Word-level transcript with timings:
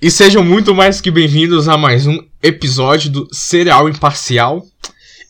E 0.00 0.10
sejam 0.10 0.42
muito 0.42 0.74
mais 0.74 1.00
que 1.00 1.10
bem-vindos 1.10 1.68
a 1.68 1.76
mais 1.76 2.06
um 2.06 2.18
episódio 2.42 3.10
do 3.10 3.28
Cereal 3.34 3.88
Imparcial. 3.88 4.66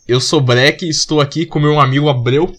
Eu 0.07 0.21
sou 0.21 0.41
Breck 0.41 0.85
e 0.85 0.89
estou 0.89 1.21
aqui 1.21 1.45
com 1.45 1.59
meu 1.59 1.81
amigo 1.81 2.09
Abreu. 2.09 2.55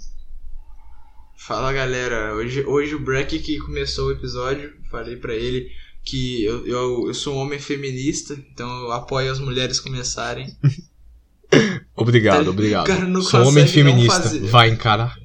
Fala 1.38 1.72
galera, 1.74 2.34
hoje, 2.36 2.64
hoje 2.66 2.96
o 2.96 3.00
Breck 3.04 3.40
que 3.40 3.58
começou 3.60 4.08
o 4.08 4.12
episódio, 4.12 4.74
falei 4.90 5.16
pra 5.16 5.34
ele 5.36 5.70
que 6.04 6.44
eu, 6.44 6.66
eu, 6.68 7.08
eu 7.08 7.14
sou 7.14 7.36
um 7.36 7.40
homem 7.40 7.60
feminista, 7.60 8.38
então 8.52 8.70
eu 8.84 8.92
apoio 8.92 9.32
as 9.32 9.40
mulheres 9.40 9.80
começarem. 9.80 10.54
Obrigado, 11.96 12.46
Tá- 12.46 12.50
obrigado. 12.52 12.88
cara 12.88 13.22
Sou 13.22 13.42
um 13.42 13.48
homem 13.50 13.68
feminista. 13.68 14.30
Vai 14.48 14.70
encarar. 14.70 15.18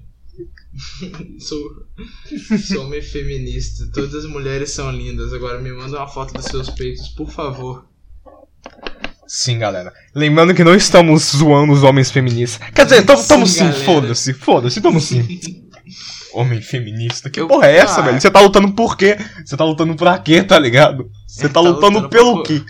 sou, 1.40 1.58
sou 2.68 2.84
homem 2.84 3.00
feminista, 3.02 3.88
todas 3.92 4.14
as 4.14 4.26
mulheres 4.26 4.70
são 4.70 4.90
lindas. 4.90 5.32
Agora 5.32 5.60
me 5.60 5.72
manda 5.72 5.98
uma 5.98 6.08
foto 6.08 6.34
dos 6.34 6.44
seus 6.46 6.68
peitos, 6.70 7.08
por 7.08 7.30
favor. 7.30 7.86
Sim, 9.26 9.58
galera. 9.58 9.92
Lembrando 10.14 10.54
que 10.54 10.62
não 10.62 10.74
estamos 10.74 11.22
zoando 11.36 11.72
os 11.72 11.82
homens 11.82 12.10
feministas. 12.10 12.70
Quer 12.70 12.84
dizer, 12.84 13.04
tamo, 13.04 13.46
Sim, 13.46 13.72
foda-se, 13.72 14.32
foda-se, 14.32 14.80
tamo 14.80 15.00
sim. 15.00 15.42
Homem 16.32 16.60
feminista? 16.60 17.30
Que 17.30 17.40
Eu- 17.40 17.48
porra 17.48 17.66
é 17.68 17.76
essa, 17.76 18.00
Ah. 18.00 18.04
velho? 18.04 18.20
Você 18.20 18.30
tá 18.30 18.40
lutando 18.40 18.70
por 18.72 18.96
quê? 18.96 19.16
Você 19.44 19.56
tá 19.56 19.64
lutando 19.64 19.96
pra 19.96 20.18
quê, 20.18 20.42
tá 20.42 20.58
ligado? 20.58 21.10
Você 21.26 21.48
tá, 21.48 21.54
tá 21.54 21.60
lutando, 21.60 22.00
lutando 22.00 22.08
pelo 22.10 22.42
quê? 22.42 22.62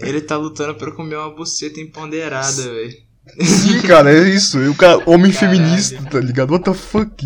Ele 0.00 0.20
tá 0.20 0.36
lutando 0.36 0.74
pra 0.76 0.92
comer 0.92 1.16
uma 1.16 1.34
buceta 1.34 1.80
empoderada, 1.80 2.62
velho. 2.62 3.05
Sim, 3.40 3.82
cara, 3.82 4.12
é 4.12 4.28
isso. 4.28 4.58
O 4.70 4.74
cara, 4.74 4.98
homem 5.08 5.32
Caralho. 5.32 5.58
feminista, 5.58 6.02
tá 6.04 6.20
ligado? 6.20 6.52
What 6.52 6.64
the 6.64 6.74
fuck? 6.74 7.24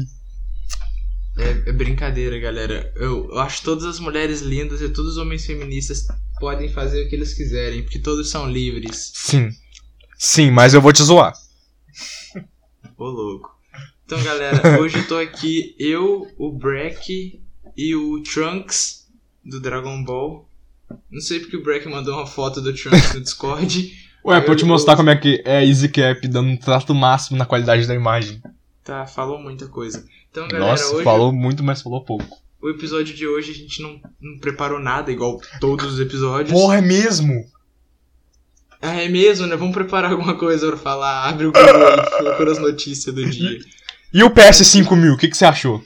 É, 1.38 1.70
é 1.70 1.73
brincadeira, 1.73 2.38
galera. 2.38 2.92
Eu, 2.96 3.28
eu 3.30 3.38
acho 3.38 3.62
todas 3.62 3.84
as 3.84 4.00
mulheres 4.00 4.40
lindas 4.40 4.80
e 4.80 4.88
todos 4.88 5.12
os 5.12 5.16
homens 5.18 5.45
feministas 5.45 6.06
podem 6.38 6.68
fazer 6.68 7.04
o 7.04 7.09
que 7.09 7.16
eles 7.16 7.34
quiserem, 7.34 7.82
porque 7.82 7.98
todos 7.98 8.30
são 8.30 8.51
livres. 8.51 9.12
Sim. 9.15 9.51
Sim, 10.18 10.51
mas 10.51 10.74
eu 10.74 10.80
vou 10.82 10.93
te 10.93 11.02
zoar. 11.02 11.32
Ô 12.96 13.04
louco. 13.04 13.59
Então, 14.04 14.23
galera, 14.23 14.80
hoje 14.80 14.98
eu 14.98 15.06
tô 15.06 15.16
aqui, 15.16 15.74
eu, 15.78 16.26
o 16.37 16.52
Breck 16.52 17.40
e 17.76 17.95
o 17.95 18.23
Trunks 18.23 19.06
do 19.45 19.60
Dragon 19.60 20.02
Ball. 20.02 20.48
Não 21.10 21.21
sei 21.21 21.40
porque 21.40 21.56
o 21.56 21.62
Breck 21.62 21.88
mandou 21.88 22.16
uma 22.16 22.26
foto 22.26 22.60
do 22.60 22.74
Trunks 22.74 23.15
no 23.15 23.21
Discord. 23.21 23.96
Ué, 24.24 24.40
pra 24.40 24.52
eu 24.52 24.57
te 24.57 24.65
mostrar 24.65 24.96
como 24.96 25.10
é 25.10 25.16
que 25.16 25.43
é 25.45 25.65
Easy 25.65 25.88
Cap 25.88 26.26
dando 26.29 26.51
um 26.51 26.57
trato 26.57 26.95
máximo 26.95 27.38
na 27.38 27.46
qualidade 27.46 27.87
da 27.87 27.95
imagem. 27.95 28.43
Tá, 28.85 29.07
falou 29.07 29.38
muita 29.38 29.66
coisa. 29.66 30.04
Então, 30.30 30.46
galera, 30.49 30.71
Nossa, 30.71 30.95
hoje 30.95 31.04
falou 31.04 31.32
muito, 31.32 31.62
mas 31.62 31.82
falou 31.82 32.04
pouco. 32.04 32.38
o 32.62 32.68
episódio 32.68 33.15
de 33.15 33.27
hoje 33.27 33.51
a 33.52 33.54
gente 33.54 33.82
não, 33.82 34.01
não 34.21 34.38
preparou 34.38 34.79
nada, 34.79 35.10
igual 35.10 35.40
todos 35.60 35.95
os 35.95 36.01
episódios. 36.01 36.52
Porra, 36.52 36.79
é 36.79 36.80
mesmo? 36.80 37.46
Ah, 38.82 39.02
é 39.02 39.09
mesmo, 39.09 39.46
né? 39.46 39.57
Vamos 39.57 39.74
preparar 39.74 40.10
alguma 40.10 40.37
coisa 40.37 40.68
pra 40.68 40.77
falar. 40.77 41.29
Abre 41.29 41.46
o 41.46 41.52
Google 41.52 41.68
e 41.68 42.23
procura 42.23 42.52
as 42.52 42.59
notícias 42.59 43.15
do 43.15 43.29
dia. 43.29 43.59
E 44.12 44.24
o 44.24 44.30
PS5000, 44.30 45.15
o 45.15 45.16
que, 45.16 45.29
que 45.29 45.37
você 45.37 45.45
achou? 45.45 45.80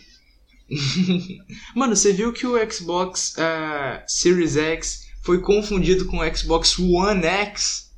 Mano, 1.77 1.95
você 1.95 2.11
viu 2.11 2.33
que 2.33 2.47
o 2.47 2.73
Xbox 2.73 3.35
ah, 3.39 4.03
Series 4.07 4.57
X 4.57 5.03
foi 5.23 5.43
confundido 5.43 6.07
com 6.07 6.21
o 6.21 6.35
Xbox 6.35 6.79
One 6.79 7.23
X? 7.23 7.91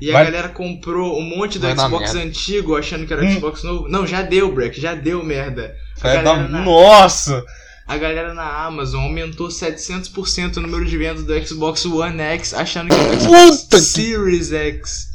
E 0.00 0.10
a 0.10 0.12
Vai- 0.14 0.24
galera 0.26 0.48
comprou 0.48 1.18
um 1.18 1.22
monte 1.22 1.58
do 1.58 1.66
Vai 1.66 1.74
dar 1.74 1.86
Xbox 1.86 2.14
antigo 2.14 2.76
achando 2.76 3.06
que 3.06 3.12
era 3.12 3.24
Hum. 3.24 3.34
Xbox 3.34 3.62
novo. 3.62 3.88
Não, 3.88 4.06
já 4.06 4.22
deu, 4.22 4.52
Breck, 4.54 4.80
já 4.80 4.94
deu 4.94 5.22
merda. 5.24 5.74
A 6.00 6.08
É 6.08 6.16
da... 6.16 6.22
galera, 6.22 6.48
na, 6.48 6.60
Nossa! 6.64 7.44
a 7.86 7.96
galera 7.98 8.34
na 8.34 8.64
Amazon 8.64 9.02
aumentou 9.04 9.48
700% 9.48 10.56
o 10.56 10.60
número 10.60 10.84
de 10.84 10.96
vendas 10.96 11.24
do 11.24 11.46
Xbox 11.46 11.84
One 11.84 12.20
X 12.20 12.54
achando 12.54 12.88
que 12.88 13.00
era 13.00 13.12
o 13.16 13.20
Xbox 13.20 13.62
Puta 13.62 13.76
que- 13.76 13.82
Series 13.82 14.52
X. 14.52 15.12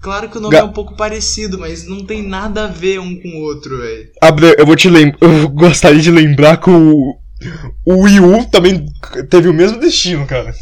Claro 0.00 0.28
que 0.28 0.36
o 0.36 0.40
nome 0.40 0.52
Ga- 0.56 0.62
é 0.62 0.64
um 0.64 0.72
pouco 0.72 0.96
parecido, 0.96 1.56
mas 1.58 1.86
não 1.86 2.04
tem 2.04 2.26
nada 2.26 2.64
a 2.64 2.66
ver 2.66 2.98
um 2.98 3.14
com 3.20 3.28
o 3.28 3.42
outro, 3.42 3.78
velho. 3.78 4.08
Abre, 4.20 4.54
eu 4.58 4.66
vou 4.66 4.74
te 4.74 4.88
lembrar. 4.90 5.18
Eu 5.22 5.48
gostaria 5.50 6.00
de 6.00 6.10
lembrar 6.10 6.56
que 6.56 6.68
o. 6.70 7.14
O 7.86 8.02
Wii 8.02 8.20
U 8.20 8.44
também 8.50 8.84
teve 9.30 9.48
o 9.48 9.52
mesmo 9.54 9.78
destino, 9.80 10.26
cara. 10.26 10.52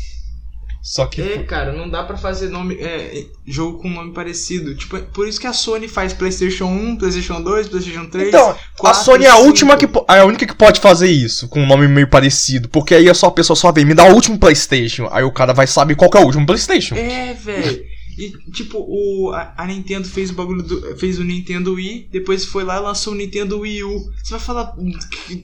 Só 0.82 1.06
que. 1.06 1.20
É, 1.20 1.42
cara, 1.42 1.72
não 1.72 1.88
dá 1.88 2.02
pra 2.02 2.16
fazer 2.16 2.48
nome, 2.48 2.74
é, 2.76 3.26
jogo 3.46 3.78
com 3.78 3.90
nome 3.90 4.12
parecido. 4.12 4.74
Tipo, 4.74 4.96
é 4.96 5.00
por 5.00 5.28
isso 5.28 5.40
que 5.40 5.46
a 5.46 5.52
Sony 5.52 5.86
faz 5.88 6.12
PlayStation 6.12 6.66
1, 6.66 6.96
PlayStation 6.96 7.42
2, 7.42 7.68
PlayStation 7.68 8.06
3. 8.06 8.28
Então, 8.28 8.50
a 8.50 8.56
4, 8.78 9.04
Sony 9.04 9.24
é 9.26 9.30
a 9.30 9.36
5. 9.36 9.46
última 9.46 9.76
que 9.76 9.84
é 9.84 10.18
a 10.18 10.24
única 10.24 10.46
que 10.46 10.54
pode 10.54 10.80
fazer 10.80 11.10
isso, 11.10 11.48
com 11.48 11.60
um 11.60 11.66
nome 11.66 11.86
meio 11.86 12.08
parecido. 12.08 12.68
Porque 12.68 12.94
aí 12.94 13.08
a 13.10 13.30
pessoa 13.30 13.56
só 13.56 13.70
vem, 13.70 13.84
me 13.84 13.94
dá 13.94 14.04
o 14.04 14.14
último 14.14 14.38
Playstation. 14.38 15.08
Aí 15.12 15.22
o 15.22 15.32
cara 15.32 15.52
vai 15.52 15.66
saber 15.66 15.96
qual 15.96 16.10
que 16.10 16.16
é 16.16 16.20
o 16.20 16.24
último 16.24 16.46
Playstation. 16.46 16.94
É, 16.94 17.34
velho. 17.34 17.84
E, 18.18 18.32
tipo, 18.52 18.78
o, 18.78 19.32
a, 19.32 19.54
a 19.56 19.66
Nintendo 19.66 20.06
fez 20.06 20.30
o 20.30 20.34
bagulho 20.34 20.62
do, 20.62 20.96
fez 20.98 21.18
o 21.18 21.24
Nintendo 21.24 21.74
Wii, 21.74 22.08
depois 22.12 22.44
foi 22.44 22.64
lá 22.64 22.76
e 22.76 22.80
lançou 22.80 23.14
o 23.14 23.16
Nintendo 23.16 23.60
Wii 23.60 23.84
U. 23.84 24.12
Você 24.22 24.32
vai 24.32 24.40
falar, 24.40 24.74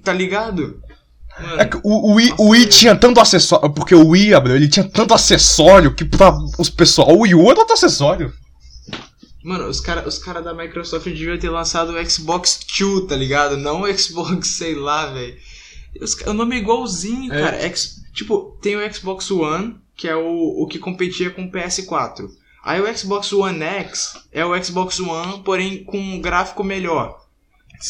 tá 0.03 0.12
ligado? 0.12 0.82
Mano, 1.41 1.60
É 1.60 1.64
que 1.66 1.76
o, 1.78 2.12
o 2.12 2.14
Wii, 2.14 2.34
o 2.38 2.48
Wii 2.50 2.66
tinha 2.66 2.97
tanto 2.97 3.20
acessório. 3.20 3.70
Porque 3.70 3.94
o 3.94 4.08
Wii, 4.08 4.34
Abreu, 4.34 4.56
ele 4.56 4.69
tinha 4.69 4.88
tanto 4.88 5.12
acessório 5.14 5.94
que 5.94 6.04
pra 6.04 6.36
os 6.58 6.70
pessoal. 6.70 7.10
O 7.10 7.20
Wii 7.20 7.34
U 7.34 7.50
era 7.50 7.60
outro 7.60 7.74
acessório. 7.74 8.32
Mano, 9.44 9.69
os 9.69 9.80
caras 9.80 10.06
os 10.06 10.19
cara 10.22 10.41
da 10.42 10.52
Microsoft 10.52 11.04
deviam 11.04 11.38
ter 11.38 11.50
lançado 11.50 11.92
o 11.92 12.10
Xbox 12.10 12.58
2, 12.78 13.06
tá 13.06 13.14
ligado? 13.16 13.56
Não 13.56 13.82
o 13.82 13.98
Xbox, 13.98 14.48
sei 14.58 14.74
lá, 14.74 15.06
velho. 15.06 15.36
O 16.26 16.32
nome 16.32 16.56
é 16.56 16.58
igualzinho, 16.58 17.32
É. 17.32 17.41
cara. 17.41 17.64
Ex- 17.66 17.97
tipo, 18.12 18.58
tem 18.60 18.76
o 18.76 18.92
Xbox 18.94 19.30
One, 19.30 19.76
que 19.97 20.08
é 20.08 20.16
o, 20.16 20.62
o 20.62 20.66
que 20.66 20.78
competia 20.78 21.30
com 21.30 21.44
o 21.44 21.50
PS4. 21.53 22.28
Aí 22.64 22.80
o 22.80 22.98
Xbox 22.98 23.32
One 23.32 23.62
X 23.62 24.14
é 24.32 24.44
o 24.44 24.62
Xbox 24.62 24.98
One, 24.98 25.42
porém 25.44 25.84
com 25.84 25.97
um 25.98 26.20
gráfico 26.20 26.64
melhor. 26.64 27.16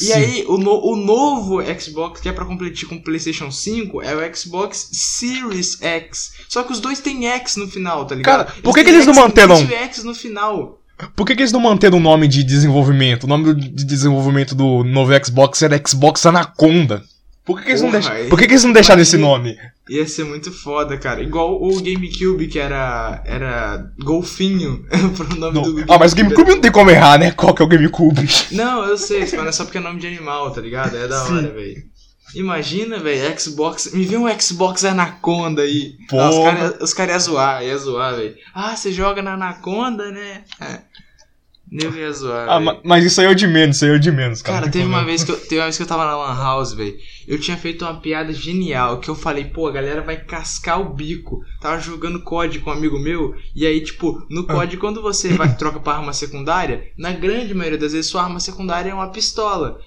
E 0.02 0.12
aí, 0.12 0.44
o, 0.48 0.56
no- 0.58 0.80
o 0.84 0.97
novo 0.97 1.60
Xbox, 1.80 2.20
que 2.20 2.28
é 2.28 2.32
pra 2.32 2.44
competir 2.44 2.88
com 2.88 2.97
o 2.97 3.02
PlayStation 3.02 3.50
5, 3.50 4.02
é 4.02 4.14
o 4.14 4.36
Xbox 4.36 4.88
Series 4.92 5.78
X. 5.80 6.32
Só 6.48 6.62
que 6.62 6.72
os 6.72 6.80
dois 6.80 7.00
têm 7.00 7.26
X 7.28 7.56
no 7.56 7.69
final, 7.69 8.04
tá 8.06 8.14
ligado? 8.14 8.46
Cara, 8.46 8.60
por 8.62 8.75
que 8.75 8.80
que 8.80 8.86
têm 8.86 8.94
eles 8.94 9.06
não 9.06 9.14
X 9.14 9.19
no 9.22 9.28
manteram- 9.28 9.56
X 9.70 10.04
no 10.04 10.14
final. 10.14 10.80
Por 11.14 11.26
que, 11.26 11.36
que 11.36 11.42
eles 11.42 11.52
não 11.52 11.60
manteram 11.60 11.98
o 11.98 12.00
nome 12.00 12.26
de 12.26 12.42
desenvolvimento? 12.42 13.25
O 13.25 13.26
nome 13.26 13.54
de 13.54 13.84
desenvolvimento 13.84 14.54
do 14.54 14.82
novo 14.82 15.12
Xbox 15.25 15.60
era 15.62 15.80
Xbox 15.86 16.25
Anaconda. 16.25 17.02
Por 17.46 17.58
que, 17.58 17.64
que 17.64 17.70
eles 17.70 17.80
não 17.82 17.88
Porra, 17.90 18.00
deixaram? 18.00 18.20
aí- 18.22 18.28
Por 18.28 18.38
que, 18.38 18.46
que 18.46 18.52
eles 18.52 18.64
não 18.64 18.72
deixaram 18.72 19.00
esse 19.02 19.16
nome? 19.16 19.56
Ia 19.88 20.06
ser 20.06 20.24
muito 20.24 20.50
foda, 20.52 20.98
cara. 20.98 21.22
Igual 21.22 21.62
o 21.62 21.80
GameCube, 21.80 22.48
que 22.48 22.58
era. 22.58 23.22
Era. 23.24 23.88
Golfinho 24.02 24.84
pro 25.16 25.36
nome 25.36 25.54
Não. 25.54 25.62
do 25.62 25.84
Ah, 25.92 25.96
mas 25.96 26.12
o 26.12 26.16
GameCube 26.16 26.50
não 26.50 26.60
tem 26.60 26.72
como 26.72 26.90
errar, 26.90 27.18
né? 27.20 27.30
Qual 27.30 27.54
que 27.54 27.62
é 27.62 27.64
o 27.64 27.68
GameCube? 27.68 28.28
Não, 28.50 28.84
eu 28.84 28.98
sei, 28.98 29.20
mas 29.20 29.32
é 29.46 29.52
só 29.52 29.64
porque 29.64 29.78
é 29.78 29.80
nome 29.80 30.00
de 30.00 30.08
animal, 30.08 30.50
tá 30.50 30.60
ligado? 30.60 30.96
É 30.96 31.06
da 31.06 31.24
Sim. 31.24 31.36
hora, 31.36 31.50
velho. 31.52 31.82
Imagina, 32.34 32.98
velho, 32.98 33.40
Xbox. 33.40 33.92
Me 33.94 34.04
vê 34.04 34.16
um 34.16 34.26
Xbox 34.40 34.84
Anaconda 34.84 35.62
aí. 35.62 35.94
Porra. 36.08 36.24
Ah, 36.24 36.30
os 36.30 36.92
caras 36.92 36.94
cara 36.94 37.12
iam 37.12 37.20
zoar, 37.20 37.62
ia 37.64 37.78
zoar, 37.78 38.16
velho. 38.16 38.34
Ah, 38.52 38.74
você 38.76 38.90
joga 38.92 39.22
na 39.22 39.34
Anaconda, 39.34 40.10
né? 40.10 40.42
É. 40.60 40.80
Nego 41.71 41.97
ia 41.97 42.12
zoar. 42.12 42.49
Ah, 42.49 42.60
mas 42.84 43.04
isso 43.04 43.21
aí 43.21 43.27
é 43.27 43.31
o 43.31 43.34
de 43.34 43.47
menos, 43.47 43.77
isso 43.77 43.84
aí 43.84 43.91
é 43.91 43.94
o 43.94 43.99
de 43.99 44.12
menos, 44.12 44.41
cara. 44.41 44.60
Cara, 44.60 44.71
teve 44.71 44.84
uma, 44.84 45.04
vez 45.04 45.25
que 45.25 45.32
eu, 45.32 45.37
teve 45.37 45.56
uma 45.56 45.65
vez 45.65 45.77
que 45.77 45.82
eu 45.82 45.87
tava 45.87 46.04
na 46.04 46.16
Lan 46.16 46.34
House, 46.37 46.72
velho. 46.75 46.97
Eu 47.27 47.41
tinha 47.41 47.56
feito 47.56 47.84
uma 47.84 48.00
piada 48.00 48.32
genial. 48.32 49.00
Que 49.00 49.09
eu 49.09 49.16
falei, 49.16 49.47
pô, 49.47 49.66
a 49.66 49.72
galera 49.72 50.00
vai 50.00 50.16
cascar 50.16 50.81
o 50.81 50.94
bico. 50.94 51.41
Tava 51.60 51.81
jogando 51.81 52.22
COD 52.22 52.60
com 52.60 52.71
um 52.71 52.72
amigo 52.72 52.99
meu. 53.00 53.34
E 53.55 53.66
aí, 53.66 53.81
tipo, 53.81 54.25
no 54.31 54.43
Ah. 54.49 54.55
COD, 54.55 54.76
quando 54.76 55.03
você 55.03 55.31
vai 55.31 55.55
troca 55.59 55.81
pra 55.81 55.94
arma 55.94 56.12
secundária, 56.12 56.84
na 56.97 57.10
grande 57.10 57.53
maioria 57.53 57.78
das 57.78 57.93
vezes 57.93 58.09
sua 58.10 58.22
arma 58.22 58.38
secundária 58.38 58.91
é 58.91 58.94
uma 58.94 59.10
pistola. 59.10 59.81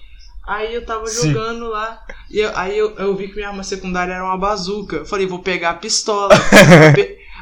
Aí 0.46 0.74
eu 0.74 0.84
tava 0.84 1.06
Sim. 1.06 1.28
jogando 1.32 1.68
lá. 1.70 1.98
E 2.30 2.40
eu- 2.40 2.52
aí 2.58 2.76
eu, 2.76 2.90
eu 2.96 3.16
vi 3.16 3.28
que 3.28 3.36
minha 3.36 3.48
arma 3.48 3.62
secundária 3.62 4.12
era 4.12 4.24
uma 4.24 4.36
bazuca. 4.36 4.96
Eu 4.96 5.06
falei, 5.06 5.26
vou 5.26 5.38
pegar 5.38 5.70
a 5.70 5.74
pistola. 5.74 6.34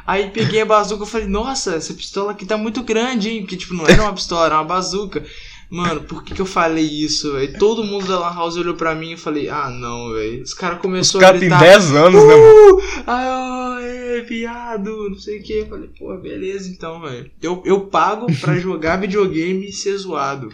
Aí 0.09 0.31
peguei 0.31 0.59
a 0.59 0.65
bazuca 0.65 1.03
e 1.03 1.07
falei, 1.07 1.27
nossa, 1.27 1.75
essa 1.75 1.93
pistola 1.93 2.31
aqui 2.31 2.43
tá 2.43 2.57
muito 2.57 2.81
grande, 2.81 3.29
hein? 3.29 3.41
Porque, 3.41 3.55
tipo, 3.55 3.75
não 3.75 3.85
era 3.85 4.01
uma 4.01 4.13
pistola, 4.13 4.47
era 4.47 4.55
uma 4.55 4.63
bazuca. 4.63 5.23
Mano, 5.69 6.01
por 6.01 6.23
que, 6.23 6.33
que 6.33 6.41
eu 6.41 6.47
falei 6.47 6.83
isso, 6.83 7.33
velho? 7.33 7.59
Todo 7.59 7.83
mundo 7.83 8.07
da 8.07 8.17
Lan 8.17 8.33
House 8.33 8.57
olhou 8.57 8.73
pra 8.73 8.95
mim 8.95 9.11
e 9.11 9.17
falei, 9.17 9.49
ah, 9.49 9.69
não, 9.69 10.11
velho. 10.11 10.41
Os 10.41 10.55
caras 10.55 10.77
Os 10.77 10.81
começaram 10.81 11.19
a 11.19 11.27
caras 11.27 11.39
têm 11.39 11.49
gritar. 11.49 11.63
10 11.63 11.91
anos, 11.91 12.23
né, 12.23 12.35
mano? 12.35 12.75
Uh! 12.75 12.81
Ai, 13.05 14.21
viado, 14.21 15.09
não 15.11 15.19
sei 15.19 15.37
o 15.37 15.43
que. 15.43 15.53
Eu 15.53 15.67
falei, 15.67 15.89
pô, 15.89 16.17
beleza 16.17 16.71
então, 16.71 16.99
velho. 17.01 17.29
Eu, 17.39 17.61
eu 17.63 17.81
pago 17.81 18.25
pra 18.41 18.57
jogar 18.57 18.97
videogame 18.97 19.69
e 19.69 19.71
ser 19.71 19.95
zoado. 19.95 20.49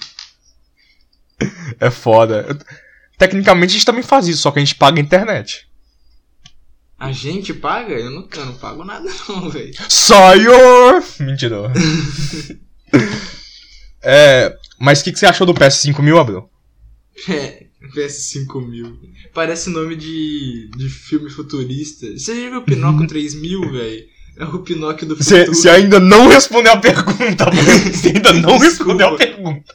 É 1.80 1.90
foda. 1.90 2.60
Tecnicamente 3.18 3.70
a 3.70 3.74
gente 3.76 3.86
também 3.86 4.04
faz 4.04 4.28
isso, 4.28 4.42
só 4.42 4.52
que 4.52 4.60
a 4.60 4.66
gente 4.66 4.76
paga 4.76 5.00
a 5.00 5.02
internet. 5.02 5.66
A 6.98 7.12
gente 7.12 7.54
paga? 7.54 7.94
Eu 7.94 8.10
não, 8.10 8.28
eu 8.34 8.46
não 8.46 8.56
pago 8.56 8.84
nada, 8.84 9.10
não, 9.28 9.50
velho. 9.50 9.74
Saiu! 9.90 10.52
Mentira. 11.20 11.72
é, 14.02 14.56
mas 14.80 15.02
o 15.02 15.04
que, 15.04 15.12
que 15.12 15.20
você 15.20 15.26
achou 15.26 15.46
do 15.46 15.54
PS5000, 15.54 16.20
Abreu? 16.20 16.50
É, 17.30 17.66
PS5000. 17.94 18.98
Parece 19.34 19.70
nome 19.70 19.96
de, 19.96 20.70
de 20.78 20.90
filme 20.90 21.30
futurista. 21.30 22.08
Você 22.18 22.44
já 22.44 22.50
viu 22.50 22.60
o 22.60 22.64
Pinóquio 22.64 23.08
3000, 23.08 23.72
velho? 23.72 24.06
É 24.38 24.44
o 24.46 24.60
Pinóquio 24.60 25.08
do 25.08 25.16
futuro. 25.16 25.54
Você 25.54 25.70
ainda 25.70 26.00
não 26.00 26.28
respondeu 26.28 26.74
a 26.74 26.78
pergunta, 26.78 27.46
mano. 27.46 27.94
Você 27.94 28.10
ainda 28.10 28.34
não 28.34 28.58
respondeu 28.58 29.08
a 29.08 29.18
pergunta. 29.18 29.74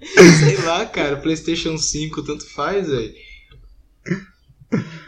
Sei 0.00 0.56
lá, 0.64 0.86
cara. 0.86 1.16
PlayStation 1.16 1.76
5, 1.76 2.22
tanto 2.22 2.46
faz, 2.46 2.88
velho. 2.88 3.12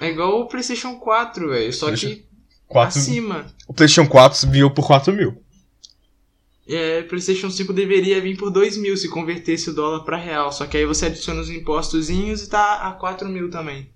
É 0.00 0.08
igual 0.08 0.40
o 0.40 0.46
PlayStation 0.48 0.96
4, 0.98 1.48
velho. 1.50 1.72
Só 1.72 1.94
que 1.94 2.24
4, 2.66 2.98
acima. 2.98 3.46
o 3.68 3.74
PlayStation 3.74 4.08
4 4.08 4.48
viu 4.50 4.70
por 4.70 4.86
4 4.86 5.12
mil. 5.12 5.42
É, 6.68 7.02
PlayStation 7.02 7.50
5 7.50 7.72
deveria 7.72 8.20
vir 8.20 8.36
por 8.36 8.50
2 8.50 8.76
mil 8.76 8.96
se 8.96 9.08
convertesse 9.08 9.70
o 9.70 9.74
dólar 9.74 10.04
pra 10.04 10.16
real. 10.16 10.52
Só 10.52 10.66
que 10.66 10.76
aí 10.76 10.86
você 10.86 11.06
adiciona 11.06 11.40
os 11.40 11.50
impostozinhos 11.50 12.42
e 12.42 12.48
tá 12.48 12.86
a 12.88 12.92
4 12.92 13.28
mil 13.28 13.50
também. 13.50 13.90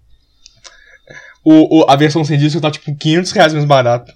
O, 1.44 1.80
o- 1.82 1.90
a 1.90 1.94
versão 1.96 2.24
sem 2.24 2.38
disco 2.38 2.60
tá 2.60 2.70
tipo 2.70 2.96
500 2.96 3.30
reais 3.32 3.52
mais 3.52 3.64
barato. 3.64 4.12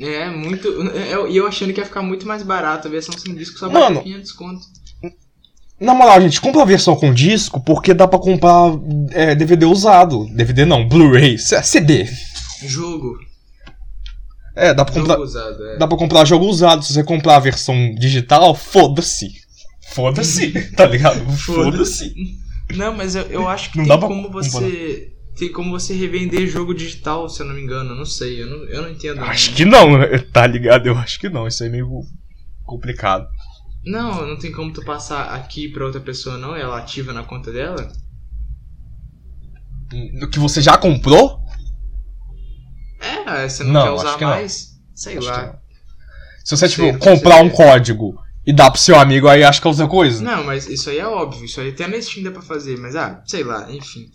É, 0.00 0.28
muito. 0.30 0.68
é, 0.90 1.14
eu- 1.14 1.28
E 1.28 1.36
eu, 1.36 1.46
achando 1.46 1.72
que 1.72 1.80
ia 1.80 1.86
ficar 1.86 2.02
muito 2.02 2.26
mais 2.26 2.42
barato. 2.42 2.88
A 2.88 2.90
versão 2.90 3.16
sem 3.16 3.34
disco 3.34 3.58
só 3.58 3.68
Mano. 3.70 3.96
vale 3.96 4.00
500 4.02 4.32
conto. 4.32 4.66
Na 5.78 5.92
moral, 5.92 6.20
gente, 6.22 6.40
compra 6.40 6.62
a 6.62 6.66
versão 6.66 6.96
com 6.96 7.12
disco 7.12 7.60
porque 7.62 7.92
dá 7.92 8.08
pra 8.08 8.18
comprar 8.18 8.72
é, 9.10 9.34
DVD 9.34 9.66
usado. 9.66 10.26
DVD 10.32 10.64
não, 10.64 10.88
Blu-ray, 10.88 11.38
CD. 11.38 12.08
Jogo. 12.64 13.18
É, 14.54 14.72
dá 14.72 14.86
pra 14.86 14.94
comprar. 14.94 15.14
Jogo 15.14 15.24
usado, 15.24 15.66
é. 15.66 15.76
Dá 15.76 15.86
pra 15.86 15.98
comprar 15.98 16.24
jogo 16.24 16.46
usado. 16.46 16.82
Se 16.82 16.94
você 16.94 17.04
comprar 17.04 17.36
a 17.36 17.40
versão 17.40 17.94
digital, 17.94 18.54
foda-se. 18.54 19.28
Foda-se, 19.92 20.50
tá 20.72 20.86
ligado? 20.86 21.20
Foda-se. 21.36 22.14
Não, 22.74 22.96
mas 22.96 23.14
eu, 23.14 23.22
eu 23.24 23.46
acho 23.46 23.70
que 23.70 23.78
Não 23.78 23.86
tem 23.86 23.98
pra 23.98 24.08
como 24.08 24.30
você. 24.30 25.12
Tem 25.36 25.52
como 25.52 25.70
você 25.70 25.92
revender 25.92 26.46
jogo 26.46 26.74
digital, 26.74 27.28
se 27.28 27.42
eu 27.42 27.46
não 27.46 27.54
me 27.54 27.60
engano. 27.60 27.94
Não 27.94 28.06
sei, 28.06 28.42
eu 28.42 28.46
não, 28.46 28.64
eu 28.64 28.82
não 28.82 28.90
entendo. 28.90 29.22
Acho 29.22 29.52
que 29.52 29.66
não, 29.66 29.90
tá 30.32 30.46
ligado? 30.46 30.86
Eu 30.86 30.96
acho 30.96 31.20
que 31.20 31.28
não. 31.28 31.46
Isso 31.46 31.62
aí 31.62 31.68
é 31.68 31.72
meio 31.72 32.00
complicado. 32.64 33.28
Não, 33.86 34.26
não 34.26 34.36
tem 34.36 34.50
como 34.50 34.72
tu 34.72 34.84
passar 34.84 35.32
aqui 35.34 35.68
pra 35.68 35.84
outra 35.86 36.00
pessoa, 36.00 36.36
não? 36.36 36.56
Ela 36.56 36.78
ativa 36.78 37.12
na 37.12 37.22
conta 37.22 37.52
dela? 37.52 37.92
Do 40.18 40.28
que 40.28 40.38
você 40.40 40.60
já 40.60 40.76
comprou? 40.76 41.40
É, 43.00 43.48
você 43.48 43.62
não, 43.62 43.72
Não, 43.72 43.82
quer 43.84 43.90
usar 43.92 44.18
que 44.18 44.24
não. 44.24 44.30
mais? 44.30 44.76
Sei 44.94 45.18
Acho 45.18 45.26
lá. 45.28 45.46
não. 45.46 45.58
Se 46.44 46.56
você, 46.56 46.68
tipo, 46.68 46.82
Sei, 46.82 46.92
não 46.92 46.98
comprar 46.98 47.42
um 47.42 47.50
código 47.50 48.20
e 48.44 48.52
dar 48.52 48.70
pro 48.70 48.80
seu 48.80 48.98
amigo, 48.98 49.28
aí 49.28 49.44
acho 49.44 49.60
que 49.60 49.66
é 49.66 49.70
outra 49.70 49.86
coisa. 49.86 50.22
Não, 50.22 50.44
mas 50.44 50.66
isso 50.68 50.90
aí 50.90 50.98
é 50.98 51.06
óbvio, 51.06 51.44
isso 51.44 51.60
aí 51.60 51.70
até 51.70 51.86
na 51.86 52.00
Steam 52.00 52.24
dá 52.24 52.30
pra 52.30 52.42
fazer, 52.42 52.76
mas 52.78 52.96
ah, 52.96 53.22
sei 53.26 53.44
lá, 53.44 53.70
enfim. 53.70 54.10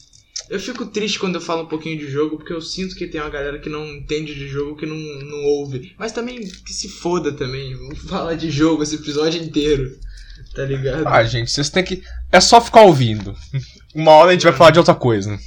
Eu 0.51 0.59
fico 0.59 0.85
triste 0.85 1.17
quando 1.17 1.35
eu 1.35 1.41
falo 1.41 1.63
um 1.63 1.67
pouquinho 1.67 1.97
de 1.97 2.11
jogo, 2.11 2.35
porque 2.35 2.51
eu 2.51 2.59
sinto 2.59 2.93
que 2.93 3.07
tem 3.07 3.21
uma 3.21 3.29
galera 3.29 3.57
que 3.57 3.69
não 3.69 3.87
entende 3.87 4.35
de 4.35 4.49
jogo, 4.49 4.75
que 4.75 4.85
não, 4.85 4.97
não 4.97 5.45
ouve. 5.45 5.95
Mas 5.97 6.11
também 6.11 6.41
que 6.41 6.73
se 6.73 6.89
foda 6.89 7.31
também, 7.31 7.73
vamos 7.73 7.99
falar 8.03 8.35
de 8.35 8.51
jogo 8.51 8.83
esse 8.83 8.95
episódio 8.95 9.41
inteiro, 9.41 9.97
tá 10.53 10.65
ligado? 10.65 11.07
Ah, 11.07 11.23
gente, 11.23 11.49
vocês 11.49 11.69
têm 11.69 11.85
que. 11.85 12.03
É 12.29 12.41
só 12.41 12.59
ficar 12.59 12.81
ouvindo. 12.81 13.33
Uma 13.95 14.11
hora 14.11 14.31
a 14.31 14.33
gente 14.33 14.43
vai 14.43 14.51
falar 14.51 14.71
de 14.71 14.79
outra 14.79 14.93
coisa. 14.93 15.39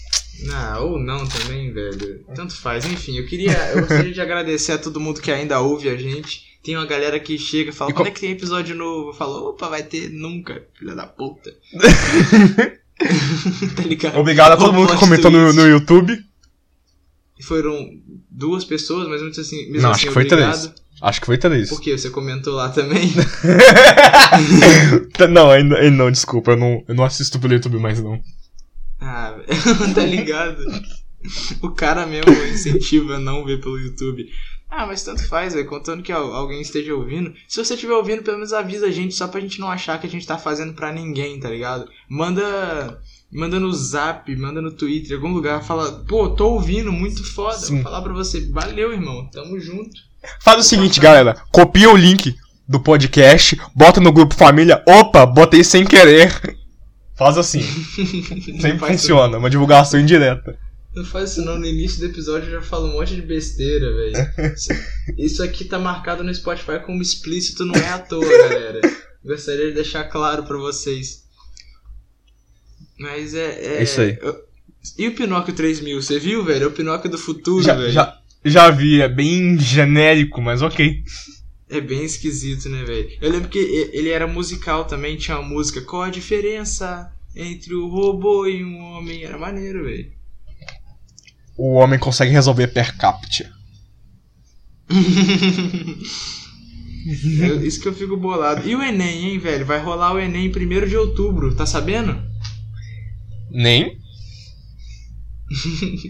Ah, 0.50 0.80
ou 0.80 0.98
não 0.98 1.26
também, 1.28 1.70
velho. 1.70 2.24
Tanto 2.34 2.56
faz. 2.56 2.86
Enfim, 2.86 3.18
eu 3.18 3.26
queria. 3.26 3.52
Eu 3.72 3.80
gostaria 3.80 4.12
de 4.12 4.20
agradecer 4.22 4.72
a 4.72 4.78
todo 4.78 4.98
mundo 4.98 5.20
que 5.20 5.30
ainda 5.30 5.60
ouve 5.60 5.90
a 5.90 5.96
gente. 5.96 6.54
Tem 6.62 6.76
uma 6.76 6.86
galera 6.86 7.20
que 7.20 7.36
chega 7.36 7.68
e 7.68 7.74
fala, 7.74 7.90
E 7.90 7.94
quando 7.94 8.06
é 8.06 8.10
que 8.10 8.20
tem 8.20 8.30
episódio 8.30 8.74
novo? 8.74 9.10
Eu 9.10 9.14
falo, 9.14 9.50
opa, 9.50 9.68
vai 9.68 9.82
ter 9.82 10.08
nunca, 10.08 10.66
filha 10.78 10.94
da 10.94 11.06
puta. 11.06 11.54
tá 13.76 13.82
ligado? 13.82 14.18
Obrigado 14.18 14.52
a 14.52 14.56
todo 14.56 14.72
mundo 14.72 14.92
que 14.92 14.98
comentou 14.98 15.30
no, 15.30 15.52
no 15.52 15.66
YouTube. 15.66 16.18
Foram 17.42 17.90
duas 18.30 18.64
pessoas, 18.64 19.08
mas 19.08 19.20
mesmo 19.20 19.40
assim, 19.40 19.66
mesmo 19.66 19.82
Não, 19.82 19.90
assim 19.90 19.98
acho 19.98 20.06
que 20.06 20.12
foi 20.12 20.24
obrigado. 20.24 20.60
três. 20.60 20.84
Acho 21.02 21.20
que 21.20 21.26
foi 21.26 21.36
três. 21.36 21.68
Por 21.68 21.80
quê? 21.80 21.98
Você 21.98 22.08
comentou 22.08 22.54
lá 22.54 22.70
também? 22.70 23.12
não, 25.30 25.50
ainda, 25.50 25.90
não, 25.90 26.10
desculpa. 26.10 26.52
Eu 26.52 26.56
não, 26.56 26.84
eu 26.88 26.94
não 26.94 27.04
assisto 27.04 27.38
pelo 27.38 27.52
YouTube 27.52 27.78
mais, 27.78 28.00
não. 28.00 28.18
Ah, 29.00 29.34
tá 29.94 30.06
ligado? 30.06 30.64
O 31.60 31.70
cara 31.70 32.06
mesmo 32.06 32.32
incentiva 32.44 33.16
a 33.16 33.20
não 33.20 33.44
ver 33.44 33.60
pelo 33.60 33.78
YouTube. 33.78 34.26
Ah, 34.76 34.86
mas 34.86 35.04
tanto 35.04 35.26
faz, 35.28 35.54
velho. 35.54 35.66
Contando 35.68 36.02
que 36.02 36.10
al- 36.10 36.32
alguém 36.34 36.60
esteja 36.60 36.94
ouvindo. 36.94 37.32
Se 37.46 37.64
você 37.64 37.74
estiver 37.74 37.94
ouvindo, 37.94 38.22
pelo 38.22 38.38
menos 38.38 38.52
avisa 38.52 38.86
a 38.86 38.90
gente, 38.90 39.14
só 39.14 39.28
pra 39.28 39.40
gente 39.40 39.60
não 39.60 39.70
achar 39.70 40.00
que 40.00 40.06
a 40.06 40.10
gente 40.10 40.26
tá 40.26 40.36
fazendo 40.36 40.74
pra 40.74 40.92
ninguém, 40.92 41.38
tá 41.38 41.48
ligado? 41.48 41.86
Manda. 42.08 42.98
Manda 43.32 43.58
no 43.58 43.72
zap, 43.72 44.34
manda 44.36 44.60
no 44.62 44.70
Twitter, 44.70 45.12
em 45.12 45.14
algum 45.16 45.32
lugar, 45.32 45.60
fala, 45.64 46.04
pô, 46.08 46.28
tô 46.30 46.50
ouvindo, 46.50 46.92
muito 46.92 47.24
foda. 47.24 47.56
Sim. 47.58 47.74
Vou 47.76 47.82
falar 47.84 48.02
pra 48.02 48.12
você, 48.12 48.48
valeu, 48.52 48.92
irmão, 48.92 49.28
tamo 49.32 49.58
junto. 49.58 49.90
Faz 50.40 50.60
o 50.60 50.62
seguinte, 50.68 51.00
galera. 51.00 51.34
Copia 51.50 51.90
o 51.90 51.96
link 51.96 52.34
do 52.68 52.78
podcast, 52.78 53.60
bota 53.74 54.00
no 54.00 54.12
grupo 54.12 54.34
família. 54.36 54.82
Opa, 54.86 55.26
botei 55.26 55.64
sem 55.64 55.84
querer. 55.84 56.32
Faz 57.18 57.36
assim. 57.38 57.60
Sempre 58.60 58.78
faz 58.78 59.00
funciona. 59.00 59.38
Uma 59.38 59.50
divulgação 59.50 59.98
indireta. 60.00 60.56
Não 60.94 61.04
faz 61.04 61.30
isso 61.32 61.44
não, 61.44 61.58
no 61.58 61.66
início 61.66 61.98
do 61.98 62.06
episódio 62.06 62.48
eu 62.48 62.60
já 62.60 62.62
falo 62.62 62.86
um 62.88 62.92
monte 62.92 63.14
de 63.16 63.22
besteira, 63.22 63.92
velho. 63.94 64.14
Isso- 65.18 65.42
aqui 65.42 65.64
tá 65.64 65.78
marcado 65.78 66.22
no 66.22 66.32
Spotify 66.34 66.78
como 66.84 67.02
explícito, 67.02 67.64
não 67.64 67.74
é 67.74 67.88
à 67.88 67.98
toa, 67.98 68.24
galera. 68.26 68.80
Gostaria 69.24 69.66
de 69.68 69.72
deixar 69.74 70.04
claro 70.04 70.44
pra 70.44 70.56
vocês. 70.56 71.24
Mas 72.98 73.34
é. 73.34 73.78
É 73.78 73.82
isso 73.82 74.00
aí. 74.00 74.16
E 74.98 75.08
o 75.08 75.14
Pinóquio 75.14 75.54
3000, 75.54 76.00
você 76.00 76.18
viu, 76.18 76.44
velho? 76.44 76.64
É 76.64 76.66
o 76.66 76.70
Pinóquio 76.72 77.10
do 77.10 77.18
futuro, 77.18 77.62
Já, 77.64 77.74
velho. 77.74 77.90
já, 77.90 78.20
já 78.44 78.70
vi, 78.70 79.00
é 79.00 79.08
bem 79.08 79.58
genérico, 79.58 80.40
mas 80.42 80.62
ok. 80.62 81.02
É 81.70 81.80
bem 81.80 82.04
esquisito, 82.04 82.68
né, 82.68 82.84
velho? 82.84 83.10
Eu 83.20 83.30
lembro 83.32 83.48
que 83.48 83.58
ele 83.58 84.10
era 84.10 84.26
musical 84.26 84.84
também, 84.84 85.16
tinha 85.16 85.38
uma 85.38 85.48
música. 85.48 85.80
Qual 85.80 86.02
a 86.02 86.10
diferença 86.10 87.10
entre 87.34 87.74
o 87.74 87.88
robô 87.88 88.46
e 88.46 88.62
um 88.62 88.78
homem? 88.78 89.24
Era 89.24 89.38
maneiro, 89.38 89.84
velho. 89.84 90.12
O 91.56 91.74
homem 91.74 91.98
consegue 91.98 92.32
resolver 92.32 92.68
per 92.68 92.96
capita. 92.96 93.50
Eu- 97.40 97.64
isso 97.64 97.80
que 97.80 97.88
eu 97.88 97.94
fico 97.94 98.16
bolado. 98.16 98.66
E 98.68 98.74
o 98.74 98.82
Enem, 98.82 99.26
hein, 99.32 99.38
velho? 99.38 99.66
Vai 99.66 99.78
rolar 99.80 100.14
o 100.14 100.18
Enem 100.18 100.46
em 100.46 100.50
1 100.50 100.86
de 100.88 100.96
outubro, 100.96 101.54
tá 101.54 101.66
sabendo? 101.66 102.18
Nem? 103.50 103.98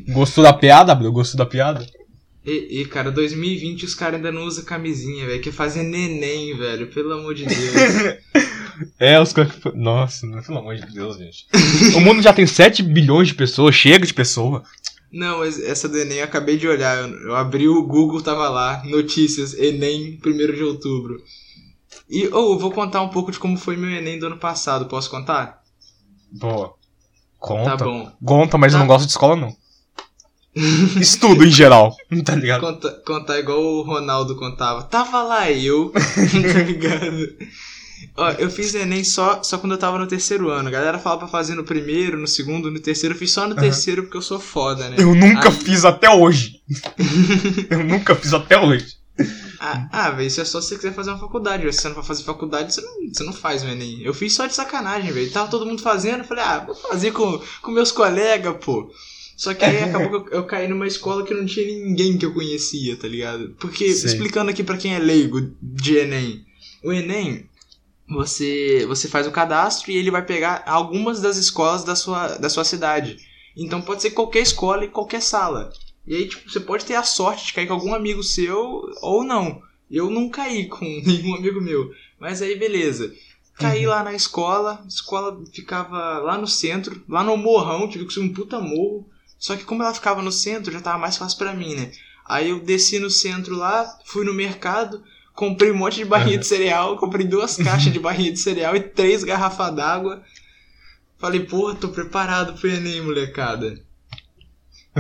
Gostou 0.09 0.43
da 0.45 0.53
piada, 0.53 0.95
Bro? 0.95 1.13
Gostou 1.13 1.37
da 1.39 1.45
piada? 1.47 1.85
E, 2.47 2.81
e, 2.83 2.85
cara, 2.87 3.11
2020 3.11 3.85
os 3.85 3.95
caras 3.95 4.17
ainda 4.17 4.31
não 4.31 4.45
usam 4.45 4.65
camisinha, 4.65 5.27
velho. 5.27 5.41
Quer 5.43 5.53
fazer 5.53 5.83
neném, 5.83 6.57
velho. 6.57 6.87
Pelo 6.89 7.13
amor 7.13 7.35
de 7.35 7.45
Deus. 7.45 7.55
É, 8.99 9.21
os 9.21 9.33
caras. 9.33 9.53
Nossa, 9.73 10.27
não, 10.27 10.43
pelo 10.43 10.59
amor 10.59 10.75
de 10.75 10.85
Deus, 10.93 11.17
gente. 11.17 11.47
o 11.97 12.01
mundo 12.01 12.21
já 12.21 12.33
tem 12.33 12.45
7 12.45 12.83
bilhões 12.83 13.29
de 13.29 13.35
pessoas, 13.35 13.73
chega 13.73 14.05
de 14.05 14.13
pessoa. 14.13 14.65
Não, 15.15 15.45
essa 15.45 15.89
do 15.89 15.97
Enem 15.99 16.19
eu 16.19 16.25
acabei 16.25 16.57
de 16.57 16.67
olhar. 16.69 16.99
Eu, 16.99 17.09
eu 17.29 17.35
abri 17.37 17.69
o 17.69 17.83
Google, 17.83 18.21
tava 18.21 18.49
lá. 18.49 18.83
Notícias, 18.85 19.55
Enem, 19.55 20.19
1 20.25 20.53
de 20.55 20.63
outubro. 20.65 21.23
E, 22.11 22.27
oh, 22.29 22.53
eu 22.55 22.59
vou 22.59 22.71
contar 22.71 23.01
um 23.03 23.09
pouco 23.09 23.31
de 23.33 23.39
como 23.39 23.57
foi 23.57 23.77
meu 23.77 23.91
Enem 23.91 24.19
do 24.19 24.27
ano 24.27 24.37
passado. 24.39 24.87
Posso 24.87 25.09
contar? 25.11 25.63
Pô. 26.39 26.75
Conta. 27.39 27.77
Tá 27.77 27.85
bom. 27.85 28.11
Conta, 28.25 28.59
mas 28.59 28.73
eu 28.73 28.79
Tá. 28.79 28.85
não 28.85 28.89
gosto 28.89 29.07
de 29.07 29.13
escola, 29.13 29.37
não. 29.37 29.55
Estudo 31.01 31.45
em 31.45 31.51
geral. 31.51 31.95
Tá 32.25 32.35
ligado? 32.35 32.61
Conta, 32.61 32.91
contar 33.07 33.39
igual 33.39 33.61
o 33.61 33.83
Ronaldo 33.83 34.37
contava. 34.37 34.83
Tava 34.85 35.23
lá 35.23 35.51
eu, 35.51 35.91
tá 35.93 36.63
ligado? 36.63 37.29
Ó, 38.17 38.31
eu 38.33 38.49
fiz 38.51 38.75
Enem 38.75 39.03
só, 39.03 39.43
só 39.43 39.59
quando 39.59 39.73
eu 39.73 39.79
tava 39.79 39.99
no 39.99 40.07
terceiro 40.07 40.49
ano. 40.49 40.69
A 40.69 40.73
galera 40.73 40.99
fala 40.99 41.19
pra 41.19 41.29
fazer 41.29 41.55
no 41.55 41.65
primeiro, 41.65 42.19
no 42.19 42.27
segundo, 42.27 42.71
no 42.71 42.79
terceiro. 42.81 43.15
Eu 43.15 43.19
fiz 43.19 43.31
só 43.33 43.49
no 43.49 43.55
terceiro 43.57 44.05
porque 44.05 44.17
eu 44.17 44.23
sou 44.23 44.39
foda, 44.39 44.89
né? 44.89 44.97
Eu 44.99 45.15
nunca 45.15 45.49
Aí- 45.49 45.55
fiz 45.55 45.85
até 45.85 46.09
hoje. 46.09 46.61
eu 47.71 47.83
nunca 47.85 48.15
fiz 48.15 48.33
até 48.33 48.59
hoje. 48.59 48.97
Ah, 49.61 49.89
ah 49.91 50.11
velho, 50.11 50.27
isso 50.27 50.41
é 50.41 50.45
só 50.45 50.61
se 50.61 50.69
você 50.69 50.77
quiser 50.77 50.95
fazer 50.95 51.11
uma 51.11 51.19
faculdade. 51.19 51.71
Se 51.73 51.81
você 51.81 51.89
não 51.89 51.95
vai 51.95 52.05
fazer 52.05 52.23
faculdade, 52.23 52.75
você 52.75 52.81
não, 52.81 53.13
você 53.13 53.25
não 53.25 53.33
faz 53.33 53.63
o 53.63 53.67
Enem. 53.67 54.03
Eu 54.03 54.13
fiz 54.15 54.33
só 54.33 54.47
de 54.47 54.55
sacanagem, 54.55 55.11
velho. 55.11 55.31
Tava 55.31 55.51
todo 55.51 55.67
mundo 55.67 55.83
fazendo, 55.83 56.19
eu 56.19 56.25
falei, 56.25 56.45
ah, 56.45 56.65
vou 56.67 56.75
fazer 56.75 57.13
com, 57.13 57.41
com 57.63 57.71
meus 57.71 57.91
colegas, 57.91 58.57
pô. 58.63 58.91
Só 59.37 59.53
que 59.53 59.65
aí 59.65 59.83
acabou 59.83 60.23
que 60.23 60.35
eu, 60.35 60.39
eu 60.39 60.45
caí 60.45 60.69
numa 60.69 60.87
escola 60.87 61.25
que 61.25 61.35
não 61.35 61.45
tinha 61.45 61.67
ninguém 61.67 62.17
que 62.17 62.25
eu 62.25 62.33
conhecia, 62.33 62.97
tá 62.97 63.09
ligado? 63.09 63.55
Porque, 63.59 63.93
Sei. 63.93 64.13
explicando 64.13 64.51
aqui 64.51 64.63
pra 64.63 64.77
quem 64.77 64.95
é 64.95 64.99
leigo 64.99 65.51
de 65.61 65.97
Enem. 65.97 66.45
O 66.85 66.93
Enem, 66.93 67.49
você, 68.09 68.85
você 68.87 69.09
faz 69.09 69.27
o 69.27 69.33
cadastro 69.33 69.91
e 69.91 69.97
ele 69.97 70.11
vai 70.11 70.25
pegar 70.25 70.63
algumas 70.67 71.21
das 71.21 71.37
escolas 71.37 71.85
da 71.85 71.97
sua, 71.97 72.37
da 72.37 72.49
sua 72.49 72.65
cidade. 72.65 73.19
Então 73.57 73.81
pode 73.81 74.03
ser 74.03 74.11
qualquer 74.11 74.41
escola 74.41 74.85
e 74.85 74.89
qualquer 74.89 75.23
sala. 75.23 75.73
E 76.07 76.15
aí, 76.15 76.29
tipo, 76.29 76.51
você 76.51 76.61
pode 76.61 76.85
ter 76.85 76.95
a 76.95 77.03
sorte 77.03 77.47
de 77.47 77.53
cair 77.55 77.67
com 77.67 77.75
algum 77.75 77.95
amigo 77.95 78.23
seu 78.23 78.83
ou 79.01 79.25
não. 79.25 79.63
Eu 79.91 80.11
não 80.11 80.29
caí 80.29 80.67
com 80.69 80.85
nenhum 81.05 81.35
amigo 81.35 81.61
meu. 81.61 81.91
Mas 82.19 82.43
aí, 82.43 82.57
beleza. 82.57 83.15
caí 83.57 83.87
lá 83.87 84.03
na 84.03 84.13
escola, 84.13 84.81
a 84.85 84.89
escola 84.89 85.43
ficava 85.53 86.19
lá 86.19 86.37
no 86.37 86.47
centro, 86.47 87.03
lá 87.09 87.23
no 87.23 87.37
morrão, 87.37 87.89
tive 87.89 88.07
que 88.07 88.13
subir 88.13 88.29
um 88.29 88.35
puta 88.35 88.61
morro. 88.61 89.09
Só 89.39 89.57
que 89.57 89.65
como 89.65 89.83
ela 89.83 89.95
ficava 89.95 90.23
no 90.23 90.33
centro, 90.33 90.73
já 90.73 90.81
tava 90.81 90.99
mais 90.99 91.17
fácil 91.17 91.39
pra 91.39 91.55
mim, 91.55 91.75
né? 91.75 91.91
Aí 92.27 92.51
eu 92.51 92.61
desci 92.61 92.99
no 92.99 93.11
centro 93.11 93.55
lá, 93.55 93.99
fui 94.07 94.25
no 94.25 94.33
mercado, 94.33 95.03
comprei 95.35 95.71
um 95.73 95.77
monte 95.77 95.97
de 95.97 96.05
barrinha 96.05 96.39
de 96.39 96.47
cereal, 96.47 96.97
comprei 96.97 97.27
duas 97.27 97.57
caixas 97.63 97.93
de 97.93 97.99
barrinha 97.99 98.33
de 98.33 98.39
cereal 98.39 98.75
e 98.77 98.81
três 98.81 99.25
garrafas 99.25 99.75
d'água. 99.75 100.23
Falei, 101.19 101.41
porra, 101.41 101.75
tô 101.75 101.89
preparado 101.89 102.59
pro 102.59 102.69
Enem, 102.69 103.03
molecada. 103.03 103.81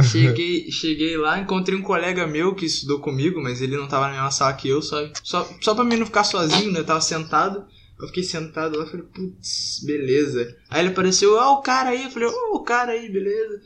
Cheguei, 0.02 0.70
cheguei 0.72 1.16
lá, 1.16 1.38
encontrei 1.38 1.78
um 1.78 1.82
colega 1.82 2.26
meu 2.26 2.54
que 2.54 2.66
estudou 2.66 2.98
comigo, 2.98 3.42
mas 3.42 3.60
ele 3.60 3.76
não 3.76 3.86
tava 3.86 4.08
na 4.08 4.14
mesma 4.14 4.30
sala 4.30 4.54
que 4.54 4.68
eu, 4.68 4.82
só, 4.82 5.08
só, 5.22 5.48
só 5.60 5.74
pra 5.74 5.84
mim 5.84 5.96
não 5.96 6.06
ficar 6.06 6.24
sozinho, 6.24 6.72
né? 6.72 6.80
Eu 6.80 6.84
tava 6.84 7.00
sentado. 7.00 7.64
Eu 8.00 8.08
fiquei 8.08 8.24
sentado 8.24 8.76
lá 8.78 8.86
falei, 8.86 9.06
putz, 9.06 9.80
beleza. 9.86 10.56
Aí 10.68 10.80
ele 10.82 10.88
apareceu, 10.90 11.36
ó, 11.36 11.54
o 11.54 11.62
cara 11.62 11.90
aí. 11.90 12.04
Eu 12.04 12.10
falei, 12.10 12.28
ó, 12.28 12.56
o 12.56 12.60
cara 12.64 12.92
aí, 12.92 13.10
beleza. 13.10 13.60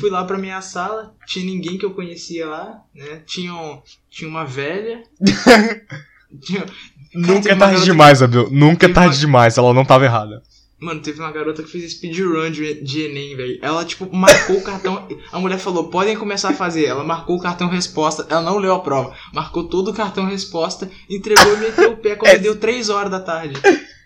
Fui 0.00 0.08
lá 0.10 0.24
pra 0.24 0.38
minha 0.38 0.60
sala, 0.62 1.14
tinha 1.26 1.44
ninguém 1.44 1.76
que 1.76 1.84
eu 1.84 1.92
conhecia 1.94 2.46
lá, 2.46 2.80
né? 2.94 3.22
Tinha, 3.26 3.52
um- 3.54 3.82
tinha 4.10 4.28
uma 4.30 4.44
velha. 4.46 5.02
tinha- 6.40 6.66
Nunca 7.14 7.42
teve 7.42 7.54
é 7.54 7.56
tarde 7.56 7.84
demais, 7.84 8.22
Abel. 8.22 8.50
Nunca 8.50 8.86
é 8.86 8.92
tarde 8.92 9.14
uma- 9.16 9.20
demais, 9.20 9.56
ela 9.58 9.72
não 9.72 9.84
tava 9.84 10.04
errada. 10.04 10.42
Mano, 10.78 11.00
teve 11.00 11.18
uma 11.20 11.32
garota 11.32 11.62
que 11.62 11.70
fez 11.70 11.90
speedrun 11.92 12.50
de, 12.50 12.74
de 12.82 13.02
Enem, 13.06 13.34
velho. 13.34 13.58
Ela, 13.62 13.82
tipo, 13.84 14.14
marcou 14.14 14.56
o 14.58 14.62
cartão. 14.62 15.08
A 15.32 15.38
mulher 15.38 15.58
falou, 15.58 15.88
podem 15.88 16.14
começar 16.16 16.50
a 16.50 16.54
fazer. 16.54 16.84
Ela 16.84 17.02
marcou 17.02 17.36
o 17.36 17.40
cartão 17.40 17.66
resposta. 17.68 18.26
Ela 18.28 18.42
não 18.42 18.58
leu 18.58 18.74
a 18.74 18.80
prova. 18.80 19.14
Marcou 19.32 19.64
todo 19.64 19.90
o 19.90 19.94
cartão 19.94 20.26
resposta, 20.26 20.90
entregou 21.08 21.54
e 21.54 21.60
meteu 21.60 21.92
o 21.92 21.96
pé 21.96 22.14
quando 22.14 22.32
É. 22.32 22.38
deu 22.38 22.56
3 22.56 22.90
horas 22.90 23.10
da 23.10 23.20
tarde. 23.20 23.54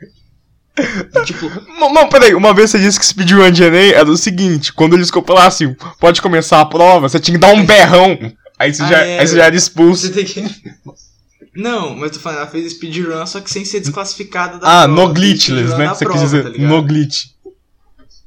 E, 0.78 1.24
tipo, 1.24 1.50
Não, 1.78 1.92
não, 1.92 2.08
peraí, 2.08 2.34
uma 2.34 2.54
vez 2.54 2.70
você 2.70 2.78
disse 2.78 2.98
que 2.98 3.04
speedrun 3.04 3.50
de 3.50 3.64
Enem 3.64 3.90
era 3.92 4.08
o 4.10 4.16
seguinte, 4.16 4.72
quando 4.72 4.94
eles 4.96 5.10
falassem, 5.10 5.76
pode 5.98 6.22
começar 6.22 6.58
a 6.60 6.64
prova, 6.64 7.06
você 7.08 7.20
tinha 7.20 7.34
que 7.36 7.40
dar 7.40 7.52
um 7.52 7.66
berrão. 7.66 8.16
Aí 8.58 8.72
você, 8.72 8.82
Ah, 8.84 8.86
já, 8.86 8.98
é. 9.04 9.18
aí 9.18 9.26
você 9.26 9.36
já 9.36 9.44
era 9.44 9.56
expulso. 9.56 10.06
você 10.06 10.12
tem 10.12 10.24
que. 10.24 10.40
Não, 11.54 11.96
mas 11.96 12.12
tô 12.12 12.20
falando, 12.20 12.38
ela 12.38 12.46
fez 12.46 12.72
speedrun, 12.72 13.26
só 13.26 13.40
que 13.40 13.50
sem 13.50 13.64
ser 13.64 13.80
desclassificada 13.80 14.58
da 14.58 14.82
Ah, 14.82 14.84
prova. 14.86 15.08
no 15.08 15.12
glitchless, 15.14 15.76
né? 15.76 15.88
Você 15.88 16.04
prova, 16.04 16.20
quis 16.20 16.30
dizer, 16.30 16.52
tá 16.52 16.58
no 16.58 16.82
glitch. 16.82 17.24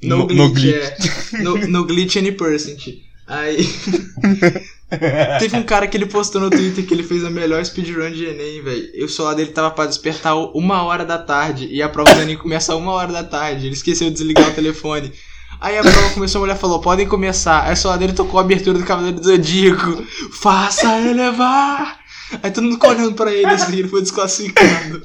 No, 0.01 0.17
no- 0.17 0.27
glitch, 0.27 0.37
no 0.37 0.49
glitch. 0.51 1.33
é. 1.33 1.37
No, 1.41 1.57
no 1.67 1.85
glitch 1.85 2.15
any 2.17 2.31
percent. 2.33 2.81
Aí. 3.25 3.65
Teve 5.39 5.57
um 5.57 5.63
cara 5.63 5.87
que 5.87 5.97
ele 5.97 6.05
postou 6.05 6.39
no 6.41 6.49
Twitter 6.49 6.85
que 6.85 6.93
ele 6.93 7.01
fez 7.03 7.23
a 7.23 7.29
melhor 7.29 7.63
speedrun 7.65 8.11
de 8.11 8.25
Enem, 8.25 8.61
velho. 8.61 9.05
O 9.05 9.09
celular 9.09 9.33
dele 9.33 9.51
tava 9.51 9.71
pra 9.71 9.85
despertar 9.85 10.35
uma 10.35 10.83
hora 10.83 11.03
da 11.05 11.17
tarde 11.17 11.67
e 11.71 11.81
a 11.81 11.89
prova 11.89 12.13
do 12.13 12.21
Enem 12.21 12.37
começa 12.37 12.75
uma 12.75 12.91
hora 12.91 13.11
da 13.11 13.23
tarde. 13.23 13.65
Ele 13.65 13.73
esqueceu 13.73 14.09
de 14.09 14.13
desligar 14.15 14.49
o 14.49 14.53
telefone. 14.53 15.11
Aí 15.59 15.77
a 15.77 15.81
prova 15.81 16.09
começou, 16.11 16.39
a 16.39 16.41
mulher 16.45 16.57
falou: 16.57 16.79
podem 16.79 17.07
começar. 17.07 17.63
Aí 17.63 17.73
o 17.73 17.77
celular 17.77 17.97
dele 17.97 18.13
tocou 18.13 18.39
a 18.39 18.43
abertura 18.43 18.77
do 18.77 18.85
Cavaleiro 18.85 19.19
do 19.19 19.25
Zodíaco. 19.25 20.05
Faça 20.41 20.99
elevar! 20.99 22.02
Aí 22.41 22.51
todo 22.51 22.63
mundo 22.63 22.79
olhando 22.85 23.13
pra 23.13 23.31
ele 23.33 23.45
assim, 23.47 23.77
ele 23.77 23.87
foi 23.87 24.01
desclassificado. 24.01 25.01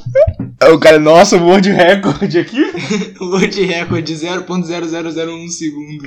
Aí 0.61 0.73
o 0.73 0.79
cara, 0.81 0.99
nossa, 0.99 1.37
world 1.37 1.71
record 1.71 2.35
aqui. 2.37 2.59
O 3.21 3.27
World 3.31 3.61
Record 3.63 4.05
de 4.05 4.15
0.0001 4.15 5.49
segundo. 5.51 6.07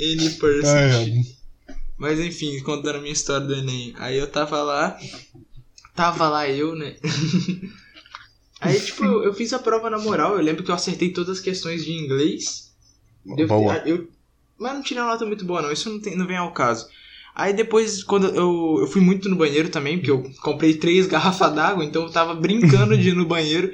Any 0.00 0.30
percent. 0.30 0.92
Ai, 0.92 0.92
ai. 0.92 1.74
Mas 1.96 2.18
enfim, 2.18 2.60
contando 2.62 2.96
a 2.96 3.00
minha 3.00 3.12
história 3.12 3.46
do 3.46 3.54
Enem. 3.54 3.94
Aí 3.98 4.18
eu 4.18 4.26
tava 4.26 4.62
lá. 4.62 4.98
Tava 5.94 6.28
lá 6.28 6.48
eu, 6.48 6.74
né? 6.74 6.96
Aí, 8.60 8.80
tipo, 8.80 9.04
eu, 9.04 9.24
eu 9.24 9.34
fiz 9.34 9.52
a 9.52 9.58
prova 9.58 9.90
na 9.90 9.98
moral. 9.98 10.34
Eu 10.36 10.42
lembro 10.42 10.64
que 10.64 10.70
eu 10.70 10.74
acertei 10.74 11.12
todas 11.12 11.38
as 11.38 11.42
questões 11.44 11.84
de 11.84 11.92
inglês. 11.92 12.72
Eu- 13.36 13.46
Boa. 13.46 13.76
eu- 13.86 14.08
mas 14.58 14.72
não 14.74 14.82
tirei 14.82 15.02
uma 15.02 15.12
nota 15.12 15.26
muito 15.26 15.44
boa, 15.44 15.60
não. 15.62 15.70
Isso 15.72 15.90
não, 15.90 16.00
tem, 16.00 16.16
não 16.16 16.26
vem 16.26 16.36
ao 16.36 16.52
caso. 16.52 16.88
Aí 17.34 17.52
depois, 17.52 18.04
quando 18.04 18.28
eu, 18.28 18.78
eu 18.80 18.86
fui 18.86 19.00
muito 19.00 19.28
no 19.28 19.36
banheiro 19.36 19.68
também, 19.68 19.96
porque 19.98 20.10
eu 20.10 20.22
comprei 20.40 20.74
três 20.74 21.06
garrafas 21.08 21.52
d'água, 21.52 21.84
então 21.84 22.04
eu 22.04 22.10
tava 22.10 22.34
brincando 22.34 22.96
de 22.96 23.08
ir 23.08 23.14
no 23.14 23.26
banheiro. 23.26 23.70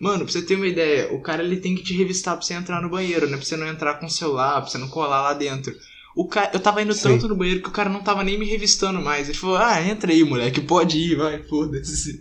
Mano, 0.00 0.24
pra 0.24 0.32
você 0.32 0.42
ter 0.42 0.56
uma 0.56 0.66
ideia, 0.66 1.12
o 1.14 1.22
cara 1.22 1.44
ele 1.44 1.58
tem 1.58 1.76
que 1.76 1.84
te 1.84 1.94
revistar 1.94 2.36
pra 2.36 2.44
você 2.44 2.54
entrar 2.54 2.82
no 2.82 2.90
banheiro, 2.90 3.28
né? 3.28 3.36
Pra 3.36 3.46
você 3.46 3.56
não 3.56 3.68
entrar 3.68 3.94
com 3.94 4.06
o 4.06 4.10
celular, 4.10 4.60
pra 4.60 4.68
você 4.68 4.78
não 4.78 4.88
colar 4.88 5.22
lá 5.22 5.34
dentro. 5.34 5.72
O 6.16 6.26
cara, 6.26 6.50
eu 6.52 6.60
tava 6.60 6.82
indo 6.82 6.92
Sim. 6.92 7.02
tanto 7.02 7.28
no 7.28 7.36
banheiro 7.36 7.62
que 7.62 7.68
o 7.68 7.72
cara 7.72 7.88
não 7.88 8.02
tava 8.02 8.24
nem 8.24 8.36
me 8.36 8.44
revistando 8.44 9.00
mais. 9.00 9.28
Ele 9.28 9.38
falou, 9.38 9.56
ah, 9.56 9.80
entra 9.80 10.10
aí, 10.10 10.24
moleque, 10.24 10.60
pode 10.60 10.98
ir, 10.98 11.16
vai, 11.16 11.42
foda-se. 11.44 12.18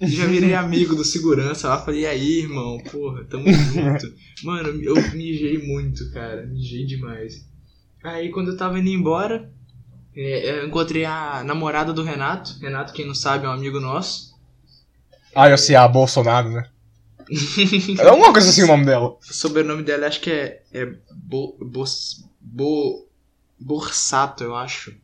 Já 0.00 0.26
virei 0.26 0.54
amigo 0.54 0.94
do 0.94 1.04
segurança 1.04 1.68
lá, 1.68 1.78
falei, 1.78 2.02
e 2.02 2.06
aí, 2.06 2.38
irmão, 2.40 2.78
porra, 2.90 3.24
tamo 3.24 3.52
junto. 3.52 4.12
Mano, 4.44 4.68
eu 4.82 4.94
mijei 5.12 5.58
muito, 5.58 6.10
cara, 6.12 6.46
mijei 6.46 6.84
demais. 6.86 7.34
Aí 8.04 8.30
quando 8.30 8.52
eu 8.52 8.56
tava 8.56 8.78
indo 8.78 8.88
embora, 8.88 9.52
eu 10.14 10.66
encontrei 10.66 11.04
a 11.04 11.42
namorada 11.44 11.92
do 11.92 12.02
Renato. 12.02 12.56
Renato, 12.60 12.92
quem 12.92 13.06
não 13.06 13.14
sabe, 13.14 13.46
é 13.46 13.48
um 13.48 13.52
amigo 13.52 13.78
nosso. 13.80 14.34
Ah, 15.34 15.48
eu 15.48 15.58
sei, 15.58 15.76
a 15.76 15.86
Bolsonaro, 15.86 16.48
né? 16.50 16.68
É 17.98 18.08
alguma 18.08 18.32
coisa 18.32 18.48
assim 18.50 18.62
o 18.62 18.66
nome 18.66 18.84
dela. 18.86 19.08
O 19.10 19.32
sobrenome 19.34 19.82
dela 19.82 20.06
acho 20.06 20.20
que 20.20 20.30
é, 20.30 20.62
é 20.72 20.86
Bo, 21.14 21.56
Bos- 21.60 22.24
Bo, 22.40 23.06
Borsato, 23.60 24.42
eu 24.44 24.56
acho. 24.56 24.94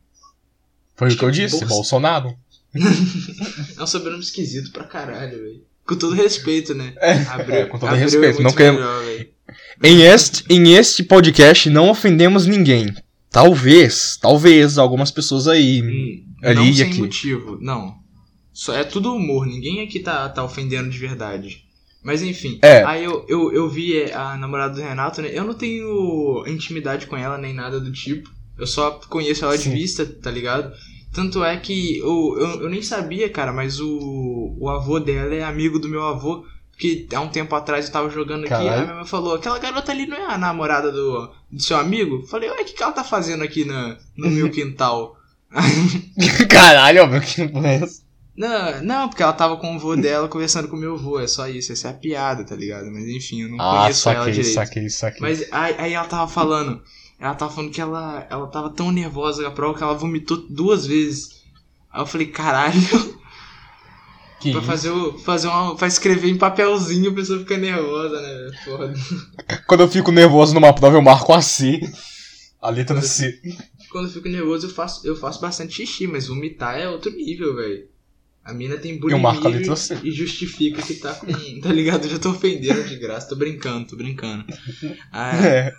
Foi 0.95 1.09
o 1.13 1.17
que 1.17 1.23
eu 1.23 1.31
disse, 1.31 1.59
Bolsa- 1.59 1.73
Bolsonaro. 1.75 2.37
É 3.77 3.83
um 3.83 3.87
sobrenome 3.87 4.23
esquisito 4.23 4.71
pra 4.71 4.83
caralho, 4.85 5.37
velho. 5.37 5.63
Com 5.87 5.95
todo 5.95 6.15
respeito, 6.15 6.73
né? 6.73 6.93
é, 6.97 7.65
com 7.65 7.77
todo 7.77 7.89
Abreu 7.89 8.01
respeito, 8.03 8.39
é 8.41 8.43
não 8.43 8.51
queremos- 8.51 8.81
melhor. 8.81 9.25
Em 9.83 10.01
este, 10.01 10.43
em 10.49 10.73
este 10.73 11.03
podcast 11.03 11.69
não 11.69 11.89
ofendemos 11.89 12.45
ninguém. 12.47 12.93
Talvez, 13.35 14.17
talvez, 14.21 14.77
algumas 14.77 15.11
pessoas 15.11 15.45
aí. 15.45 15.81
Hum, 15.81 16.23
Ali 16.41 16.55
não 16.55 16.65
e 16.67 16.73
sem 16.73 16.87
aqui. 16.89 16.99
motivo, 17.01 17.57
não. 17.59 17.93
Só 18.53 18.73
é 18.73 18.85
tudo 18.85 19.13
humor, 19.13 19.45
ninguém 19.45 19.81
aqui 19.81 19.99
tá, 19.99 20.29
tá 20.29 20.41
ofendendo 20.41 20.89
de 20.89 20.97
verdade. 20.97 21.65
Mas 22.01 22.21
enfim, 22.21 22.57
É. 22.61 22.81
aí 22.85 23.03
eu, 23.03 23.25
eu, 23.27 23.51
eu 23.51 23.69
vi 23.69 24.09
a 24.13 24.37
namorada 24.37 24.75
do 24.75 24.81
Renato, 24.81 25.21
né? 25.21 25.31
Eu 25.33 25.43
não 25.43 25.53
tenho 25.53 26.45
intimidade 26.47 27.07
com 27.07 27.17
ela 27.17 27.37
nem 27.37 27.53
nada 27.53 27.77
do 27.77 27.91
tipo. 27.91 28.29
Eu 28.57 28.65
só 28.65 28.91
conheço 29.09 29.43
ela 29.43 29.57
de 29.57 29.65
Sim. 29.65 29.73
vista, 29.73 30.05
tá 30.05 30.31
ligado? 30.31 30.71
Tanto 31.11 31.43
é 31.43 31.57
que 31.57 31.97
eu, 31.97 32.37
eu, 32.39 32.61
eu 32.61 32.69
nem 32.69 32.81
sabia, 32.81 33.27
cara, 33.27 33.51
mas 33.51 33.81
o, 33.81 34.55
o 34.57 34.69
avô 34.69 34.97
dela 34.97 35.35
é 35.35 35.43
amigo 35.43 35.77
do 35.77 35.89
meu 35.89 36.05
avô. 36.05 36.45
Porque 36.75 37.07
há 37.15 37.21
um 37.21 37.29
tempo 37.29 37.55
atrás 37.55 37.85
eu 37.85 37.91
tava 37.93 38.09
jogando 38.09 38.41
aqui, 38.41 38.49
Caralho. 38.49 38.69
aí 38.69 38.79
a 38.79 38.83
minha 38.83 38.95
mãe 38.95 39.05
falou: 39.05 39.35
aquela 39.35 39.57
garota 39.59 39.91
ali 39.91 40.05
não 40.05 40.17
é 40.17 40.25
a 40.33 40.37
namorada 40.37 40.91
do, 40.91 41.31
do 41.49 41.61
seu 41.63 41.77
amigo? 41.77 42.27
Falei, 42.27 42.49
ué, 42.49 42.61
o 42.61 42.65
que, 42.65 42.73
que 42.73 42.83
ela 42.83 42.91
tá 42.91 43.03
fazendo 43.03 43.43
aqui 43.43 43.63
na, 43.63 43.97
no 44.17 44.29
meu 44.29 44.49
quintal? 44.51 45.15
Caralho, 46.49 47.07
meu, 47.07 47.21
que 47.21 47.47
porra 47.47 47.67
é 47.69 47.75
essa? 47.75 48.03
Não, 48.35 48.83
não, 48.83 49.07
porque 49.07 49.23
ela 49.23 49.31
tava 49.31 49.55
com 49.55 49.75
o 49.75 49.79
vô 49.79 49.95
dela 49.95 50.27
conversando 50.27 50.67
com 50.67 50.75
o 50.75 50.79
meu 50.79 50.97
vô, 50.97 51.17
é 51.19 51.27
só 51.27 51.47
isso, 51.47 51.71
essa 51.71 51.87
é 51.87 51.91
a 51.91 51.93
piada, 51.93 52.43
tá 52.43 52.53
ligado? 52.55 52.91
Mas 52.91 53.05
enfim, 53.07 53.43
eu 53.43 53.49
não 53.49 53.61
Ah, 53.61 53.83
conheço 53.83 54.09
ela 54.09 54.17
saquei, 54.19 54.33
direito. 54.33 54.53
saquei, 54.53 54.89
saquei. 54.89 55.21
Mas 55.21 55.45
aí, 55.53 55.75
aí 55.77 55.93
ela 55.93 56.05
tava 56.07 56.27
falando, 56.29 56.81
ela 57.17 57.33
tava 57.33 57.53
falando 57.53 57.71
que 57.71 57.79
ela, 57.79 58.27
ela 58.29 58.47
tava 58.47 58.69
tão 58.69 58.91
nervosa 58.91 59.41
com 59.43 59.47
a 59.47 59.51
prova 59.51 59.77
que 59.77 59.83
ela 59.83 59.93
vomitou 59.93 60.35
duas 60.49 60.85
vezes. 60.85 61.41
Aí 61.93 62.01
eu 62.01 62.05
falei, 62.05 62.27
caralho, 62.27 62.73
Que 64.39 64.51
pra 64.51 64.59
isso? 64.59 64.67
fazer, 64.69 64.89
o- 64.89 65.17
fazer 65.19 65.47
uma. 65.47 65.75
pra 65.75 65.87
escrever 65.87 66.29
em 66.29 66.37
papelzinho 66.37 67.11
a 67.11 67.13
pessoa 67.15 67.39
fica 67.39 67.57
nervosa, 67.57 68.21
né? 68.21 68.51
Foda. 68.65 68.93
Quando 69.67 69.81
eu 69.81 69.87
fico 69.87 70.11
nervoso 70.11 70.53
numa 70.53 70.73
prova, 70.73 70.97
eu 70.97 71.01
marco 71.01 71.33
a 71.33 71.41
C. 71.41 71.79
A 72.61 72.69
letra 72.69 73.01
C. 73.01 73.39
Quando 73.91 74.05
eu 74.07 74.11
fico 74.11 74.27
nervoso, 74.27 74.67
eu 74.67 74.71
faço, 74.71 75.05
eu 75.07 75.15
faço 75.15 75.39
bastante 75.39 75.73
xixi, 75.73 76.07
mas 76.07 76.27
vomitar 76.27 76.77
é 76.79 76.89
outro 76.89 77.11
nível, 77.11 77.55
velho. 77.55 77.85
A 78.43 78.53
mina 78.53 78.77
tem 78.77 78.99
bulimia 78.99 79.21
marco 79.23 79.47
a 79.47 79.49
letra 79.49 79.75
C. 79.75 79.97
e 80.03 80.11
justifica 80.11 80.81
que 80.81 80.95
tá 80.95 81.13
com. 81.13 81.27
Tá 81.61 81.69
ligado? 81.71 82.05
Eu 82.05 82.11
já 82.11 82.19
tô 82.19 82.29
ofendendo 82.31 82.83
de 82.83 82.95
graça, 82.97 83.29
tô 83.29 83.35
brincando, 83.35 83.87
tô 83.87 83.95
brincando. 83.95 84.45
Ah, 85.11 85.35
É. 85.45 85.73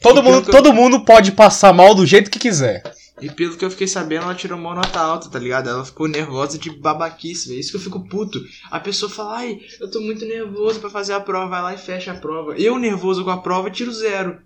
Todo 0.00 0.20
mundo, 0.20 0.46
eu- 0.48 0.50
todo 0.50 0.72
mundo 0.72 1.04
pode 1.04 1.30
passar 1.30 1.72
mal 1.72 1.94
do 1.94 2.04
jeito 2.04 2.28
que 2.30 2.38
quiser. 2.40 2.82
E 3.22 3.30
pelo 3.30 3.56
que 3.56 3.64
eu 3.64 3.70
fiquei 3.70 3.86
sabendo, 3.86 4.24
ela 4.24 4.34
tirou 4.34 4.58
uma 4.58 4.74
nota 4.74 5.00
alta, 5.00 5.28
tá 5.28 5.38
ligado? 5.38 5.68
Ela 5.68 5.84
ficou 5.84 6.08
nervosa 6.08 6.58
de 6.58 6.70
babaquice, 6.70 7.48
velho. 7.48 7.60
Isso 7.60 7.70
que 7.70 7.76
eu 7.76 7.80
fico 7.80 8.06
puto. 8.08 8.40
A 8.70 8.80
pessoa 8.80 9.10
fala, 9.10 9.36
ai, 9.36 9.60
eu 9.80 9.90
tô 9.90 10.00
muito 10.00 10.24
nervoso 10.24 10.80
pra 10.80 10.90
fazer 10.90 11.12
a 11.12 11.20
prova, 11.20 11.48
vai 11.48 11.62
lá 11.62 11.74
e 11.74 11.78
fecha 11.78 12.12
a 12.12 12.18
prova. 12.18 12.58
Eu, 12.58 12.78
nervoso 12.78 13.24
com 13.24 13.30
a 13.30 13.38
prova, 13.38 13.70
tiro 13.70 13.92
zero. 13.92 14.40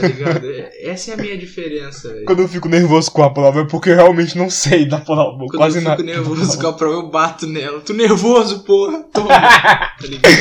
Tá 0.00 0.06
ligado? 0.08 0.46
É- 0.50 0.88
Essa 0.90 1.10
é 1.10 1.14
a 1.14 1.16
minha 1.16 1.36
diferença, 1.36 2.08
velho. 2.12 2.24
Quando 2.24 2.42
eu 2.42 2.48
fico 2.48 2.68
nervoso 2.68 3.10
com 3.10 3.22
a 3.22 3.30
prova 3.30 3.60
é 3.60 3.64
porque 3.64 3.90
eu 3.90 3.96
realmente 3.96 4.36
não 4.38 4.48
sei 4.50 4.86
da 4.86 4.98
prova. 4.98 5.38
Quando 5.38 5.56
Quase 5.56 5.76
eu 5.78 5.80
fico 5.82 5.90
nada. 5.90 6.02
nervoso 6.02 6.58
com 6.58 6.66
a 6.66 6.72
prova, 6.72 6.94
eu 6.94 7.08
bato 7.10 7.46
nela. 7.46 7.80
Tu 7.80 7.94
nervoso, 7.94 8.60
porra? 8.64 9.02
Toma. 9.12 9.28
tá 9.38 9.96
ligado? 10.02 10.32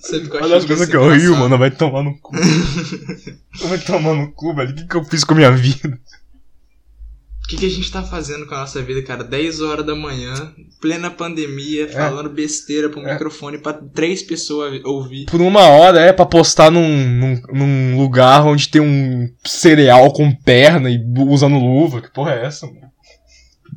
Sempre 0.00 0.28
que 0.30 0.36
eu 0.36 0.40
Olha 0.42 0.56
as 0.56 0.64
achei 0.64 0.68
coisas 0.68 0.88
que 0.88 0.96
eu 0.96 1.08
rio, 1.10 1.36
mano. 1.36 1.56
Vai 1.58 1.70
tomar 1.70 2.02
no 2.02 2.18
cu. 2.18 2.32
vai 3.68 3.78
tomar 3.78 4.14
no 4.14 4.32
cu, 4.32 4.54
velho. 4.54 4.70
O 4.70 4.74
que, 4.74 4.86
que 4.86 4.96
eu 4.96 5.04
fiz 5.04 5.24
com 5.24 5.34
a 5.34 5.36
minha 5.36 5.52
vida? 5.52 5.98
O 7.52 7.54
que, 7.54 7.60
que 7.60 7.66
a 7.66 7.76
gente 7.76 7.90
tá 7.92 8.02
fazendo 8.02 8.46
com 8.46 8.54
a 8.54 8.60
nossa 8.60 8.80
vida, 8.80 9.02
cara? 9.02 9.22
10 9.22 9.60
horas 9.60 9.84
da 9.84 9.94
manhã, 9.94 10.54
plena 10.80 11.10
pandemia, 11.10 11.86
falando 11.86 12.30
besteira 12.30 12.88
pro 12.88 13.06
É. 13.06 13.12
microfone 13.12 13.58
pra 13.58 13.74
três 13.74 14.22
pessoas 14.22 14.82
ouvir. 14.84 15.26
Por 15.26 15.40
uma 15.42 15.60
hora 15.68 16.00
é 16.00 16.12
pra 16.14 16.24
postar 16.24 16.70
num, 16.70 16.88
num, 16.88 17.42
num 17.52 17.98
lugar 18.00 18.46
onde 18.46 18.68
tem 18.68 18.80
um 18.80 19.28
cereal 19.46 20.10
com 20.12 20.34
perna 20.34 20.88
e 20.90 20.98
usando 21.28 21.58
luva. 21.58 22.00
Que 22.00 22.10
porra 22.10 22.32
é 22.32 22.46
essa, 22.46 22.66
mano? 22.66 22.90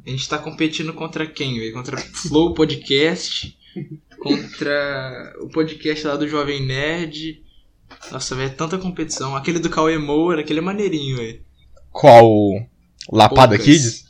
A 0.05 0.09
gente 0.09 0.29
tá 0.29 0.37
competindo 0.37 0.93
contra 0.93 1.25
quem, 1.27 1.59
velho? 1.59 1.73
Contra 1.73 1.97
Flow 1.97 2.53
Podcast, 2.53 3.57
contra 4.19 5.33
o 5.41 5.49
podcast 5.49 6.07
lá 6.07 6.15
do 6.15 6.27
Jovem 6.29 6.65
Nerd. 6.65 7.41
Nossa, 8.11 8.35
velho, 8.35 8.47
é 8.51 8.53
tanta 8.53 8.77
competição. 8.77 9.35
Aquele 9.35 9.59
do 9.59 9.69
Cauê 9.69 9.97
Moura, 9.97 10.41
aquele 10.41 10.59
é 10.59 10.61
maneirinho, 10.61 11.17
velho. 11.17 11.41
Qual? 11.91 12.25
Lapada 13.11 13.57
Poucas. 13.57 13.65
Kids? 13.65 14.05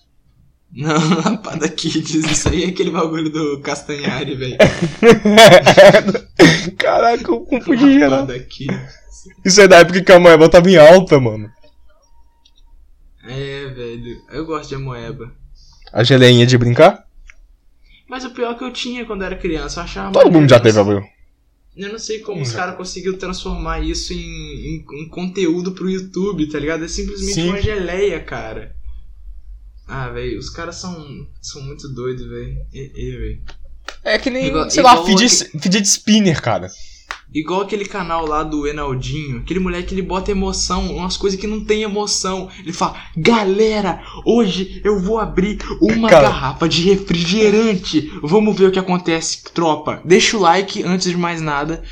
Não, 0.74 0.94
Lapada 1.24 1.70
Kids, 1.70 2.14
isso 2.16 2.50
aí 2.50 2.66
é 2.66 2.68
aquele 2.68 2.92
bagulho 2.92 3.30
do 3.30 3.60
Castanhari, 3.62 4.36
velho. 4.36 4.58
Caraca, 6.78 7.32
eu 7.32 7.42
confundi 7.42 7.94
geral. 7.94 8.22
Lapada 8.22 8.40
Kids. 8.40 8.96
Isso 9.44 9.62
é 9.62 9.68
da 9.68 9.78
época 9.78 10.02
que 10.04 10.12
a 10.12 10.20
moeda 10.20 10.50
tava 10.50 10.70
em 10.70 10.78
alta, 10.78 11.20
mano. 11.20 11.50
É, 13.28 13.66
velho, 13.68 14.22
eu 14.32 14.46
gosto 14.46 14.70
de 14.70 14.76
amoeba. 14.76 15.32
A 15.92 16.04
geleinha 16.04 16.46
de 16.46 16.58
brincar? 16.58 17.06
Mas 18.08 18.24
o 18.24 18.30
pior 18.32 18.56
que 18.58 18.64
eu 18.64 18.72
tinha 18.72 19.06
quando 19.06 19.24
era 19.24 19.36
criança, 19.36 19.80
eu 19.80 19.84
achava 19.84 20.12
Todo 20.12 20.32
mundo 20.32 20.50
já 20.50 20.60
teve, 20.60 20.80
Abreu. 20.80 21.04
Eu 21.76 21.92
não 21.92 22.00
sei 22.00 22.20
como 22.20 22.40
Hum, 22.40 22.44
os 22.44 22.52
caras 22.52 22.78
conseguiram 22.78 23.18
transformar 23.18 23.80
isso 23.82 24.14
em, 24.14 24.18
em- 24.20 24.86
em 25.02 25.10
conteúdo 25.10 25.72
pro 25.74 25.90
YouTube, 25.90 26.48
tá 26.50 26.60
ligado? 26.60 26.86
É 26.86 26.88
simplesmente 26.88 27.34
Sim. 27.34 27.50
uma 27.50 27.62
geleia, 27.62 28.20
cara. 28.22 28.76
Ah, 29.88 30.10
velho, 30.10 30.40
os 30.40 30.50
caras 30.50 30.76
são, 30.78 31.28
são 31.42 31.62
muito 31.62 31.88
doidos, 31.90 32.28
velho. 32.28 32.58
E, 32.74 32.92
e. 32.96 33.40
É 34.04 34.18
que 34.18 34.30
nem, 34.30 34.48
Igual- 34.48 34.70
sei 34.70 34.82
lá, 34.84 34.94
igual 34.94 35.06
fidget, 35.06 35.50
fidget 35.60 35.88
spinner, 35.88 36.42
cara. 36.42 36.68
Igual 37.34 37.62
aquele 37.62 37.86
canal 37.86 38.26
lá 38.26 38.44
do 38.44 38.66
Enaldinho, 38.68 39.40
aquele 39.40 39.60
moleque 39.60 39.94
ele 39.94 40.02
bota 40.02 40.32
emoção, 40.32 40.96
umas 40.96 41.18
coisas 41.18 41.40
que 41.40 41.48
não 41.48 41.64
tem 41.66 41.82
emoção. 41.84 42.50
Ele 42.60 42.72
fala: 42.72 42.96
Galera, 43.18 44.02
hoje 44.26 44.80
eu 44.86 45.00
vou 45.02 45.20
abrir 45.20 45.58
uma 45.82 46.08
Cara. 46.10 46.30
garrafa 46.30 46.70
de 46.70 46.82
refrigerante. 46.84 48.10
Vamos 48.24 48.56
ver 48.58 48.66
o 48.68 48.72
que 48.72 48.80
acontece, 48.80 49.44
tropa. 49.54 50.02
Deixa 50.06 50.38
o 50.38 50.42
like 50.42 50.82
antes 50.84 51.10
de 51.10 51.18
mais 51.18 51.42
nada. 51.42 51.84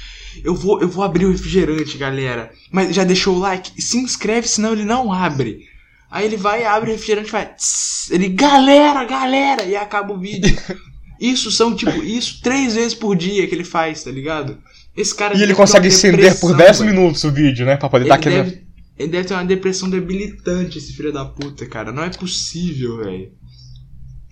Eu 0.43 0.55
vou, 0.55 0.81
eu 0.81 0.87
vou 0.87 1.03
abrir 1.03 1.25
o 1.25 1.31
refrigerante, 1.31 1.97
galera. 1.97 2.51
Mas 2.71 2.95
já 2.95 3.03
deixou 3.03 3.35
o 3.35 3.39
like? 3.39 3.79
Se 3.81 3.97
inscreve, 3.97 4.47
senão 4.47 4.71
ele 4.73 4.85
não 4.85 5.11
abre. 5.11 5.67
Aí 6.13 6.25
ele 6.25 6.37
vai, 6.37 6.63
abre 6.63 6.91
o 6.91 6.93
refrigerante, 6.93 7.31
vai. 7.31 7.45
tss, 7.55 8.11
Ele, 8.13 8.29
galera, 8.29 9.03
galera, 9.03 9.63
e 9.65 9.75
acaba 9.75 10.13
o 10.13 10.19
vídeo. 10.19 10.55
Isso 11.19 11.49
são, 11.51 11.75
tipo, 11.75 12.03
isso 12.03 12.41
três 12.43 12.75
vezes 12.75 12.93
por 12.93 13.15
dia 13.15 13.47
que 13.47 13.55
ele 13.55 13.63
faz, 13.63 14.03
tá 14.03 14.11
ligado? 14.11 14.57
Esse 14.95 15.15
cara 15.15 15.35
E 15.37 15.41
ele 15.41 15.53
consegue 15.55 15.87
estender 15.87 16.37
por 16.39 16.49
depressão, 16.51 16.57
10 16.57 16.79
velho. 16.79 16.91
minutos 16.91 17.23
o 17.23 17.31
vídeo, 17.31 17.65
né? 17.65 17.77
Pra 17.77 17.87
poder 17.89 18.05
dar 18.09 18.15
Ele 18.15 18.27
aquele. 18.27 18.35
deve, 18.43 18.63
ele 18.99 19.09
deve 19.09 19.27
ter 19.27 19.33
uma 19.33 19.45
depressão 19.45 19.89
debilitante, 19.89 20.77
esse 20.77 20.91
filho 20.93 21.13
da 21.13 21.23
puta, 21.23 21.65
cara. 21.65 21.91
Não 21.93 22.03
é 22.03 22.09
possível, 22.09 22.97
velho. 22.97 23.31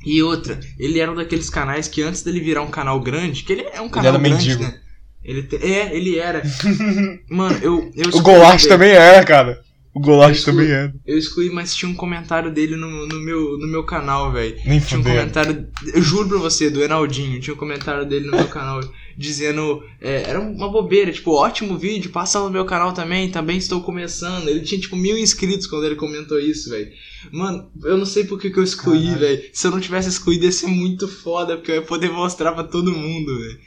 E 0.06 0.22
outra, 0.22 0.60
ele 0.78 1.00
era 1.00 1.12
um 1.12 1.16
daqueles 1.16 1.50
canais 1.50 1.88
que 1.88 2.02
antes 2.02 2.24
dele 2.24 2.42
virar 2.42 2.62
um 2.64 2.72
canal 2.72 3.00
grande, 3.00 3.44
que 3.44 3.54
ele 3.54 3.62
é 3.72 3.80
um 3.80 3.88
canal 3.90 4.10
era 4.16 4.18
grande, 4.22 4.50
mendigo. 4.50 4.64
né? 4.64 4.76
Ele 5.24 5.44
te- 5.44 5.58
é, 5.64 5.96
ele 5.96 6.18
era. 6.20 6.42
Mano, 7.30 7.58
eu. 7.62 7.92
eu 7.96 8.10
O 8.10 8.22
velho. 8.64 8.70
também 8.70 8.92
era, 8.92 9.24
cara. 9.24 9.62
O 9.94 10.00
Goulart 10.00 10.30
Eu 10.30 10.36
excluí- 10.36 10.56
também 10.56 10.72
era. 10.72 10.94
Eu 11.06 11.18
excluí, 11.18 11.50
mas 11.50 11.76
tinha 11.76 11.92
um 11.92 11.96
comentário 11.96 12.50
dele 12.52 12.76
no, 12.78 13.06
no, 13.08 13.20
meu, 13.20 13.58
no 13.58 13.68
meu 13.68 13.84
canal, 13.84 14.32
velho. 14.32 14.56
Nem 14.66 14.80
Tinha 14.80 15.00
um 15.00 15.04
comentário, 15.04 15.68
eu 15.94 16.02
juro 16.02 16.30
pra 16.30 16.38
você, 16.38 16.70
do 16.70 16.82
Enaldinho, 16.82 17.42
tinha 17.42 17.54
um 17.54 17.58
comentário 17.58 18.06
dele 18.06 18.26
no 18.28 18.38
meu 18.38 18.48
canal 18.48 18.80
dizendo, 19.18 19.84
é, 20.00 20.24
era 20.30 20.40
uma 20.40 20.70
bobeira, 20.70 21.12
tipo, 21.12 21.32
ótimo 21.34 21.78
vídeo, 21.78 22.10
passa 22.10 22.40
no 22.40 22.50
meu 22.50 22.64
canal 22.66 22.94
também, 22.94 23.30
também 23.30 23.58
estou 23.58 23.82
começando. 23.82 24.48
Ele 24.48 24.62
tinha, 24.62 24.80
tipo, 24.80 24.96
mil 24.96 25.18
inscritos 25.18 25.68
quando 25.68 25.86
ele 25.86 25.96
comentou 25.96 26.40
isso, 26.40 26.70
velho. 26.70 26.90
Mano, 27.32 27.70
eu 27.84 27.98
não 27.98 28.06
sei 28.06 28.24
por 28.24 28.40
que, 28.40 28.50
que 28.50 28.58
eu 28.58 28.64
excluí, 28.64 29.14
velho. 29.14 29.42
Se 29.52 29.68
eu 29.68 29.72
não 29.72 29.80
tivesse 29.82 30.08
excluído, 30.08 30.46
ia 30.46 30.52
ser 30.54 30.68
muito 30.68 31.06
foda, 31.08 31.58
porque 31.58 31.72
eu 31.72 31.76
ia 31.76 31.82
poder 31.82 32.10
mostrar 32.10 32.54
pra 32.54 32.64
todo 32.64 32.94
mundo, 32.96 33.38
velho. 33.40 33.60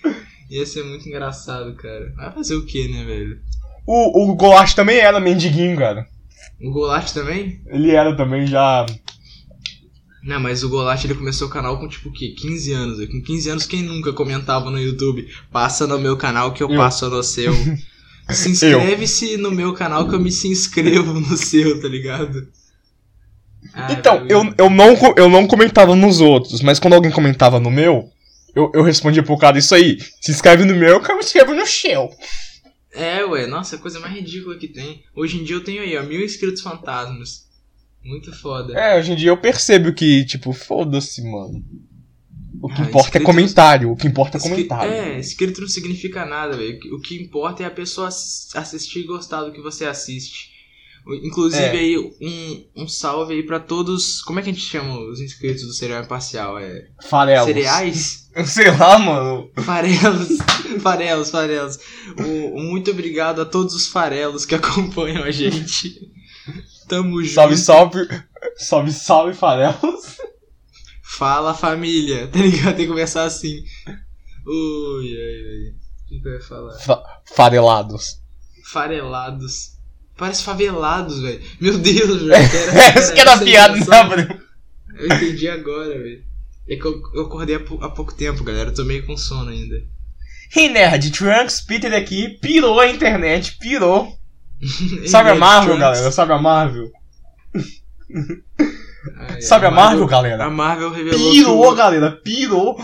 Ia 0.50 0.64
ser 0.64 0.82
muito 0.84 1.06
engraçado, 1.06 1.74
cara. 1.74 2.12
Vai 2.16 2.32
fazer 2.32 2.54
o 2.54 2.64
que, 2.64 2.88
né, 2.88 3.04
velho? 3.04 3.38
O, 3.86 4.32
o 4.32 4.34
Goulart 4.34 4.74
também 4.74 4.96
era 4.98 5.20
mendiguinho, 5.20 5.76
cara. 5.76 6.06
O 6.60 6.70
Goulart 6.70 7.12
também? 7.12 7.60
Ele 7.66 7.90
era 7.90 8.16
também 8.16 8.46
já. 8.46 8.86
Não, 10.22 10.40
mas 10.40 10.62
o 10.64 10.68
Goulart 10.70 11.04
ele 11.04 11.14
começou 11.14 11.48
o 11.48 11.50
canal 11.50 11.78
com 11.78 11.86
tipo 11.86 12.08
o 12.08 12.12
quê? 12.12 12.34
15 12.38 12.72
anos. 12.72 13.06
Com 13.08 13.20
15 13.20 13.50
anos, 13.50 13.66
quem 13.66 13.82
nunca 13.82 14.12
comentava 14.12 14.70
no 14.70 14.80
YouTube? 14.80 15.28
Passa 15.52 15.86
no 15.86 15.98
meu 15.98 16.16
canal 16.16 16.52
que 16.52 16.62
eu, 16.62 16.70
Eu. 16.70 16.76
passo 16.78 17.08
no 17.10 17.22
seu. 17.22 17.52
Se 18.30 18.48
inscreve-se 18.48 19.36
no 19.36 19.50
meu 19.50 19.74
canal 19.74 20.08
que 20.08 20.14
eu 20.14 20.18
me 20.20 20.32
se 20.32 20.48
inscrevo 20.48 21.12
no 21.12 21.36
seu, 21.36 21.78
tá 21.78 21.86
ligado? 21.88 22.48
Ah, 23.74 23.92
Então, 23.92 24.24
eu, 24.26 24.50
eu, 24.56 24.70
não, 24.70 24.96
eu 25.14 25.28
não 25.28 25.46
comentava 25.46 25.94
nos 25.94 26.22
outros, 26.22 26.62
mas 26.62 26.78
quando 26.78 26.94
alguém 26.94 27.10
comentava 27.10 27.60
no 27.60 27.70
meu, 27.70 28.08
eu, 28.56 28.72
eu 28.74 28.82
respondia 28.82 29.22
pro 29.22 29.36
cara 29.36 29.58
isso 29.58 29.74
aí. 29.74 29.98
Se 30.22 30.30
inscreve 30.30 30.64
no 30.64 30.74
meu, 30.74 31.02
que 31.02 31.10
eu 31.12 31.16
me 31.16 31.22
inscrevo 31.22 31.52
no 31.52 31.66
seu. 31.66 32.08
É, 32.94 33.24
ué, 33.24 33.46
nossa, 33.46 33.76
a 33.76 33.78
coisa 33.78 33.98
mais 34.00 34.14
ridícula 34.14 34.56
que 34.56 34.68
tem. 34.68 35.02
Hoje 35.14 35.38
em 35.40 35.44
dia 35.44 35.56
eu 35.56 35.64
tenho 35.64 35.82
aí, 35.82 35.96
ó, 35.96 36.02
mil 36.02 36.24
inscritos 36.24 36.62
fantasmas. 36.62 37.44
Muito 38.02 38.32
foda. 38.38 38.78
É, 38.78 38.98
hoje 38.98 39.12
em 39.12 39.16
dia 39.16 39.30
eu 39.30 39.36
percebo 39.36 39.92
que, 39.92 40.24
tipo, 40.24 40.52
foda-se, 40.52 41.22
mano. 41.22 41.64
O 42.62 42.68
que 42.68 42.80
Ah, 42.80 42.84
importa 42.84 43.18
é 43.18 43.20
comentário, 43.20 43.90
o 43.90 43.96
que 43.96 44.06
importa 44.06 44.38
é 44.38 44.40
comentário. 44.40 44.92
É, 44.92 45.18
inscrito 45.18 45.60
não 45.60 45.68
significa 45.68 46.24
nada, 46.24 46.56
velho. 46.56 46.78
O 46.94 47.00
que 47.00 47.20
importa 47.20 47.62
é 47.62 47.66
a 47.66 47.70
pessoa 47.70 48.08
ass- 48.08 48.50
assistir 48.54 49.00
e 49.00 49.06
gostar 49.06 49.42
do 49.42 49.52
que 49.52 49.60
você 49.60 49.84
assiste. 49.84 50.53
Inclusive 51.06 51.62
É. 51.62 51.70
aí, 51.70 51.98
um, 51.98 52.82
um 52.84 52.88
salve 52.88 53.34
aí 53.34 53.42
pra 53.42 53.60
todos. 53.60 54.22
Como 54.22 54.38
é 54.38 54.42
que 54.42 54.48
a 54.50 54.52
gente 54.52 54.64
chama 54.64 54.98
os 54.98 55.20
inscritos 55.20 55.62
do 55.66 55.72
Cereal 55.74 56.02
Imparcial? 56.02 56.58
É. 56.58 56.88
Farelos. 57.08 57.46
Cereais? 57.46 58.30
Sei 58.46 58.70
lá, 58.70 58.98
mano. 58.98 59.50
Farelos. 59.62 60.38
farelos, 60.82 61.30
farelos. 61.30 61.78
O, 62.18 62.58
muito 62.60 62.90
obrigado 62.90 63.42
a 63.42 63.44
todos 63.44 63.74
os 63.74 63.86
farelos 63.86 64.46
que 64.46 64.54
acompanham 64.56 65.22
a 65.24 65.30
gente. 65.30 66.10
Tamo 66.88 67.22
junto. 67.22 67.34
Salve, 67.34 67.56
salve. 67.58 68.08
Salve, 68.56 68.92
salve, 68.92 69.34
farelos. 69.34 70.16
Fala 71.02 71.54
família, 71.54 72.26
tá 72.28 72.38
ligado? 72.38 72.76
Tem 72.76 72.86
que 72.86 72.90
começar 72.90 73.24
assim. 73.24 73.62
Ui, 74.46 75.06
ai, 75.06 75.44
ai. 75.46 75.74
O 75.74 76.08
que, 76.08 76.20
que 76.20 76.28
eu 76.28 76.32
ia 76.34 76.40
falar? 76.40 76.78
Fa- 76.78 77.20
farelados. 77.24 78.20
Farelados. 78.64 79.73
Parece 80.16 80.44
favelados, 80.44 81.20
velho. 81.20 81.40
Meu 81.60 81.78
Deus, 81.78 82.22
velho. 82.22 82.34
Essa 82.34 83.12
que 83.12 83.20
era 83.20 83.34
a 83.34 83.38
piada, 83.38 83.76
né, 83.76 84.04
Bruno? 84.04 84.40
Eu 84.96 85.06
entendi 85.06 85.48
agora, 85.48 85.98
velho. 85.98 86.22
É 86.68 86.76
que 86.76 86.84
eu, 86.84 87.02
eu 87.14 87.22
acordei 87.26 87.56
há, 87.56 87.60
há 87.84 87.90
pouco 87.90 88.14
tempo, 88.14 88.44
galera. 88.44 88.70
Eu 88.70 88.74
tô 88.74 88.84
meio 88.84 89.04
com 89.04 89.16
sono 89.16 89.50
ainda. 89.50 89.82
Hey, 90.54 90.68
nerd, 90.68 91.10
Trunks, 91.10 91.60
Peter 91.60 91.92
aqui, 91.92 92.38
pirou 92.40 92.78
a 92.78 92.88
internet, 92.88 93.56
pirou. 93.58 94.16
Sabe 95.06 95.30
a 95.30 95.34
Marvel, 95.34 95.76
galera? 95.76 96.12
Sabe 96.12 96.32
a 96.32 96.38
Marvel? 96.38 96.90
Ai, 99.16 99.42
Sabe 99.42 99.66
a 99.66 99.70
Marvel, 99.70 100.06
galera? 100.06 100.44
A 100.44 100.50
Marvel 100.50 100.90
revelou 100.90 101.32
Pirou, 101.32 101.74
galera, 101.74 102.12
pirou. 102.12 102.78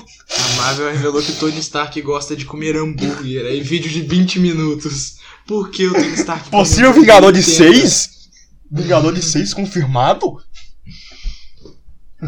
Marvel 0.60 0.92
revelou 0.92 1.22
que 1.22 1.32
Tony 1.32 1.58
Stark 1.58 2.00
gosta 2.02 2.36
de 2.36 2.44
comer 2.44 2.76
hambúrguer. 2.76 3.46
Aí 3.46 3.62
vídeo 3.62 3.90
de 3.90 4.02
20 4.02 4.38
minutos. 4.40 5.16
Por 5.46 5.70
que 5.70 5.86
o 5.86 5.92
Tony 5.94 6.12
Stark 6.14 6.50
Possível? 6.50 6.92
Vingador 6.92 7.32
de 7.32 7.40
Entenda. 7.40 7.72
6? 7.72 8.10
Vingador 8.70 9.14
de 9.14 9.22
6 9.22 9.54
confirmado? 9.54 10.36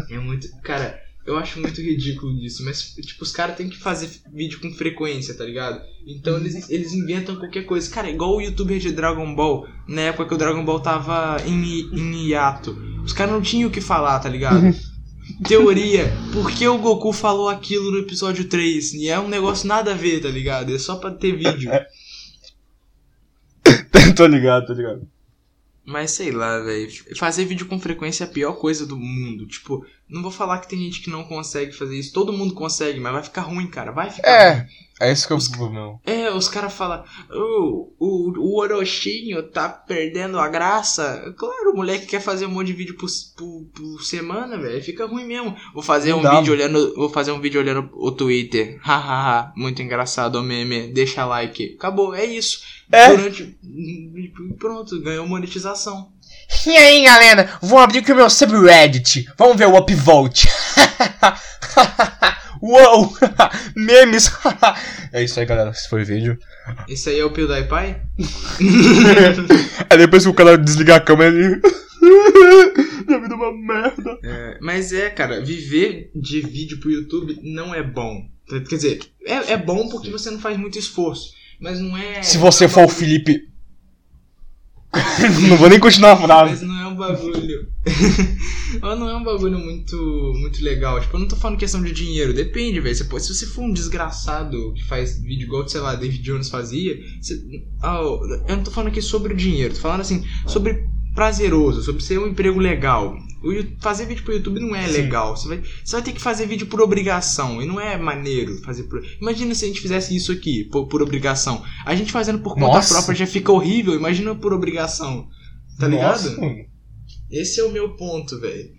É 0.09 0.17
muito. 0.17 0.47
Cara, 0.63 0.99
eu 1.27 1.37
acho 1.37 1.61
muito 1.61 1.79
ridículo 1.79 2.33
isso, 2.43 2.65
mas, 2.65 2.95
tipo, 2.95 3.23
os 3.23 3.31
caras 3.31 3.55
têm 3.55 3.69
que 3.69 3.77
fazer 3.77 4.09
vídeo 4.33 4.59
com 4.59 4.73
frequência, 4.73 5.35
tá 5.35 5.45
ligado? 5.45 5.79
Então 6.07 6.35
eles, 6.37 6.67
eles 6.71 6.91
inventam 6.91 7.35
qualquer 7.35 7.65
coisa. 7.67 7.87
Cara, 7.91 8.09
igual 8.09 8.35
o 8.35 8.41
youtuber 8.41 8.79
de 8.79 8.91
Dragon 8.91 9.35
Ball, 9.35 9.67
na 9.87 10.01
época 10.01 10.29
que 10.29 10.33
o 10.33 10.37
Dragon 10.39 10.65
Ball 10.65 10.79
tava 10.79 11.37
em, 11.45 11.81
em 11.93 12.29
hiato. 12.29 12.75
Os 13.05 13.13
caras 13.13 13.31
não 13.31 13.41
tinham 13.41 13.69
o 13.69 13.71
que 13.71 13.79
falar, 13.79 14.19
tá 14.19 14.27
ligado? 14.27 14.75
Teoria, 15.47 16.11
por 16.31 16.51
que 16.51 16.67
o 16.67 16.77
Goku 16.77 17.11
falou 17.11 17.49
aquilo 17.49 17.91
no 17.91 17.99
episódio 17.99 18.45
3? 18.45 18.93
E 18.93 19.09
é 19.09 19.19
um 19.19 19.27
negócio 19.27 19.67
nada 19.67 19.91
a 19.91 19.95
ver, 19.95 20.21
tá 20.21 20.29
ligado? 20.29 20.73
É 20.73 20.79
só 20.79 20.95
pra 20.95 21.11
ter 21.11 21.35
vídeo. 21.35 21.71
tô 24.15 24.25
ligado, 24.25 24.67
tô 24.67 24.73
ligado. 24.73 25.07
Mas 25.85 26.11
sei 26.11 26.31
lá, 26.31 26.59
velho. 26.59 26.89
Fazer 27.17 27.45
vídeo 27.45 27.65
com 27.65 27.79
frequência 27.79 28.23
é 28.23 28.27
a 28.27 28.29
pior 28.29 28.53
coisa 28.53 28.85
do 28.85 28.97
mundo. 28.97 29.45
Tipo, 29.45 29.85
não 30.07 30.21
vou 30.21 30.31
falar 30.31 30.59
que 30.59 30.69
tem 30.69 30.79
gente 30.79 31.01
que 31.01 31.09
não 31.09 31.23
consegue 31.23 31.73
fazer 31.73 31.97
isso. 31.97 32.13
Todo 32.13 32.31
mundo 32.31 32.53
consegue, 32.53 32.99
mas 32.99 33.11
vai 33.11 33.23
ficar 33.23 33.41
ruim, 33.41 33.67
cara. 33.67 33.91
Vai 33.91 34.09
ficar 34.09 34.53
ruim. 34.53 34.67
É, 35.03 35.11
esse 35.11 35.27
que 35.27 35.33
é 35.33 35.35
o 35.35 35.49
problema. 35.51 35.99
É, 36.05 36.31
os 36.31 36.47
caras 36.47 36.73
falam, 36.73 37.03
o, 37.29 37.91
o, 37.99 38.33
o 38.39 38.59
Orochinho 38.59 39.43
tá 39.43 39.67
perdendo 39.67 40.39
a 40.39 40.47
graça. 40.47 41.33
Claro, 41.37 41.71
o 41.71 41.75
moleque 41.75 42.05
quer 42.05 42.21
fazer 42.21 42.45
um 42.45 42.51
monte 42.51 42.67
de 42.67 42.73
vídeo 42.73 42.95
por, 42.95 43.09
por, 43.35 43.65
por 43.73 44.03
semana, 44.03 44.57
velho. 44.57 44.81
Fica 44.81 45.05
ruim 45.05 45.25
mesmo. 45.25 45.55
Vou 45.73 45.83
fazer 45.83 46.11
Não 46.11 46.19
um 46.19 46.21
dá, 46.21 46.39
vídeo 46.39 46.53
olhando. 46.53 46.93
Vou 46.95 47.09
fazer 47.09 47.33
um 47.33 47.41
vídeo 47.41 47.59
olhando 47.59 47.89
o 47.93 48.11
Twitter. 48.11 48.79
Hahaha, 48.81 49.51
muito 49.57 49.81
engraçado 49.81 50.39
o 50.39 50.43
meme. 50.43 50.87
Deixa 50.93 51.25
like. 51.25 51.75
Acabou, 51.77 52.15
é 52.15 52.23
isso. 52.25 52.61
É. 52.89 53.09
Durante. 53.09 53.57
Pronto, 54.57 55.01
ganhou 55.01 55.27
monetização. 55.27 56.13
E 56.65 56.77
aí, 56.77 57.03
galera? 57.03 57.59
Vou 57.61 57.79
abrir 57.79 57.99
aqui 57.99 58.13
o 58.13 58.15
meu 58.15 58.29
subreddit. 58.29 59.27
Vamos 59.37 59.57
ver 59.57 59.67
o 59.67 59.77
upvote. 59.77 60.47
Uou! 62.63 63.13
Memes! 63.75 64.31
é 65.11 65.21
isso 65.21 65.37
aí, 65.37 65.45
galera. 65.45 65.71
Esse 65.71 65.89
foi 65.89 66.03
o 66.03 66.05
vídeo. 66.05 66.39
Esse 66.87 67.09
aí 67.09 67.19
é 67.19 67.25
o 67.25 67.31
PewDiePie? 67.31 67.97
Aí 69.89 69.97
depois 69.99 70.23
que 70.23 70.29
o 70.29 70.33
cara 70.33 70.57
desligar 70.57 70.95
a 70.95 71.01
câmera, 71.01 71.35
ele. 71.35 71.61
Minha 73.05 73.19
vida 73.19 73.33
é 73.33 73.35
uma 73.35 73.51
merda. 73.51 74.17
É, 74.23 74.57
mas 74.61 74.93
é, 74.93 75.09
cara, 75.09 75.43
viver 75.43 76.09
de 76.15 76.39
vídeo 76.39 76.79
pro 76.79 76.89
YouTube 76.89 77.37
não 77.43 77.75
é 77.75 77.83
bom. 77.83 78.29
Quer 78.47 78.75
dizer, 78.75 78.99
é, 79.25 79.51
é 79.51 79.57
bom 79.57 79.89
porque 79.89 80.09
você 80.09 80.31
não 80.31 80.39
faz 80.39 80.57
muito 80.57 80.79
esforço. 80.79 81.33
Mas 81.59 81.81
não 81.81 81.97
é. 81.97 82.23
Se 82.23 82.37
você 82.37 82.69
for 82.69 82.85
o 82.85 82.89
Felipe. 82.89 83.41
não 85.49 85.57
vou 85.57 85.69
nem 85.69 85.79
continuar 85.79 86.11
a 86.11 86.15
Mas 86.15 86.25
frase. 86.25 86.65
não 86.65 86.79
é 86.81 86.87
um 86.87 86.95
bagulho. 86.95 87.67
Mas 88.81 88.99
não 88.99 89.09
é 89.09 89.15
um 89.15 89.23
bagulho 89.23 89.57
muito, 89.59 89.95
muito 90.39 90.63
legal. 90.63 90.99
Tipo, 91.01 91.15
eu 91.15 91.19
não 91.21 91.27
tô 91.27 91.35
falando 91.35 91.57
questão 91.57 91.81
de 91.81 91.91
dinheiro. 91.91 92.33
Depende, 92.33 92.79
velho. 92.79 92.95
Se 92.95 93.03
você 93.07 93.45
for 93.45 93.63
um 93.63 93.73
desgraçado 93.73 94.73
que 94.73 94.83
faz 94.85 95.19
vídeo 95.21 95.45
igual, 95.45 95.67
sei 95.67 95.81
lá, 95.81 95.95
David 95.95 96.21
Jones 96.21 96.49
fazia. 96.49 96.95
você- 97.21 97.41
Ah, 97.81 97.99
eu 98.47 98.55
não 98.55 98.63
tô 98.63 98.71
falando 98.71 98.89
aqui 98.89 99.01
sobre 99.01 99.33
dinheiro. 99.33 99.73
Tô 99.73 99.79
falando 99.81 100.01
assim, 100.01 100.23
sobre 100.47 100.87
prazeroso, 101.15 101.83
sobre 101.83 102.03
ser 102.03 102.19
um 102.19 102.27
emprego 102.27 102.59
legal. 102.59 103.15
Fazer 103.81 104.05
vídeo 104.05 104.23
pro 104.23 104.33
YouTube 104.33 104.59
não 104.59 104.75
é 104.75 104.87
Sim. 104.87 104.93
legal. 104.93 105.35
Você 105.35 105.47
vai, 105.47 105.61
você 105.83 105.91
vai 105.95 106.01
ter 106.01 106.13
que 106.13 106.21
fazer 106.21 106.45
vídeo 106.47 106.67
por 106.67 106.79
obrigação. 106.81 107.61
E 107.61 107.65
não 107.65 107.79
é 107.79 107.97
maneiro 107.97 108.57
fazer 108.63 108.83
por. 108.83 109.03
Imagina 109.21 109.53
se 109.53 109.65
a 109.65 109.67
gente 109.67 109.81
fizesse 109.81 110.15
isso 110.15 110.31
aqui, 110.31 110.63
por, 110.71 110.87
por 110.87 111.01
obrigação. 111.01 111.63
A 111.85 111.93
gente 111.95 112.11
fazendo 112.11 112.39
por 112.39 112.53
conta 112.55 112.67
Nossa. 112.75 112.93
própria 112.93 113.15
já 113.15 113.27
fica 113.27 113.51
horrível. 113.51 113.93
Imagina 113.95 114.33
por 114.33 114.53
obrigação. 114.53 115.27
Tá 115.79 115.87
ligado? 115.87 116.23
Nossa, 116.29 116.39
mano. 116.41 116.55
Esse 117.29 117.59
é 117.59 117.63
o 117.63 117.71
meu 117.71 117.95
ponto, 117.95 118.39
velho. 118.39 118.69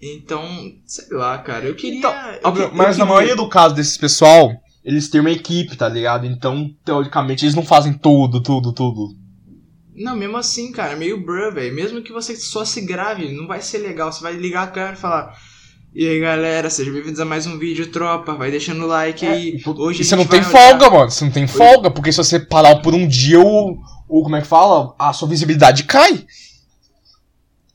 Então, 0.00 0.44
sei 0.86 1.06
lá, 1.16 1.38
cara, 1.38 1.64
eu 1.66 1.74
queria. 1.74 1.98
Então, 1.98 2.12
eu 2.44 2.52
que- 2.52 2.60
eu 2.60 2.74
mas 2.74 2.96
na 2.98 3.04
queria- 3.04 3.06
maioria 3.06 3.36
do 3.36 3.48
caso 3.48 3.74
desses 3.74 3.96
pessoal, 3.96 4.52
eles 4.84 5.08
têm 5.08 5.20
uma 5.20 5.30
equipe, 5.30 5.74
tá 5.76 5.88
ligado? 5.88 6.26
Então, 6.26 6.70
teoricamente, 6.84 7.44
eles 7.44 7.54
não 7.54 7.64
fazem 7.64 7.92
tudo, 7.94 8.40
tudo, 8.42 8.72
tudo. 8.72 9.08
Não, 9.96 10.14
mesmo 10.14 10.36
assim, 10.36 10.70
cara, 10.72 10.92
é 10.92 10.96
meio 10.96 11.18
bruh, 11.24 11.52
velho. 11.52 11.74
Mesmo 11.74 12.02
que 12.02 12.12
você 12.12 12.36
só 12.36 12.64
se 12.64 12.82
grave, 12.82 13.32
não 13.32 13.46
vai 13.46 13.62
ser 13.62 13.78
legal. 13.78 14.12
Você 14.12 14.22
vai 14.22 14.34
ligar 14.34 14.64
a 14.64 14.66
câmera 14.66 14.92
e 14.94 15.00
falar. 15.00 15.36
E 15.94 16.06
aí, 16.06 16.20
galera, 16.20 16.68
sejam 16.68 16.92
bem-vindos 16.92 17.18
a 17.20 17.24
mais 17.24 17.46
um 17.46 17.58
vídeo, 17.58 17.86
tropa. 17.90 18.34
Vai 18.34 18.50
deixando 18.50 18.84
o 18.84 18.86
like 18.86 19.26
aí. 19.26 19.62
Hoje 19.64 20.00
É, 20.00 20.02
E 20.02 20.06
a 20.06 20.08
você 20.08 20.16
não 20.16 20.26
tem 20.26 20.40
olhar- 20.40 20.50
folga, 20.50 20.90
mano. 20.90 21.10
Você 21.10 21.24
não 21.24 21.32
tem 21.32 21.46
folga, 21.46 21.90
porque 21.90 22.12
se 22.12 22.18
você 22.18 22.38
parar 22.38 22.76
por 22.82 22.94
um 22.94 23.08
dia, 23.08 23.40
o, 23.40 23.78
o. 24.06 24.22
Como 24.22 24.36
é 24.36 24.42
que 24.42 24.46
fala? 24.46 24.94
A 24.98 25.14
sua 25.14 25.28
visibilidade 25.28 25.84
cai. 25.84 26.26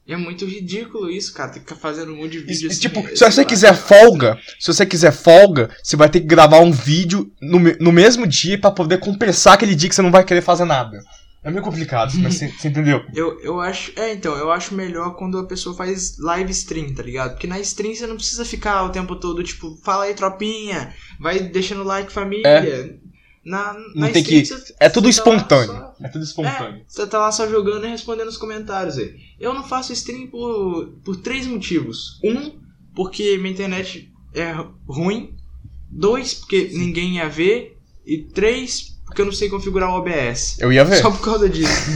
É 0.08 0.16
muito 0.16 0.46
ridículo 0.46 1.10
isso, 1.10 1.34
cara. 1.34 1.52
Tem 1.54 1.64
que 1.64 1.70
ficar 1.70 1.80
fazendo 1.82 2.12
um 2.14 2.18
monte 2.18 2.34
de 2.34 2.40
vídeo 2.40 2.68
e, 2.68 2.72
assim. 2.72 2.82
tipo, 2.82 3.00
é, 3.00 3.16
se 3.16 3.24
você 3.32 3.42
lá, 3.42 3.48
quiser 3.48 3.74
cara. 3.76 3.78
folga, 3.82 4.40
se 4.60 4.68
você 4.72 4.86
quiser 4.86 5.12
folga, 5.12 5.72
você 5.82 5.96
vai 5.96 6.10
ter 6.10 6.20
que 6.20 6.28
gravar 6.28 6.60
um 6.60 6.72
vídeo 6.72 7.32
no, 7.42 7.58
no 7.80 7.92
mesmo 7.92 8.28
dia 8.28 8.60
pra 8.60 8.70
poder 8.70 9.00
compensar 9.00 9.54
aquele 9.54 9.74
dia 9.74 9.90
que 9.90 9.96
você 9.96 10.02
não 10.04 10.12
vai 10.12 10.24
querer 10.24 10.42
fazer 10.42 10.66
nada. 10.66 11.00
É 11.44 11.50
meio 11.50 11.64
complicado, 11.64 12.14
mas 12.20 12.36
você, 12.36 12.46
entendeu? 12.68 13.04
Eu, 13.16 13.40
eu 13.42 13.60
acho. 13.60 13.92
É, 14.00 14.14
então, 14.14 14.36
eu 14.38 14.52
acho 14.52 14.76
melhor 14.76 15.16
quando 15.16 15.38
a 15.40 15.46
pessoa 15.48 15.76
faz 15.76 16.18
live 16.20 16.52
stream, 16.52 16.94
tá 16.94 17.02
ligado? 17.02 17.32
Porque 17.32 17.48
na 17.48 17.60
stream 17.60 17.96
você 17.96 18.06
não 18.06 18.16
precisa 18.16 18.46
ficar 18.46 18.84
o 18.84 18.90
tempo 18.90 19.16
todo, 19.16 19.44
tipo, 19.44 19.76
fala 19.84 20.04
aí, 20.04 20.14
tropinha, 20.14 20.94
vai 21.20 21.40
deixando 21.40 21.84
like, 21.84 22.12
família. 22.12 23.00
Na, 23.44 23.74
na 23.96 24.08
É. 24.10 24.12
tem 24.12 24.22
stream 24.22 24.42
que- 24.44 24.48
você- 24.50 24.76
É 24.80 24.88
tudo 24.88 25.06
tá 25.06 25.10
espontâneo. 25.10 25.66
só- 25.74 25.96
É 26.00 26.08
tudo 26.10 26.24
espontâneo. 26.24 26.82
É, 26.82 26.84
você 26.88 27.08
tá 27.08 27.18
lá 27.18 27.32
só 27.32 27.48
jogando 27.50 27.88
e 27.88 27.90
respondendo 27.90 28.28
os 28.28 28.38
comentários 28.38 29.00
aí. 29.00 29.16
Eu 29.40 29.52
não 29.56 29.64
faço 29.64 29.92
stream 29.94 30.28
por, 30.28 30.90
por 31.04 31.16
três 31.18 31.48
motivos. 31.48 32.20
Um, 32.24 32.60
porque 32.96 33.38
minha 33.40 33.52
internet 33.52 34.14
é 34.36 34.54
ruim. 34.88 35.36
Dois, 35.90 36.36
porque 36.36 36.70
ninguém 36.74 37.16
ia 37.16 37.28
ver. 37.28 37.80
E 38.06 38.20
três, 38.20 39.01
porque 39.12 39.21
eu 39.21 39.26
não 39.26 39.34
sei 39.34 39.50
configurar 39.50 39.89
o 39.89 39.97
OBS. 39.97 40.58
Eu 40.58 40.71
ia 40.71 40.86
ver. 40.86 41.02
Só 41.02 41.12
por 41.12 41.19
causa 41.19 41.50
disso. 41.50 41.91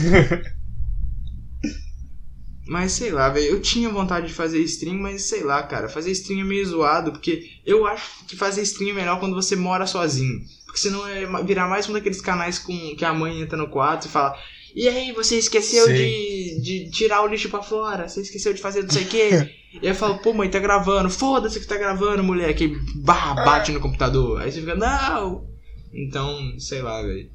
mas 2.68 2.92
sei 2.92 3.10
lá, 3.10 3.30
velho. 3.30 3.46
Eu 3.46 3.62
tinha 3.62 3.88
vontade 3.88 4.26
de 4.26 4.34
fazer 4.34 4.58
stream, 4.60 4.98
mas 4.98 5.22
sei 5.22 5.42
lá, 5.42 5.62
cara. 5.62 5.88
Fazer 5.88 6.10
stream 6.10 6.42
é 6.42 6.44
meio 6.44 6.66
zoado, 6.66 7.12
porque 7.12 7.42
eu 7.64 7.86
acho 7.86 8.26
que 8.26 8.36
fazer 8.36 8.60
stream 8.62 8.90
é 8.90 8.92
melhor 8.92 9.18
quando 9.18 9.34
você 9.34 9.56
mora 9.56 9.86
sozinho. 9.86 10.40
Porque 10.66 10.78
senão 10.78 11.08
é 11.08 11.24
virar 11.42 11.66
mais 11.66 11.88
um 11.88 11.94
daqueles 11.94 12.20
canais 12.20 12.58
com 12.58 12.94
que 12.94 13.04
a 13.04 13.14
mãe 13.14 13.40
entra 13.40 13.56
no 13.56 13.70
quarto 13.70 14.04
e 14.04 14.10
fala. 14.10 14.38
E 14.74 14.86
aí, 14.86 15.10
você 15.12 15.38
esqueceu 15.38 15.86
de, 15.86 16.60
de 16.60 16.90
tirar 16.90 17.22
o 17.22 17.26
lixo 17.26 17.48
pra 17.48 17.62
fora? 17.62 18.06
Você 18.06 18.20
esqueceu 18.20 18.52
de 18.52 18.60
fazer 18.60 18.82
não 18.82 18.90
sei 18.90 19.04
o 19.04 19.06
quê? 19.06 19.28
e 19.72 19.78
aí 19.78 19.88
eu 19.88 19.94
falo, 19.94 20.18
pô, 20.18 20.34
mãe, 20.34 20.50
tá 20.50 20.58
gravando. 20.58 21.08
Foda-se 21.08 21.58
que 21.58 21.66
tá 21.66 21.78
gravando, 21.78 22.22
moleque. 22.22 22.64
E 22.64 23.00
barra, 23.00 23.42
bate 23.42 23.72
no 23.72 23.80
computador. 23.80 24.42
Aí 24.42 24.52
você 24.52 24.60
fica, 24.60 24.74
não! 24.74 25.55
Então, 25.96 26.54
sei 26.58 26.82
lá, 26.82 27.00
velho. 27.02 27.30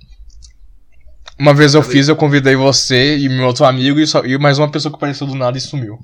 Uma 1.40 1.54
vez 1.54 1.74
eu 1.74 1.82
fiz, 1.82 2.08
eu 2.08 2.16
convidei 2.16 2.56
você 2.56 3.18
e 3.18 3.28
meu 3.28 3.48
outro 3.48 3.66
amigo 3.66 4.00
e, 4.00 4.06
só, 4.06 4.24
e 4.24 4.38
mais 4.38 4.60
uma 4.60 4.70
pessoa 4.70 4.92
que 4.92 4.96
apareceu 4.98 5.26
do 5.26 5.34
nada 5.34 5.58
e 5.58 5.62
sumiu. 5.62 5.98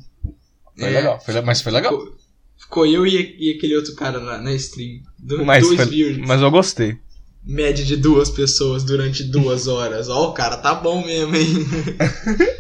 Foi 0.76 0.88
É. 0.90 0.98
legal, 0.98 1.20
foi 1.20 1.42
mas 1.42 1.62
foi 1.62 1.72
legal. 1.72 1.92
Ficou, 2.00 2.18
ficou 2.58 2.86
eu 2.88 3.06
e, 3.06 3.36
e 3.40 3.56
aquele 3.56 3.76
outro 3.76 3.94
cara 3.94 4.20
na, 4.20 4.40
na 4.40 4.54
stream. 4.54 5.02
Do, 5.20 5.46
Mas, 5.46 5.64
dois 5.68 5.80
foi- 5.84 6.18
mas 6.26 6.42
eu 6.42 6.50
gostei. 6.50 6.98
Média 7.44 7.86
de 7.86 7.96
duas 7.96 8.30
pessoas 8.32 8.84
durante 8.84 9.24
duas 9.24 9.68
horas. 9.68 10.10
Ó, 10.10 10.30
o 10.32 10.34
cara 10.34 10.58
tá 10.58 10.74
bom 10.76 11.06
mesmo, 11.06 11.36
hein? 11.36 11.48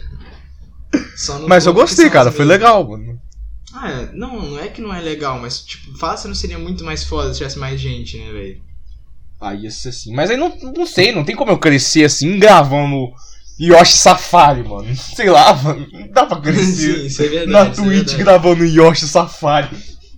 Mas 1.48 1.66
eu 1.66 1.74
gostei, 1.74 2.10
cara, 2.10 2.32
foi 2.32 2.46
legal, 2.46 2.88
mano. 2.88 3.20
Ah, 3.74 3.90
é, 3.92 4.12
não, 4.14 4.52
não 4.52 4.60
é 4.60 4.68
que 4.70 4.82
não 4.82 4.94
é 4.94 5.02
legal, 5.02 5.40
mas 5.40 5.62
tipo, 5.62 5.98
fala 5.98 6.16
se 6.18 6.28
não 6.28 6.34
seria 6.36 6.58
muito 6.58 6.84
mais 6.84 7.04
foda 7.04 7.32
se 7.32 7.40
tivesse 7.40 7.60
mais 7.60 7.80
gente, 7.80 8.18
né, 8.18 8.32
velho? 8.32 8.62
Aí 9.39 9.63
ia 9.63 9.71
ser 9.71 9.89
assim. 9.89 10.13
Mas 10.13 10.30
aí 10.30 10.38
não, 10.38 10.52
não 10.76 10.86
sei, 10.86 11.12
não 11.12 11.23
tem 11.23 11.36
como 11.36 11.52
eu 11.52 11.58
crescer 11.60 12.04
assim 12.06 12.39
gravando 12.39 13.10
Yoshi 13.60 13.93
Safari, 13.97 14.63
mano. 14.67 14.88
Sei 14.95 15.30
lá, 15.30 15.54
mano. 15.54 15.88
Não 15.91 16.08
dá 16.10 16.26
pra 16.26 16.38
Sim, 16.38 16.41
crescer. 16.43 17.06
isso 17.06 17.21
é 17.21 17.28
verdade. 17.28 17.52
Na 17.52 17.60
é 17.60 17.69
Twitch 17.69 17.89
verdade. 17.89 18.17
gravando 18.17 18.65
Yoshi 18.65 19.08
Safari. 19.08 19.69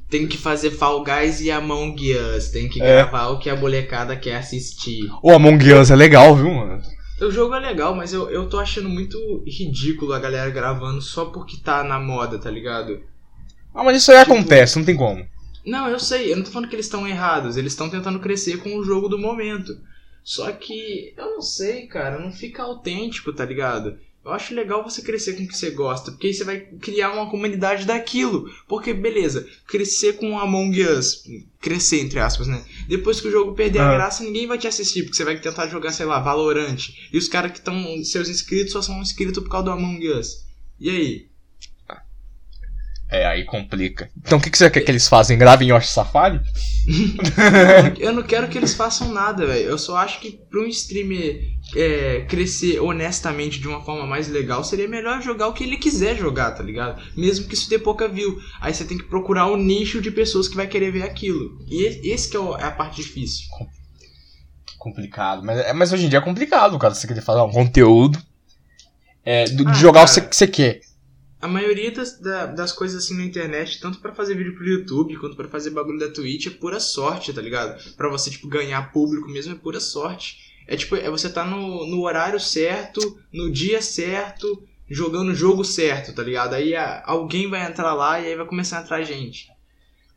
Tem 0.09 0.25
que 0.25 0.37
fazer 0.37 0.71
Fall 0.71 1.03
Guys 1.03 1.39
e 1.41 1.51
Among 1.51 1.95
Us. 2.15 2.47
Tem 2.49 2.67
que 2.67 2.81
É. 2.81 3.03
gravar 3.03 3.27
o 3.27 3.39
que 3.39 3.49
a 3.49 3.55
molecada 3.55 4.15
quer 4.15 4.37
assistir. 4.37 5.09
O 5.21 5.31
Among 5.31 5.71
Us 5.73 5.91
é 5.91 5.95
legal, 5.95 6.35
viu, 6.35 6.49
mano? 6.51 6.81
O 7.21 7.29
jogo 7.31 7.53
é 7.53 7.59
legal, 7.59 7.93
mas 7.93 8.13
eu, 8.13 8.29
eu 8.29 8.47
tô 8.47 8.57
achando 8.57 8.87
muito 8.89 9.17
ridículo 9.45 10.13
a 10.13 10.19
galera 10.19 10.49
gravando 10.49 11.01
só 11.01 11.25
porque 11.25 11.57
tá 11.57 11.83
na 11.83 11.99
moda, 11.99 12.39
tá 12.39 12.49
ligado? 12.49 13.01
Ah, 13.75 13.83
mas 13.83 13.97
isso 13.97 14.11
aí 14.11 14.19
Tipo- 14.19 14.33
acontece, 14.33 14.77
não 14.77 14.85
tem 14.85 14.95
como. 14.95 15.25
Não, 15.65 15.87
eu 15.89 15.99
sei, 15.99 16.31
eu 16.31 16.37
não 16.37 16.43
tô 16.43 16.51
falando 16.51 16.69
que 16.69 16.75
eles 16.75 16.85
estão 16.85 17.07
errados, 17.07 17.57
eles 17.57 17.73
estão 17.73 17.89
tentando 17.89 18.19
crescer 18.19 18.57
com 18.57 18.75
o 18.77 18.83
jogo 18.83 19.07
do 19.09 19.17
momento. 19.17 19.77
Só 20.23 20.51
que, 20.51 21.13
eu 21.17 21.25
não 21.31 21.41
sei, 21.41 21.87
cara, 21.87 22.19
não 22.19 22.31
fica 22.31 22.63
autêntico, 22.63 23.33
tá 23.33 23.45
ligado? 23.45 23.97
Eu 24.23 24.31
acho 24.33 24.53
legal 24.53 24.83
você 24.83 25.01
crescer 25.01 25.33
com 25.33 25.43
o 25.43 25.47
que 25.47 25.57
você 25.57 25.71
gosta, 25.71 26.11
porque 26.11 26.27
aí 26.27 26.33
você 26.33 26.43
vai 26.43 26.59
criar 26.59 27.13
uma 27.13 27.29
comunidade 27.31 27.85
daquilo. 27.85 28.51
Porque, 28.67 28.93
beleza, 28.93 29.47
crescer 29.65 30.17
com 30.17 30.37
Among 30.37 30.83
Us, 30.83 31.23
crescer, 31.59 32.01
entre 32.01 32.19
aspas, 32.19 32.45
né? 32.45 32.63
Depois 32.87 33.21
que 33.21 33.27
o 33.29 33.31
jogo 33.31 33.55
perder 33.55 33.79
a 33.79 33.89
Ah. 33.89 33.93
graça, 33.95 34.23
ninguém 34.23 34.45
vai 34.45 34.57
te 34.57 34.67
assistir, 34.67 35.03
porque 35.03 35.15
você 35.15 35.23
vai 35.23 35.39
tentar 35.39 35.67
jogar, 35.67 35.93
sei 35.93 36.05
lá, 36.05 36.19
Valorant. 36.19 36.89
E 37.11 37.17
os 37.17 37.27
caras 37.29 37.51
que 37.53 37.59
estão, 37.59 38.03
seus 38.03 38.27
inscritos, 38.29 38.73
só 38.73 38.81
são 38.81 39.01
inscritos 39.01 39.41
por 39.41 39.49
causa 39.49 39.65
do 39.65 39.71
Among 39.71 40.07
Us. 40.11 40.45
E 40.79 40.89
aí? 40.89 41.27
É, 43.11 43.25
aí 43.25 43.43
complica. 43.43 44.07
Então 44.17 44.37
o 44.37 44.41
que, 44.41 44.51
que 44.51 44.57
você 44.57 44.69
quer 44.69 44.81
que 44.81 44.91
eles 44.91 45.07
fazem? 45.07 45.35
Gravem 45.35 45.69
Yoshi 45.69 45.87
Safari? 45.87 46.39
Eu 47.99 48.13
não 48.13 48.21
quero 48.21 48.47
que 48.47 48.55
eles 48.57 48.75
façam 48.75 49.11
nada, 49.11 49.47
velho. 49.47 49.67
Eu 49.67 49.77
só 49.79 49.97
acho 49.97 50.19
que 50.19 50.31
pra 50.49 50.61
um 50.61 50.67
streamer 50.67 51.41
é, 51.75 52.21
crescer 52.29 52.79
honestamente 52.79 53.59
de 53.59 53.67
uma 53.67 53.81
forma 53.83 54.05
mais 54.05 54.27
legal, 54.27 54.63
seria 54.63 54.87
melhor 54.87 55.21
jogar 55.23 55.47
o 55.47 55.53
que 55.53 55.63
ele 55.63 55.77
quiser 55.77 56.15
jogar, 56.15 56.51
tá 56.51 56.61
ligado? 56.61 57.01
Mesmo 57.17 57.47
que 57.47 57.55
isso 57.55 57.67
dê 57.67 57.79
pouca 57.79 58.07
view. 58.07 58.37
Aí 58.61 58.73
você 58.75 58.85
tem 58.85 58.97
que 58.97 59.05
procurar 59.05 59.47
o 59.47 59.57
nicho 59.57 59.99
de 60.01 60.11
pessoas 60.11 60.47
que 60.47 60.55
vai 60.55 60.67
querer 60.67 60.91
ver 60.91 61.01
aquilo. 61.01 61.57
E 61.67 62.07
esse 62.13 62.29
que 62.29 62.37
é, 62.37 62.39
o- 62.39 62.55
é 62.57 62.63
a 62.65 62.71
parte 62.71 62.97
difícil. 62.97 63.47
Complicado. 64.77 65.43
Mas, 65.43 65.57
é- 65.59 65.73
mas 65.73 65.91
hoje 65.91 66.05
em 66.05 66.09
dia 66.09 66.19
é 66.19 66.21
complicado, 66.21 66.77
cara. 66.79 66.93
Você 66.93 67.07
querer 67.07 67.21
fazer 67.21 67.41
um 67.41 67.51
conteúdo. 67.51 68.19
É, 69.25 69.45
do- 69.45 69.65
de 69.65 69.71
Ah, 69.71 69.73
jogar 69.73 69.91
o 70.01 70.05
cara. 70.05 70.07
você- 70.07 70.21
que 70.21 70.35
você 70.35 70.47
quer. 70.47 70.79
A 71.41 71.47
maioria 71.47 71.89
das, 71.91 72.19
da- 72.19 72.47
das 72.47 72.71
coisas 72.73 73.03
assim 73.03 73.15
na 73.17 73.23
internet, 73.23 73.79
tanto 73.79 73.99
pra 73.99 74.13
fazer 74.13 74.35
vídeo 74.35 74.55
pro 74.55 74.67
YouTube 74.67 75.15
quanto 75.17 75.35
pra 75.37 75.47
fazer 75.47 75.69
bagulho 75.69 75.97
da 75.99 76.09
Twitch, 76.09 76.47
é 76.47 76.49
pura 76.49 76.79
sorte, 76.79 77.31
tá 77.31 77.41
ligado? 77.41 77.81
Pra 77.95 78.09
você, 78.09 78.29
tipo, 78.29 78.47
ganhar 78.47 78.91
público 78.91 79.29
mesmo 79.29 79.53
é 79.53 79.57
pura 79.57 79.79
sorte. 79.79 80.37
É 80.67 80.75
tipo, 80.75 80.95
é 80.95 81.09
você 81.09 81.29
tá 81.29 81.45
no, 81.45 81.85
no 81.87 82.01
horário 82.01 82.39
certo, 82.39 83.17
no 83.33 83.49
dia 83.49 83.81
certo, 83.81 84.61
jogando 84.89 85.29
o 85.29 85.35
jogo 85.35 85.63
certo, 85.63 86.13
tá 86.13 86.21
ligado? 86.21 86.53
Aí 86.55 86.75
a- 86.75 87.03
alguém 87.05 87.49
vai 87.49 87.65
entrar 87.65 87.93
lá 87.93 88.19
e 88.19 88.27
aí 88.27 88.35
vai 88.35 88.45
começar 88.45 88.79
a 88.79 88.81
entrar 88.83 89.01
gente. 89.03 89.47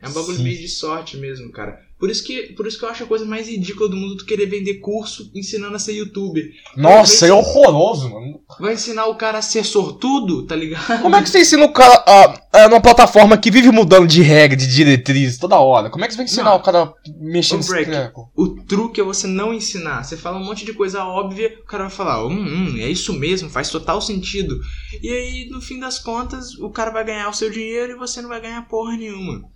É 0.01 0.07
um 0.09 0.11
bagulho 0.13 0.37
Sim. 0.37 0.43
meio 0.43 0.57
de 0.59 0.67
sorte 0.67 1.15
mesmo, 1.15 1.49
cara. 1.51 1.82
Por 2.03 2.11
isso, 2.11 2.21
que, 2.25 2.51
por 2.51 2.67
isso 2.67 2.77
que 2.77 2.83
eu 2.83 2.89
acho 2.89 3.05
a 3.05 3.07
coisa 3.07 3.23
mais 3.23 3.47
ridícula 3.47 3.87
do 3.87 3.95
mundo 3.95 4.17
tu 4.17 4.25
querer 4.25 4.45
vender 4.45 4.81
curso 4.81 5.31
ensinando 5.33 5.77
a 5.77 5.79
ser 5.79 5.93
youtuber. 5.93 6.51
Nossa, 6.75 7.25
é 7.25 7.31
horroroso, 7.31 8.09
mano. 8.09 8.41
Vai 8.59 8.73
ensinar 8.73 9.05
o 9.05 9.15
cara 9.15 9.37
a 9.37 9.41
ser 9.41 9.63
sortudo, 9.63 10.45
tá 10.45 10.53
ligado? 10.53 11.01
Como 11.01 11.15
é 11.15 11.23
que 11.23 11.29
você 11.29 11.39
ensina 11.39 11.63
o 11.63 11.71
cara 11.71 12.03
a, 12.05 12.63
a, 12.63 12.67
numa 12.67 12.81
plataforma 12.81 13.37
que 13.37 13.49
vive 13.49 13.71
mudando 13.71 14.05
de 14.05 14.21
regra, 14.21 14.57
de 14.57 14.67
diretriz 14.67 15.37
toda 15.37 15.57
hora? 15.57 15.89
Como 15.89 16.03
é 16.03 16.07
que 16.09 16.13
você 16.13 16.17
vai 16.17 16.25
ensinar 16.25 16.49
Não. 16.49 16.57
o 16.57 16.59
cara 16.59 16.83
a 16.83 16.93
mexer 17.21 17.55
nesse 17.55 17.69
Break, 17.69 17.89
treco? 17.89 18.29
O 18.35 18.49
truque 18.49 18.99
é 18.99 19.03
você 19.05 19.25
não 19.25 19.53
ensinar. 19.53 20.03
Você 20.03 20.17
fala 20.17 20.37
um 20.37 20.43
monte 20.43 20.65
de 20.65 20.73
coisa 20.73 21.05
óbvia, 21.05 21.57
o 21.63 21.65
cara 21.65 21.85
vai 21.85 21.93
falar, 21.93 22.27
hum, 22.27 22.33
hum, 22.33 22.75
é 22.79 22.89
isso 22.89 23.13
mesmo, 23.13 23.49
faz 23.49 23.69
total 23.69 24.01
sentido. 24.01 24.59
E 25.01 25.09
aí, 25.09 25.49
no 25.49 25.61
fim 25.61 25.79
das 25.79 25.99
contas, 25.99 26.53
o 26.59 26.69
cara 26.69 26.91
vai 26.91 27.05
ganhar 27.05 27.29
o 27.29 27.33
seu 27.33 27.49
dinheiro 27.49 27.93
e 27.93 27.97
você 27.97 28.21
não 28.21 28.27
vai 28.27 28.41
ganhar 28.41 28.67
porra 28.67 28.97
nenhuma. 28.97 29.52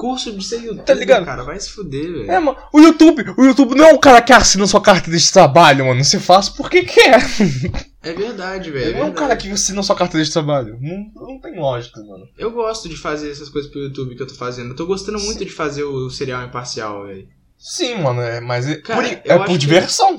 Curso 0.00 0.32
de 0.32 0.42
ser 0.42 0.62
youtuber, 0.62 0.84
Tá 0.86 0.94
ligado? 0.94 1.26
cara, 1.26 1.42
vai 1.44 1.60
se 1.60 1.68
fuder, 1.70 2.10
velho. 2.10 2.30
É, 2.32 2.40
mano, 2.40 2.56
o 2.72 2.80
YouTube, 2.80 3.22
o 3.36 3.44
YouTube 3.44 3.74
não 3.74 3.84
é 3.84 3.92
um 3.92 3.98
cara 3.98 4.22
que 4.22 4.32
assina 4.32 4.66
sua 4.66 4.80
carteira 4.80 5.18
de 5.18 5.30
trabalho, 5.30 5.84
mano. 5.86 6.02
Você 6.02 6.18
faz 6.18 6.48
porque 6.48 6.84
quer. 6.84 7.20
É 8.02 8.14
verdade, 8.14 8.70
velho. 8.70 8.96
É 8.96 8.98
não 8.98 9.06
é 9.08 9.10
um 9.10 9.12
cara 9.12 9.36
que 9.36 9.50
assina 9.50 9.82
sua 9.82 9.94
carteira 9.94 10.24
de 10.24 10.32
trabalho. 10.32 10.78
Não, 10.80 11.26
não 11.28 11.38
tem 11.38 11.54
lógica, 11.60 12.00
mano. 12.02 12.26
Eu 12.38 12.50
gosto 12.50 12.88
de 12.88 12.96
fazer 12.96 13.30
essas 13.30 13.50
coisas 13.50 13.70
pro 13.70 13.78
YouTube 13.78 14.16
que 14.16 14.22
eu 14.22 14.26
tô 14.26 14.32
fazendo. 14.32 14.70
Eu 14.70 14.74
tô 14.76 14.86
gostando 14.86 15.18
muito 15.20 15.44
de 15.44 15.50
fazer 15.52 15.84
o 15.84 16.08
serial 16.08 16.42
imparcial, 16.46 17.06
velho. 17.06 17.28
Sim, 17.58 17.96
mano, 18.02 18.22
é, 18.22 18.40
mas 18.40 18.66
é 18.66 18.76
Cara, 18.76 19.02
por, 19.02 19.20
é 19.30 19.36
por 19.40 19.46
que- 19.48 19.58
diversão. 19.58 20.16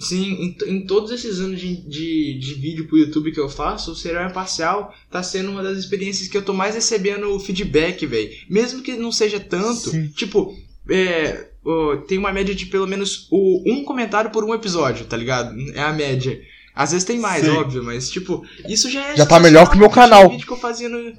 Sim, 0.00 0.56
em, 0.66 0.76
em 0.76 0.86
todos 0.86 1.10
esses 1.10 1.40
anos 1.40 1.60
de, 1.60 1.76
de, 1.76 2.38
de 2.38 2.54
vídeo 2.54 2.88
pro 2.88 2.96
YouTube 2.96 3.32
que 3.32 3.38
eu 3.38 3.50
faço, 3.50 3.92
o 3.92 3.94
Serial 3.94 4.26
Imparcial 4.30 4.94
tá 5.10 5.22
sendo 5.22 5.50
uma 5.50 5.62
das 5.62 5.76
experiências 5.76 6.26
que 6.26 6.36
eu 6.36 6.42
tô 6.42 6.54
mais 6.54 6.74
recebendo 6.74 7.38
feedback, 7.38 8.06
velho. 8.06 8.30
Mesmo 8.48 8.82
que 8.82 8.96
não 8.96 9.12
seja 9.12 9.38
tanto, 9.38 9.90
Sim. 9.90 10.08
tipo, 10.08 10.56
é, 10.88 11.48
ó, 11.62 11.96
tem 11.98 12.16
uma 12.16 12.32
média 12.32 12.54
de 12.54 12.64
pelo 12.64 12.86
menos 12.86 13.28
o, 13.30 13.62
um 13.70 13.84
comentário 13.84 14.30
por 14.30 14.42
um 14.42 14.54
episódio, 14.54 15.04
tá 15.04 15.18
ligado? 15.18 15.54
É 15.74 15.82
a 15.82 15.92
média. 15.92 16.40
Às 16.74 16.92
vezes 16.92 17.04
tem 17.04 17.18
mais, 17.18 17.44
Sim. 17.44 17.50
óbvio, 17.50 17.84
mas 17.84 18.10
tipo, 18.10 18.42
isso 18.66 18.88
já 18.88 19.04
é. 19.08 19.16
Já 19.16 19.26
tá 19.26 19.38
melhor 19.38 19.68
que 19.68 19.76
o 19.76 19.78
meu 19.78 19.90
canal. 19.90 20.20
Tinha 20.22 20.30
vídeo 20.30 20.46
que 20.46 20.52
eu 20.54 20.56
fazia 20.56 20.88
no. 20.88 21.12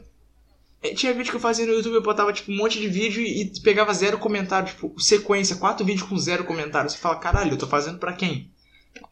é, 0.81 0.93
Tinha 0.95 1.13
vídeo 1.13 1.29
que 1.29 1.35
eu 1.35 1.41
fazia 1.41 1.67
no 1.67 1.73
YouTube, 1.73 1.93
eu 1.93 2.01
botava 2.01 2.33
tipo 2.33 2.51
um 2.51 2.57
monte 2.57 2.79
de 2.79 2.87
vídeo 2.87 3.21
e, 3.21 3.43
e 3.43 3.59
pegava 3.59 3.93
zero 3.93 4.17
comentário, 4.17 4.69
tipo, 4.69 4.91
sequência, 4.99 5.57
quatro 5.57 5.85
vídeos 5.85 6.07
com 6.09 6.17
zero 6.17 6.45
comentário. 6.45 6.89
Você 6.89 6.97
fala, 6.97 7.17
caralho, 7.17 7.51
eu 7.51 7.57
tô 7.57 7.67
fazendo 7.67 7.99
pra 7.99 8.13
quem? 8.13 8.49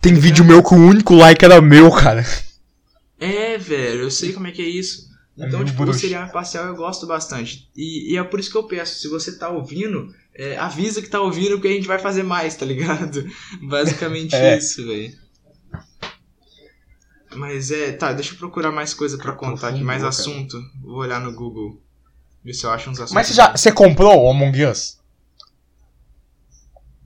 Tem 0.01 0.13
vídeo 0.13 0.45
meu 0.45 0.63
que 0.63 0.73
o 0.73 0.77
único 0.77 1.13
like 1.15 1.43
era 1.43 1.61
meu, 1.61 1.91
cara. 1.91 2.25
É, 3.19 3.57
velho, 3.57 4.01
eu 4.03 4.11
sei 4.11 4.31
como 4.31 4.47
é 4.47 4.51
que 4.51 4.61
é 4.61 4.65
isso. 4.65 5.09
É 5.37 5.45
Então, 5.47 5.59
meio 5.59 5.65
tipo, 5.71 5.81
o 5.81 5.85
bruxo. 5.85 5.99
serial 6.01 6.25
imparcial 6.25 6.65
eu 6.65 6.75
gosto 6.75 7.05
bastante. 7.05 7.69
E, 7.75 8.13
e 8.13 8.17
é 8.17 8.23
por 8.23 8.39
isso 8.39 8.49
que 8.51 8.57
eu 8.57 8.63
peço, 8.63 8.99
se 8.99 9.07
você 9.09 9.37
tá 9.37 9.49
ouvindo, 9.49 10.13
é, 10.33 10.57
avisa 10.57 11.01
que 11.01 11.09
tá 11.09 11.19
ouvindo 11.19 11.51
porque 11.55 11.67
a 11.67 11.71
gente 11.71 11.87
vai 11.87 11.99
fazer 11.99 12.23
mais, 12.23 12.55
tá 12.55 12.65
ligado? 12.65 13.25
Basicamente 13.61 14.35
É. 14.35 14.57
isso, 14.57 14.85
velho. 14.87 15.13
Mas 17.35 17.69
é, 17.69 17.91
tá, 17.91 18.11
deixa 18.13 18.33
eu 18.33 18.37
procurar 18.37 18.71
mais 18.71 18.93
coisa 18.93 19.17
pra 19.17 19.33
contar 19.33 19.69
aqui, 19.69 19.83
mais 19.83 19.99
cara. 19.99 20.09
assunto. 20.09 20.57
Vou 20.81 20.97
olhar 20.97 21.19
no 21.21 21.31
Google. 21.33 21.79
Ver 22.43 22.53
se 22.53 22.65
eu 22.65 22.71
acho 22.71 22.89
uns 22.89 22.95
assuntos. 22.99 23.13
Mas 23.13 23.27
você 23.27 23.33
já. 23.33 23.51
Você 23.55 23.71
comprou 23.71 24.23
o 24.23 24.29
Among 24.31 24.65
Us? 24.65 24.97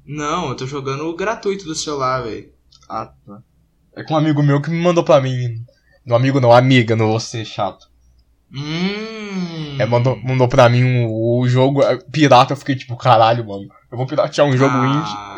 Não, 0.05 0.49
eu 0.49 0.55
tô 0.55 0.65
jogando 0.67 1.05
o 1.07 1.15
gratuito 1.15 1.65
do 1.65 1.75
celular, 1.75 2.21
velho. 2.23 2.52
Ah, 2.89 3.11
tá. 3.25 3.39
É 3.95 4.03
com 4.03 4.13
um 4.13 4.17
amigo 4.17 4.41
meu 4.43 4.61
que 4.61 4.69
me 4.69 4.81
mandou 4.81 5.03
pra 5.03 5.21
mim. 5.21 5.63
Não, 6.05 6.15
amigo 6.15 6.39
não, 6.39 6.51
amiga, 6.51 6.95
não 6.95 7.07
vou 7.07 7.19
ser 7.19 7.45
chato. 7.45 7.87
Hum. 8.51 9.77
É, 9.79 9.85
mandou, 9.85 10.15
mandou 10.23 10.47
pra 10.47 10.69
mim 10.69 11.05
o, 11.05 11.39
o 11.39 11.47
jogo 11.47 11.81
é, 11.83 11.97
pirata, 12.11 12.53
eu 12.53 12.57
fiquei 12.57 12.75
tipo, 12.75 12.95
caralho, 12.95 13.45
mano. 13.45 13.67
Eu 13.91 13.97
vou 13.97 14.05
piratear 14.07 14.47
um 14.47 14.55
jogo 14.57 14.75
Ah. 14.75 14.85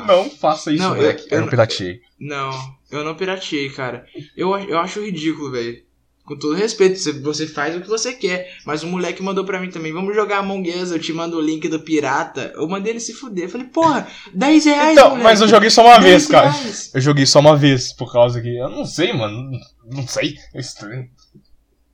indie. 0.02 0.08
Não, 0.08 0.30
faça 0.30 0.72
isso, 0.72 0.84
Não, 0.84 0.92
eu- 0.92 0.96
moleque. 0.98 1.24
Eu, 1.24 1.28
eu 1.32 1.36
não 1.38 1.44
não- 1.46 1.50
pirateei. 1.50 2.00
Não, 2.20 2.52
eu 2.92 3.04
não 3.04 3.16
pirateei, 3.16 3.70
cara. 3.70 4.06
Eu, 4.36 4.58
eu 4.58 4.78
acho 4.80 5.04
ridículo, 5.04 5.52
velho. 5.52 5.78
Com 6.26 6.36
todo 6.36 6.56
respeito, 6.56 6.98
você- 7.22 7.46
faz 7.46 7.76
o 7.76 7.82
que 7.82 7.88
você 7.88 8.12
quer. 8.14 8.58
Mas 8.66 8.82
o 8.82 8.88
moleque 8.88 9.22
mandou 9.22 9.46
pra 9.46 9.62
mim 9.62 9.70
também, 9.70 9.94
vamos 9.94 10.16
jogar 10.16 10.40
Among 10.40 10.68
Us, 10.72 10.90
eu 10.92 10.98
te 11.00 11.14
mando 11.14 11.38
o 11.38 11.42
link 11.42 11.68
do 11.70 11.80
pirata. 11.80 12.52
Eu 12.56 12.68
mandei 12.68 12.94
ele 12.94 13.00
se 13.00 13.14
fuder. 13.14 13.46
Eu 13.46 13.50
falei, 13.50 13.68
porra, 13.68 14.08
10 14.34 14.66
reais, 14.66 14.94
Então, 14.94 15.10
moleque. 15.10 15.24
mas 15.24 15.42
eu 15.42 15.48
joguei 15.48 15.70
só 15.70 15.84
uma 15.84 16.00
10 16.00 16.04
vez, 16.04 16.26
cara. 16.28 16.50
reais. 16.50 16.92
Eu 16.96 17.02
joguei 17.02 17.26
só 17.28 17.40
uma 17.40 17.56
vez, 17.56 17.94
por 17.94 18.12
causa 18.12 18.42
que. 18.42 18.58
Eu 18.58 18.70
não 18.70 18.86
sei, 18.86 19.14
mano. 19.14 19.52
Não 19.92 20.08
sei. 20.08 20.36
É 20.54 20.60
estranho. 20.60 21.08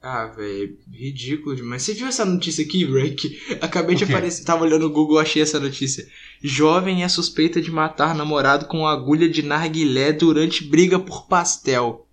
Ah, 0.03 0.25
velho, 0.35 0.77
ridículo 0.91 1.55
demais. 1.55 1.83
Você 1.83 1.93
viu 1.93 2.07
essa 2.07 2.25
notícia 2.25 2.63
aqui, 2.65 2.83
Break? 2.85 3.57
Acabei 3.61 3.95
de 3.95 4.03
aparecer, 4.05 4.43
tava 4.43 4.63
olhando 4.63 4.87
o 4.87 4.89
Google, 4.89 5.19
achei 5.19 5.43
essa 5.43 5.59
notícia. 5.59 6.07
Jovem 6.41 7.03
é 7.03 7.07
suspeita 7.07 7.61
de 7.61 7.69
matar 7.69 8.15
namorado 8.15 8.65
com 8.65 8.87
agulha 8.87 9.29
de 9.29 9.43
narguilé 9.43 10.11
durante 10.11 10.63
briga 10.63 10.97
por 10.97 11.27
pastel. 11.27 12.07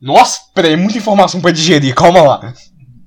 Nossa, 0.00 0.40
peraí, 0.54 0.76
muita 0.76 0.98
informação 0.98 1.40
pra 1.40 1.50
digerir, 1.50 1.94
calma 1.94 2.22
lá. 2.22 2.54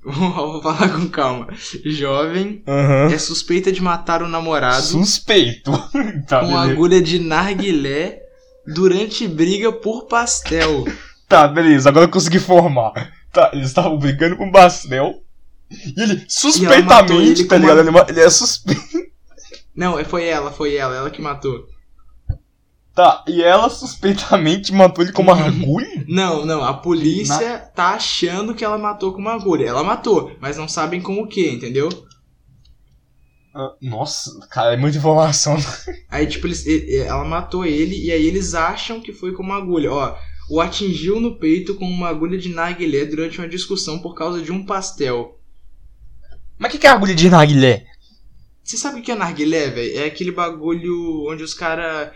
Vou 0.04 0.60
falar 0.62 0.90
com 0.90 1.08
calma. 1.08 1.48
Jovem 1.86 2.62
Aham. 2.68 3.12
é 3.12 3.18
suspeita 3.18 3.72
de 3.72 3.82
matar 3.82 4.22
o 4.22 4.28
namorado 4.28 4.82
Suspeito. 4.82 5.72
tá, 6.28 6.40
com 6.40 6.48
beleza. 6.48 6.72
agulha 6.72 7.00
de 7.02 7.18
narguilé 7.18 8.18
durante 8.66 9.26
briga 9.26 9.72
por 9.72 10.04
pastel. 10.06 10.84
Tá, 11.26 11.48
beleza, 11.48 11.88
agora 11.88 12.04
eu 12.04 12.10
consegui 12.10 12.38
formar. 12.38 12.92
Tá, 13.32 13.50
eles 13.54 13.68
estavam 13.68 13.98
brigando 13.98 14.36
com 14.36 14.46
o 14.46 14.52
Bastel. 14.52 15.14
E 15.70 16.00
ele, 16.00 16.24
suspeitamente, 16.28 17.40
ele 17.40 17.44
tá 17.48 17.56
ligado? 17.56 17.76
uma- 17.78 17.82
Ele, 17.82 17.90
ma- 17.90 18.06
ele 18.08 18.20
é 18.20 18.30
suspeito. 18.30 18.82
Não, 19.74 19.98
é- 19.98 20.04
foi 20.04 20.24
ela, 20.26 20.52
foi 20.52 20.74
ela, 20.76 20.94
ela 20.94 21.10
que 21.10 21.20
matou. 21.22 21.66
Tá, 22.94 23.24
e 23.26 23.42
ela 23.42 23.68
suspeitamente 23.68 24.72
matou 24.72 25.02
ele 25.02 25.12
com 25.12 25.22
uma 25.22 25.34
agulha? 25.34 26.04
Não, 26.06 26.46
não, 26.46 26.62
a 26.62 26.72
polícia 26.72 27.58
tá 27.74 27.94
achando 27.94 28.54
que 28.54 28.64
ela 28.64 28.78
matou 28.78 29.12
com 29.12 29.18
uma 29.18 29.34
agulha. 29.34 29.66
Ela 29.66 29.82
matou, 29.82 30.36
mas 30.40 30.56
não 30.56 30.68
sabem 30.68 31.00
com 31.00 31.18
o 31.20 31.26
que, 31.26 31.50
entendeu? 31.50 31.88
Ah, 33.52 33.74
Nossa, 33.82 34.46
cara, 34.48 34.74
é 34.74 34.76
muita 34.76 34.98
informação. 34.98 35.56
Aí, 36.08 36.26
tipo, 36.28 36.46
eles, 36.46 36.64
ela 36.92 37.24
matou 37.24 37.64
ele 37.64 38.00
e 38.04 38.12
aí 38.12 38.26
eles 38.26 38.54
acham 38.54 39.00
que 39.00 39.12
foi 39.12 39.32
com 39.32 39.42
uma 39.42 39.56
agulha. 39.56 39.92
Ó, 39.92 40.16
o 40.50 40.60
atingiu 40.60 41.18
no 41.20 41.38
peito 41.38 41.74
com 41.74 41.84
uma 41.84 42.08
agulha 42.08 42.38
de 42.38 42.48
narguilé 42.48 43.04
durante 43.04 43.38
uma 43.38 43.48
discussão 43.48 43.98
por 43.98 44.14
causa 44.14 44.40
de 44.40 44.52
um 44.52 44.64
pastel. 44.64 45.40
Mas 46.58 46.68
o 46.68 46.72
que, 46.72 46.78
que 46.78 46.86
é 46.86 46.90
agulha 46.90 47.14
de 47.14 47.30
narguilé? 47.30 47.86
Você 48.62 48.76
sabe 48.76 49.00
o 49.00 49.02
que 49.02 49.12
é 49.12 49.14
narguilé, 49.14 49.68
velho? 49.70 49.98
É 49.98 50.04
aquele 50.06 50.32
bagulho 50.32 51.26
onde 51.28 51.42
os 51.42 51.54
cara 51.54 52.12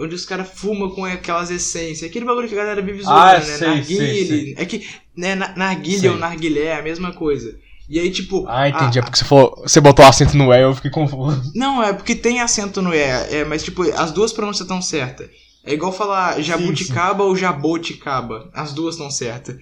onde 0.00 0.14
os 0.14 0.24
cara 0.24 0.44
fumam 0.44 0.90
com 0.90 1.04
aquelas 1.04 1.50
essências. 1.50 2.08
Aquele 2.08 2.24
bagulho 2.24 2.48
que 2.48 2.54
a 2.54 2.58
galera 2.58 2.80
vive 2.82 3.02
zoando, 3.02 3.18
Ah, 3.20 3.34
né? 3.34 3.40
sei, 3.40 3.66
Narguile. 3.68 3.96
sei, 3.98 4.26
sei. 4.26 4.54
É 4.56 4.64
que, 4.64 4.86
né, 5.16 5.34
na- 5.34 5.54
narguilha 5.56 6.00
Sei. 6.00 6.10
ou 6.10 6.16
narguilé 6.18 6.64
é 6.66 6.78
a 6.78 6.82
mesma 6.82 7.12
coisa. 7.12 7.56
E 7.88 7.98
aí, 7.98 8.10
tipo. 8.10 8.44
Ah, 8.48 8.68
entendi. 8.68 8.98
a- 8.98 9.00
É 9.00 9.04
porque 9.04 9.18
você, 9.18 9.24
falou, 9.24 9.62
você 9.66 9.80
botou 9.80 10.04
acento 10.04 10.36
no 10.36 10.52
E, 10.52 10.60
eu 10.62 10.74
fiquei 10.74 10.90
confuso. 10.90 11.50
Não, 11.54 11.82
é 11.82 11.92
porque 11.92 12.14
tem 12.14 12.40
acento 12.40 12.82
no 12.82 12.92
E, 12.94 12.98
é, 12.98 13.44
mas 13.46 13.62
tipo, 13.64 13.82
as 13.94 14.12
duas 14.12 14.32
pronúncias 14.32 14.62
estão 14.66 14.82
certas. 14.82 15.28
É 15.64 15.72
igual 15.74 15.92
falar 15.92 16.40
jabuticaba 16.42 17.24
ou 17.24 17.34
jaboticaba. 17.36 18.50
As 18.54 18.72
duas 18.72 18.94
estão 18.94 19.10
certas. 19.10 19.56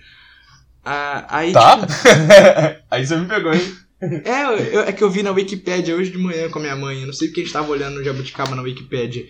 Ah, 0.85 1.25
aí, 1.29 1.53
Tá? 1.53 1.79
tipo, 1.79 1.93
Aí 2.91 3.07
você 3.07 3.17
me 3.17 3.27
pegou, 3.27 3.53
hein? 3.53 3.77
é, 4.25 4.43
eu- 4.75 4.81
é 4.83 4.93
que 4.93 5.03
eu 5.03 5.11
vi 5.11 5.23
na 5.23 5.31
Wikipédia 5.31 5.95
hoje 5.97 6.11
de 6.11 6.19
manhã 6.19 6.49
com 6.51 6.59
a 6.59 6.63
minha 6.63 6.77
mãe. 6.77 7.01
Eu 7.01 7.07
não 7.07 7.13
sei 7.15 7.29
porque 7.29 7.41
a 7.41 7.45
gente 7.45 7.53
tava 7.53 7.71
olhando 7.71 7.97
no 7.97 8.05
jabuticaba 8.05 8.55
na 8.55 8.63
Wikipédia. 8.63 9.25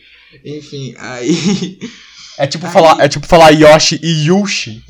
Enfim, 0.44 0.94
aí. 0.98 1.78
É 2.38 2.46
tipo, 2.46 2.66
Aí- 2.66 2.72
falar, 2.72 3.00
é 3.04 3.08
tipo 3.08 3.26
falar 3.26 3.50
Yoshi 3.50 3.98
e 4.02 4.26
Yushi. 4.26 4.82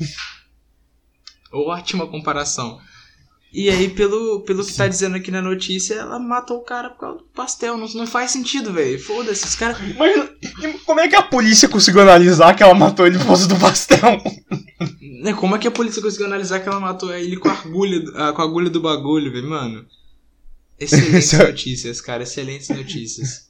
Ótima 1.51 2.07
comparação. 2.07 2.79
E 3.53 3.69
aí, 3.69 3.89
pelo, 3.89 4.41
pelo 4.41 4.63
que 4.65 4.73
tá 4.73 4.87
dizendo 4.87 5.15
aqui 5.15 5.31
na 5.31 5.41
notícia, 5.41 5.95
ela 5.95 6.19
matou 6.19 6.57
o 6.57 6.63
cara 6.63 6.89
por 6.89 6.99
causa 6.99 7.17
do 7.19 7.23
pastel. 7.25 7.77
Não, 7.77 7.87
não 7.87 8.05
faz 8.05 8.31
sentido, 8.31 8.73
velho. 8.73 8.99
Foda-se, 8.99 9.45
os 9.45 9.55
caras. 9.55 9.77
Mas 9.97 10.81
como 10.85 10.99
é 10.99 11.07
que 11.07 11.15
a 11.15 11.23
polícia 11.23 11.67
conseguiu 11.69 12.01
analisar 12.01 12.53
que 12.55 12.61
ela 12.61 12.75
matou 12.75 13.07
ele 13.07 13.17
por 13.17 13.27
causa 13.27 13.47
do 13.47 13.55
pastel? 13.57 14.21
Né, 15.23 15.33
como 15.33 15.55
é 15.55 15.59
que 15.59 15.67
a 15.67 15.71
polícia 15.71 15.99
conseguiu 15.99 16.27
analisar 16.27 16.59
que 16.59 16.69
ela 16.69 16.79
matou 16.79 17.11
ele 17.11 17.37
com 17.37 17.49
a 17.49 17.53
agulha, 17.53 17.99
do- 17.99 18.15
ah, 18.15 18.31
com 18.31 18.41
a 18.43 18.45
agulha 18.45 18.69
do 18.69 18.79
bagulho, 18.79 19.31
velho? 19.31 19.49
Mano. 19.49 19.83
Excelentes 20.79 21.33
é- 21.33 21.47
notícias, 21.47 21.99
cara. 21.99 22.21
Excelentes 22.21 22.69
notícias. 22.69 23.47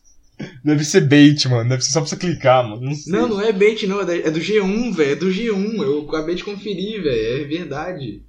Deve 0.63 0.85
ser 0.85 1.01
bait, 1.01 1.45
mano. 1.49 1.69
Deve 1.69 1.81
ser 1.83 1.91
só 1.91 1.99
pra 1.99 2.07
você 2.09 2.15
clicar, 2.15 2.63
mano. 2.67 2.89
Não. 3.07 3.21
Não, 3.21 3.27
não 3.27 3.41
é 3.41 3.51
bait, 3.51 3.85
não. 3.85 3.99
É 4.01 4.19
é 4.19 4.31
do 4.31 4.39
G1, 4.39 4.93
velho. 4.95 5.11
É 5.11 5.15
do 5.15 5.27
G1. 5.29 5.81
Eu 5.83 6.07
acabei 6.07 6.35
de 6.35 6.43
conferir, 6.45 7.03
velho. 7.03 7.41
É 7.41 7.43
verdade. 7.45 8.23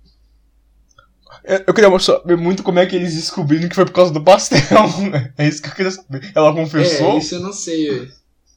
Eu, 1.44 1.74
queria 1.74 1.98
saber 1.98 2.36
muito 2.36 2.62
como 2.62 2.78
é 2.78 2.86
que 2.86 2.94
eles 2.96 3.14
descobriram 3.14 3.68
que 3.68 3.74
foi 3.74 3.84
por 3.84 3.92
causa 3.92 4.12
do 4.12 4.22
pastel. 4.22 4.60
É 5.38 5.46
isso 5.48 5.62
que 5.62 5.68
eu 5.68 5.74
queria 5.74 5.90
saber. 5.90 6.30
Ela 6.34 6.52
confessou? 6.54 7.14
É, 7.14 7.18
isso 7.18 7.34
eu 7.34 7.40
não 7.40 7.52
sei, 7.52 7.88
velho. 7.90 8.12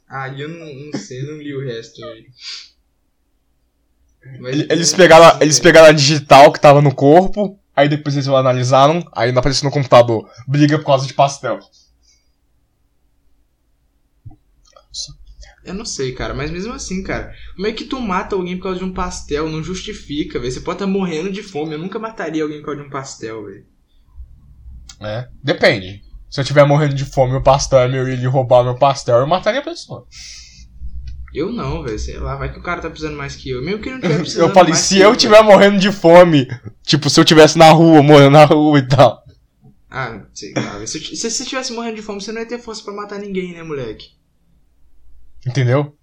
Ah, 0.09 0.27
eu 0.29 0.49
não, 0.49 0.65
não 0.91 0.99
sei, 0.99 1.23
não 1.23 1.37
li 1.37 1.55
o 1.55 1.65
resto, 1.65 2.01
velho. 2.01 2.25
Mas- 4.39 4.53
Ele- 4.55 4.67
Eles 4.69 4.93
pegaram, 4.93 5.41
eles 5.41 5.59
pegaram 5.59 5.87
a 5.87 5.91
digital 5.93 6.51
que 6.51 6.59
tava 6.59 6.81
no 6.81 6.93
corpo, 6.93 7.57
aí 7.75 7.87
depois 7.87 8.15
eles 8.15 8.27
analisaram, 8.27 9.03
aí 9.13 9.31
não 9.31 9.39
apareceu 9.39 9.65
no 9.65 9.71
computador. 9.71 10.29
Briga 10.47 10.77
por 10.77 10.85
causa 10.85 11.07
de 11.07 11.13
pastel. 11.13 11.59
Eu 15.63 15.73
não 15.73 15.85
sei, 15.85 16.11
cara, 16.13 16.33
mas 16.33 16.49
mesmo 16.49 16.73
assim, 16.73 17.03
cara, 17.03 17.33
como 17.55 17.67
é 17.67 17.71
que 17.71 17.85
tu 17.85 17.99
mata 17.99 18.35
alguém 18.35 18.57
por 18.57 18.63
causa 18.63 18.79
de 18.79 18.85
um 18.85 18.93
pastel? 18.93 19.49
Não 19.49 19.63
justifica, 19.63 20.39
velho. 20.39 20.51
Você 20.51 20.59
pode 20.59 20.77
estar 20.77 20.87
morrendo 20.87 21.31
de 21.31 21.43
fome. 21.43 21.73
Eu 21.73 21.79
nunca 21.79 21.99
mataria 21.99 22.43
alguém 22.43 22.59
por 22.59 22.67
causa 22.67 22.81
de 22.81 22.87
um 22.87 22.89
pastel, 22.89 23.45
velho. 23.45 23.65
É, 24.99 25.27
depende. 25.43 26.03
Se 26.29 26.39
eu 26.39 26.45
tiver 26.45 26.65
morrendo 26.65 26.95
de 26.95 27.05
fome 27.05 27.33
e 27.33 27.37
o 27.37 27.43
pastel 27.43 27.79
é 27.79 27.87
meu 27.87 28.07
e 28.07 28.13
ele 28.13 28.25
roubar 28.25 28.63
meu 28.63 28.75
pastel, 28.75 29.17
eu 29.17 29.27
mataria 29.27 29.59
a 29.59 29.63
pessoa. 29.63 30.07
Eu 31.33 31.51
não, 31.51 31.83
velho. 31.83 31.99
Sei 31.99 32.17
lá, 32.17 32.35
vai 32.35 32.51
que 32.51 32.59
o 32.59 32.63
cara 32.63 32.81
tá 32.81 32.89
precisando 32.89 33.17
mais 33.17 33.35
que 33.35 33.49
eu. 33.49 33.63
Mesmo 33.63 33.81
que 33.81 33.89
ele 33.89 33.95
não 33.95 34.01
tiver 34.01 34.17
precisando 34.19 34.47
Eu 34.47 34.53
falei, 34.53 34.73
se 34.73 34.97
eu 34.99 35.09
velho. 35.09 35.17
tiver 35.19 35.41
morrendo 35.43 35.79
de 35.79 35.91
fome, 35.91 36.47
tipo, 36.83 37.09
se 37.09 37.19
eu 37.19 37.25
tivesse 37.25 37.57
na 37.57 37.71
rua, 37.71 38.01
morando 38.01 38.31
na 38.31 38.45
rua 38.45 38.79
e 38.79 38.87
tal. 38.87 39.23
Ah, 39.89 40.25
sei 40.33 40.53
lá. 40.55 40.85
Se, 40.87 40.99
você 41.15 41.27
estivesse 41.27 41.73
morrendo 41.73 41.97
de 41.97 42.01
fome, 42.01 42.21
você 42.21 42.31
não 42.31 42.41
ia 42.41 42.47
ter 42.47 42.59
força 42.59 42.83
pra 42.83 42.93
matar 42.93 43.19
ninguém, 43.19 43.53
né, 43.53 43.61
moleque? 43.61 44.20
Entendeu? 45.45 45.97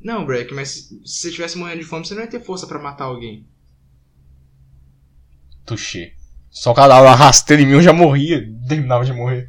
Não, 0.00 0.24
Breck, 0.24 0.52
mas 0.54 0.68
se 0.70 1.00
você 1.04 1.28
estivesse 1.28 1.58
morrendo 1.58 1.80
de 1.80 1.84
fome, 1.86 2.06
você 2.06 2.14
não 2.14 2.22
ia 2.22 2.28
ter 2.28 2.40
força 2.40 2.66
pra 2.66 2.78
matar 2.78 3.04
alguém. 3.04 3.46
Tuxê. 5.66 6.14
Só 6.50 6.72
o 6.72 6.74
uma 6.74 7.14
rasteira 7.14 7.62
em 7.62 7.66
mim, 7.66 7.72
eu 7.74 7.82
já 7.82 7.92
morria. 7.92 8.42
Terminava 8.68 9.04
de 9.04 9.12
morrer. 9.12 9.48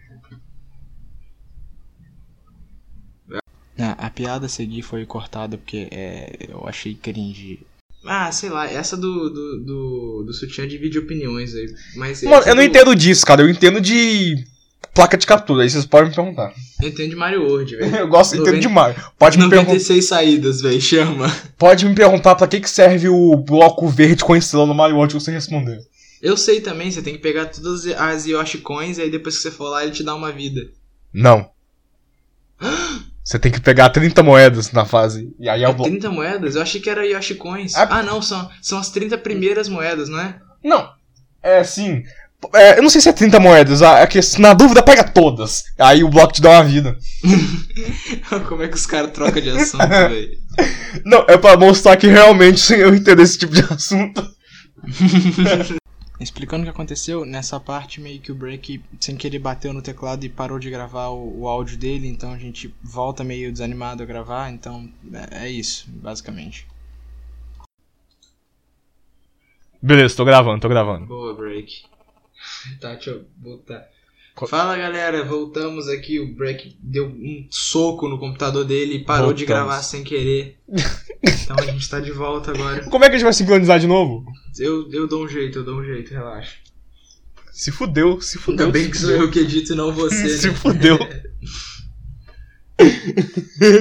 A, 3.80 4.08
a 4.08 4.10
piada 4.10 4.46
a 4.46 4.50
seguir 4.50 4.82
foi 4.84 5.06
cortada 5.06 5.58
porque 5.58 5.88
é, 5.92 6.48
eu 6.50 6.68
achei 6.68 6.94
cringe. 6.94 7.66
Ah, 8.06 8.32
sei 8.32 8.50
lá, 8.50 8.68
essa 8.70 8.96
do, 8.98 9.30
do, 9.30 9.60
do, 9.64 10.24
do 10.28 10.34
sutiã 10.34 10.68
divide 10.68 11.00
opiniões 11.00 11.56
aí. 11.56 11.74
Mas 11.96 12.22
Mano, 12.24 12.44
eu 12.46 12.56
não 12.56 12.64
do- 12.64 12.68
entendo 12.68 12.96
disso, 12.96 13.26
cara. 13.26 13.42
Eu 13.42 13.50
entendo 13.50 13.80
de 13.80 14.46
placa 14.94 15.18
de 15.18 15.26
captura. 15.26 15.64
Aí 15.64 15.70
vocês 15.70 15.86
podem 15.86 16.10
me 16.10 16.16
perguntar. 16.16 16.54
Eu 16.82 16.90
entendo 16.90 17.10
de 17.10 17.16
Mario 17.16 17.44
World, 17.44 17.76
velho. 17.76 17.96
Eu 17.98 18.08
gosto, 18.08 18.34
entendo 18.34 18.46
90 18.48 18.60
demais. 18.62 18.96
Pode 19.18 19.38
me, 19.38 19.50
pergun 19.50 19.66
96 19.66 20.06
saídas, 20.06 20.62
velho, 20.62 20.82
chama. 20.82 21.34
pode 21.58 21.86
me 21.86 21.94
perguntar 21.96 22.36
pra 22.36 22.48
que, 22.48 22.60
que 22.60 22.70
serve 22.70 23.08
o 23.10 23.36
bloco 23.38 23.88
verde 23.88 24.24
com 24.24 24.36
estrela 24.36 24.66
no 24.66 24.74
Mario 24.74 24.96
World 24.96 25.14
que 25.16 25.22
você 25.22 25.32
responder. 25.32 25.80
Eu 26.22 26.38
sei 26.38 26.62
também, 26.62 26.92
você 26.92 27.02
tem 27.02 27.14
que 27.14 27.20
pegar 27.20 27.46
todas 27.48 27.86
as 27.88 28.26
Yoshi 28.26 28.60
Coins 28.60 28.98
e 28.98 29.02
aí 29.02 29.10
depois 29.10 29.38
que 29.38 29.42
você 29.42 29.50
for 29.52 29.70
lá 29.70 29.84
ele 29.84 29.92
te 29.92 30.04
dá 30.04 30.14
uma 30.14 30.32
vida. 30.32 30.62
Não. 31.14 31.50
Você 33.24 33.40
tem 33.40 33.52
que 33.52 33.62
pegar 33.62 33.90
30 33.90 34.22
moedas 34.24 34.72
na 34.72 34.86
fase. 34.86 35.34
E 35.40 35.48
aí 35.48 35.64
é 35.64 35.68
o 35.68 35.72
É 35.72 35.74
bloco. 35.74 35.90
30 35.90 36.10
moedas? 36.10 36.56
Eu 36.56 36.62
achei 36.62 36.82
que 36.82 36.90
era 36.90 37.06
Yoshi 37.06 37.36
Coins. 37.36 37.76
Ah, 37.76 37.88
Ah, 37.90 38.04
não, 38.04 38.22
são, 38.22 38.50
são 38.62 38.78
as 38.80 38.90
30 38.90 39.18
primeiras 39.20 39.70
moedas, 39.70 40.10
não 40.10 40.20
é? 40.20 40.40
Não. 40.64 40.90
É 41.42 41.60
assim. 41.60 42.04
É, 42.54 42.78
eu 42.78 42.84
não 42.84 42.90
sei 42.90 43.02
se 43.02 43.10
é 43.10 43.14
30 43.14 43.40
moedas. 43.40 43.82
É 43.82 44.06
que 44.08 44.20
na 44.40 44.54
dúvida 44.54 44.82
pega 44.82 45.04
todas. 45.04 45.64
Aí 45.78 46.04
o 46.04 46.10
bloco 46.10 46.34
te 46.34 46.42
dá 46.42 46.52
uma 46.52 46.64
vida. 46.64 46.98
Como 48.48 48.64
é 48.64 48.68
que 48.68 48.76
os 48.76 48.86
caras 48.86 49.12
trocam 49.12 49.42
de 49.42 49.50
assunto, 49.50 49.88
velho? 49.88 50.38
Não, 51.06 51.26
é 51.28 51.38
pra 51.38 51.58
mostrar 51.58 51.98
que 51.98 52.08
realmente 52.08 52.74
eu 52.74 52.94
entendo 52.94 53.22
esse 53.22 53.38
tipo 53.38 53.54
de 53.54 53.62
assunto. 53.62 54.28
Explicando 56.20 56.62
o 56.62 56.66
que 56.66 56.70
aconteceu, 56.70 57.26
nessa 57.26 57.60
parte 57.60 58.00
meio 58.00 58.20
que 58.20 58.32
o 58.32 58.36
Break 58.36 58.82
sem 59.00 59.16
querer 59.16 59.40
bateu 59.40 59.74
no 59.74 59.82
teclado 59.82 60.24
e 60.24 60.30
parou 60.30 60.60
de 60.60 60.70
gravar 60.70 61.10
o, 61.10 61.42
o 61.42 61.48
áudio 61.48 61.78
dele, 61.78 62.08
então 62.08 62.32
a 62.32 62.38
gente 62.38 62.74
volta 62.84 63.24
meio 63.24 63.52
desanimado 63.52 64.04
a 64.04 64.06
gravar, 64.06 64.52
então 64.52 64.88
é, 65.32 65.46
é 65.46 65.50
isso, 65.50 65.90
basicamente. 65.90 66.68
Beleza, 69.82 70.16
tô 70.16 70.24
gravando, 70.24 70.62
tô 70.62 70.70
gravando. 70.70 71.08
Boa, 71.08 71.34
break. 71.34 71.91
Tá, 72.80 72.94
deixa 72.94 73.12
eu 73.12 73.26
botar. 73.38 73.86
Fala 74.48 74.78
galera, 74.78 75.24
voltamos 75.24 75.88
aqui. 75.88 76.20
O 76.20 76.34
break 76.34 76.78
deu 76.82 77.08
um 77.08 77.46
soco 77.50 78.08
no 78.08 78.18
computador 78.18 78.66
dele 78.66 78.96
e 78.96 79.04
parou 79.04 79.34
de 79.34 79.46
Voltamos. 79.46 79.68
gravar 79.68 79.84
sem 79.84 80.04
querer. 80.04 80.58
Então 81.22 81.58
a 81.60 81.64
gente 81.64 81.88
tá 81.90 82.00
de 82.00 82.12
volta 82.12 82.52
agora. 82.52 82.84
Como 82.90 83.04
é 83.04 83.10
que 83.10 83.16
a 83.16 83.18
gente 83.18 83.26
vai 83.26 83.34
sincronizar 83.34 83.80
de 83.80 83.88
novo? 83.88 84.26
Eu, 84.58 84.90
eu 84.92 85.08
dou 85.08 85.26
um 85.26 85.28
jeito, 85.28 85.60
eu 85.60 85.64
dou 85.64 85.80
um 85.80 85.84
jeito, 85.84 86.12
relaxa. 86.12 86.56
Se 87.52 87.72
fudeu, 87.72 88.20
se 88.22 88.40
fudeu. 88.40 88.66
Ainda 88.66 88.80
bem 88.80 88.90
que 88.90 88.98
sou 88.98 89.12
eu 89.12 89.30
que 89.30 89.40
edito 89.40 89.74
e 89.74 89.76
não 89.76 89.92
você, 89.92 90.30
Se 90.40 90.48
né? 90.48 90.54
fudeu. 90.56 90.98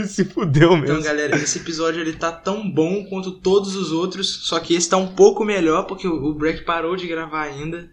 se 0.08 0.24
fudeu 0.24 0.72
mesmo. 0.76 0.84
Então, 0.84 1.02
galera, 1.02 1.36
esse 1.36 1.58
episódio 1.58 2.00
ele 2.00 2.12
tá 2.12 2.30
tão 2.32 2.68
bom 2.70 3.04
quanto 3.06 3.32
todos 3.32 3.76
os 3.76 3.92
outros, 3.92 4.28
só 4.42 4.58
que 4.60 4.74
esse 4.74 4.90
tá 4.90 4.96
um 4.96 5.14
pouco 5.14 5.44
melhor 5.44 5.84
porque 5.84 6.06
o 6.06 6.30
o 6.30 6.34
Break 6.34 6.64
parou 6.64 6.96
de 6.96 7.06
gravar 7.06 7.42
ainda. 7.44 7.88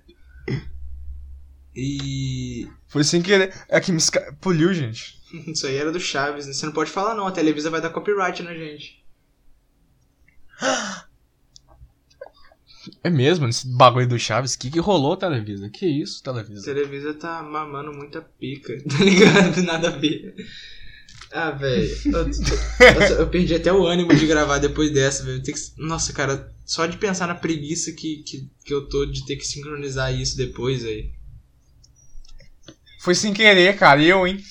E 1.79 2.67
Foi 2.87 3.03
sem 3.03 3.21
querer. 3.21 3.53
É 3.69 3.79
que 3.79 3.91
me 3.91 3.99
esca... 3.99 4.35
puliu, 4.41 4.73
gente. 4.73 5.21
isso 5.47 5.67
aí 5.67 5.75
era 5.75 5.91
do 5.91 5.99
Chaves, 5.99 6.47
né? 6.47 6.53
Você 6.53 6.65
não 6.65 6.73
pode 6.73 6.89
falar 6.89 7.13
não, 7.13 7.27
a 7.27 7.31
Televisa 7.31 7.69
vai 7.69 7.79
dar 7.79 7.91
copyright 7.91 8.41
na 8.41 8.53
gente. 8.55 9.03
É 13.03 13.09
mesmo, 13.09 13.45
esse 13.49 13.67
bagulho 13.67 14.07
do 14.07 14.17
Chaves. 14.17 14.53
O 14.53 14.59
que, 14.59 14.71
que 14.71 14.79
rolou, 14.79 15.17
Televisa? 15.17 15.69
Que 15.69 15.85
isso, 15.85 16.21
A 16.21 16.31
Televisa? 16.31 16.63
Televisa 16.63 17.13
tá 17.13 17.43
mamando 17.43 17.91
muita 17.91 18.21
pica, 18.21 18.73
tá 18.87 19.03
ligado? 19.03 19.61
Nada 19.63 19.89
a 19.89 19.91
ver. 19.91 20.33
Ah, 21.33 21.51
velho. 21.51 21.89
Eu, 22.05 23.17
eu 23.19 23.27
perdi 23.27 23.53
até 23.55 23.73
o 23.73 23.85
ânimo 23.85 24.15
de 24.15 24.25
gravar 24.25 24.59
depois 24.59 24.93
dessa, 24.93 25.25
velho. 25.25 25.43
Que- 25.43 25.51
Nossa, 25.77 26.13
cara, 26.13 26.49
só 26.65 26.85
de 26.85 26.95
pensar 26.97 27.27
na 27.27 27.35
preguiça 27.35 27.91
que, 27.91 28.23
que, 28.23 28.49
que 28.63 28.73
eu 28.73 28.87
tô 28.87 29.05
de 29.05 29.25
ter 29.25 29.35
que 29.35 29.45
sincronizar 29.45 30.13
isso 30.13 30.37
depois, 30.37 30.85
aí. 30.85 31.11
Foi 33.07 33.15
sem 33.15 33.31
querer, 33.33 33.77
cara. 33.77 34.03
Eu, 34.03 34.27
hein? 34.27 34.43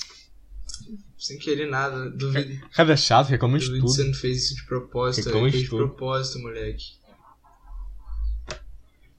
Sem 1.19 1.37
querer 1.39 1.67
nada. 1.69 2.09
Duvido, 2.09 2.67
Cara, 2.73 2.95
é 2.95 2.97
chato, 2.97 3.29
reclama 3.29 3.59
de 3.59 3.67
duvido 3.67 3.83
que 3.85 3.87
tudo. 3.93 3.95
você 3.97 4.05
não 4.09 4.15
fez 4.15 4.45
isso 4.45 4.55
de 4.57 4.65
propósito. 4.65 5.27
Reclama 5.27 5.51
de 5.51 5.59
de 5.59 5.69
tudo. 5.69 5.89
propósito, 5.89 6.39
moleque. 6.39 6.85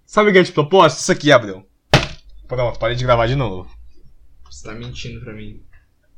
Sabe 0.08 0.32
o 0.32 0.34
que 0.34 0.40
é 0.40 0.44
de 0.44 0.52
propósito? 0.52 1.02
Isso 1.02 1.12
aqui, 1.12 1.32
Abreu. 1.32 1.64
Pronto, 2.48 2.80
parei 2.80 2.96
de 2.96 3.04
gravar 3.04 3.28
de 3.28 3.36
novo. 3.36 3.70
Você 4.50 4.64
tá 4.68 4.74
mentindo 4.74 5.20
pra 5.22 5.34
mim. 5.34 5.62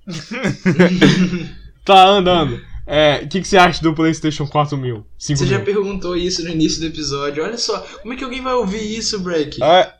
Tá 1.86 2.06
andando. 2.08 2.64
É, 2.86 3.22
o 3.24 3.28
que, 3.28 3.42
que 3.42 3.48
você 3.48 3.58
acha 3.58 3.82
do 3.82 3.94
PlayStation 3.96 4.46
4000? 4.48 5.06
5 5.18 5.40
Você 5.40 5.46
já 5.48 5.56
mil? 5.58 5.66
perguntou 5.66 6.16
isso 6.16 6.44
no 6.44 6.50
início 6.50 6.80
do 6.80 6.86
episódio. 6.88 7.44
Olha 7.44 7.58
só, 7.58 7.80
como 8.02 8.14
é 8.14 8.18
que 8.18 8.24
alguém 8.24 8.42
vai 8.42 8.54
ouvir 8.54 8.96
isso, 8.98 9.20
Break? 9.20 9.62
Ah, 9.64 9.86
Co- 9.86 9.99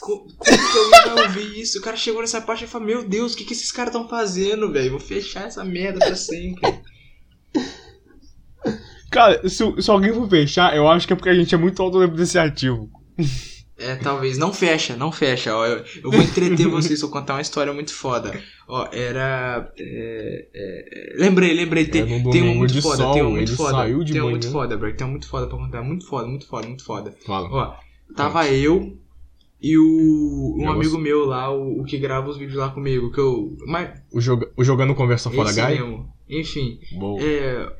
Como 0.00 0.26
que 0.26 0.50
alguém 0.50 1.14
vai 1.14 1.22
ouvir 1.24 1.60
isso? 1.60 1.78
O 1.78 1.82
cara 1.82 1.96
chegou 1.96 2.20
nessa 2.20 2.40
parte 2.40 2.64
e 2.64 2.68
falou: 2.68 2.86
Meu 2.86 3.06
Deus, 3.06 3.32
o 3.32 3.36
que, 3.36 3.44
que 3.44 3.52
esses 3.52 3.70
caras 3.70 3.94
estão 3.94 4.08
fazendo, 4.08 4.72
velho? 4.72 4.92
Vou 4.92 5.00
fechar 5.00 5.46
essa 5.46 5.64
merda 5.64 5.98
pra 6.00 6.16
sempre. 6.16 6.82
cara, 9.10 9.48
se, 9.48 9.82
se 9.82 9.90
alguém 9.90 10.12
for 10.12 10.28
fechar, 10.28 10.76
eu 10.76 10.88
acho 10.88 11.06
que 11.06 11.12
é 11.12 11.16
porque 11.16 11.30
a 11.30 11.34
gente 11.34 11.54
é 11.54 11.58
muito 11.58 11.80
autodepreciativo. 11.82 12.90
É, 13.76 13.96
talvez. 13.96 14.38
Não 14.38 14.52
fecha, 14.52 14.96
não 14.96 15.10
fecha. 15.10 15.54
Ó, 15.54 15.66
eu, 15.66 15.84
eu 16.02 16.10
vou 16.10 16.22
entreter 16.22 16.68
vocês, 16.68 17.00
vou 17.00 17.10
contar 17.10 17.34
uma 17.34 17.42
história 17.42 17.72
muito 17.72 17.92
foda. 17.92 18.40
Ó, 18.68 18.88
era. 18.92 19.72
é, 19.78 20.48
é, 20.54 21.14
é, 21.14 21.22
lembrei, 21.22 21.52
lembrei. 21.54 21.86
Tem, 21.86 22.02
um 22.02 22.06
tem 22.06 22.22
domingo 22.22 22.50
um 22.50 22.54
muito 22.58 22.80
foda, 22.80 22.96
sol, 22.96 23.14
tem 23.14 23.22
um 23.22 23.30
muito 23.30 23.56
foda. 23.56 23.78
saiu 23.78 24.04
de 24.04 24.12
tem 24.12 24.22
um 24.22 24.30
muito 24.30 24.50
foda, 24.50 24.76
Break. 24.76 24.96
Tem 24.96 25.06
um 25.06 25.10
muito 25.10 25.28
foda 25.28 25.46
pra 25.46 25.58
contar. 25.58 25.82
Muito 25.82 26.06
foda, 26.06 26.26
muito 26.26 26.46
foda, 26.46 26.66
muito 26.68 26.84
foda. 26.84 27.14
Fala. 27.26 27.48
Ó, 27.50 27.74
tava 28.14 28.48
eu 28.48 28.96
e 29.66 29.78
o. 29.78 30.56
Um 30.58 30.70
amigo 30.70 30.98
meu 30.98 31.24
lá, 31.24 31.50
o, 31.50 31.80
o 31.80 31.84
que 31.84 31.96
grava 31.96 32.28
os 32.28 32.36
vídeos 32.36 32.58
lá 32.58 32.68
comigo. 32.68 33.10
Que 33.10 33.18
eu. 33.18 33.56
Mas. 33.66 33.98
O, 34.12 34.20
joga, 34.20 34.50
o 34.54 34.62
Jogando 34.62 34.94
Conversa 34.94 35.30
Fora 35.30 35.48
esse 35.48 35.58
Guy? 35.58 35.70
mesmo. 35.78 36.06
Enfim. 36.28 36.78
Boa. 36.98 37.22
É. 37.22 37.72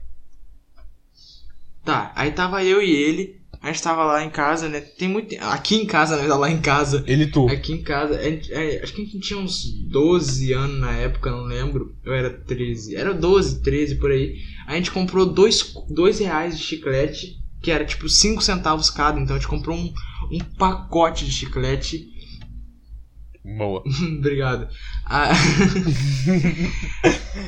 Tá, 1.85 2.11
aí 2.17 2.31
tava 2.33 2.65
eu 2.65 2.81
e 2.81 2.91
ele, 2.91 3.39
a 3.61 3.67
gente 3.67 3.83
tava 3.83 4.03
lá 4.05 4.25
em 4.25 4.31
casa, 4.31 4.67
né? 4.69 4.81
Tem 4.81 5.09
muito. 5.09 5.37
Aqui 5.41 5.77
em 5.77 5.85
casa, 5.85 6.17
né? 6.17 6.27
Lá 6.27 6.51
em 6.51 6.61
casa. 6.63 7.05
Ele 7.07 7.25
e 7.25 7.31
tu. 7.31 7.47
Aqui 7.49 7.75
em 7.75 7.83
casa, 7.83 8.23
gente- 8.23 8.51
é, 8.51 8.83
acho 8.83 8.95
que 8.95 9.03
a 9.03 9.05
gente 9.05 9.21
tinha 9.21 9.39
uns 9.39 9.65
12 9.91 10.55
anos 10.55 10.81
na 10.81 10.93
época, 10.97 11.31
não 11.31 11.45
lembro. 11.45 11.95
Eu 12.03 12.15
era 12.15 12.31
13. 12.31 12.97
Era 12.97 13.13
12, 13.13 13.61
13 13.63 13.97
por 13.97 14.11
aí. 14.11 14.37
A 14.67 14.75
gente 14.75 14.91
comprou 14.91 15.27
dois, 15.27 15.75
dois 15.91 16.19
reais 16.19 16.57
de 16.57 16.65
chiclete, 16.65 17.37
que 17.65 17.71
era 17.71 17.85
tipo 17.85 18.09
5 18.09 18.43
centavos 18.43 18.91
cada. 18.91 19.19
Então 19.19 19.35
a 19.35 19.39
gente 19.39 19.49
comprou 19.49 19.77
um, 19.77 19.93
um 20.31 20.39
pacote 20.59 21.25
de 21.25 21.33
chiclete. 21.33 22.07
Boa. 23.45 23.83
Obrigado. 24.19 24.69
Ah, 25.07 25.31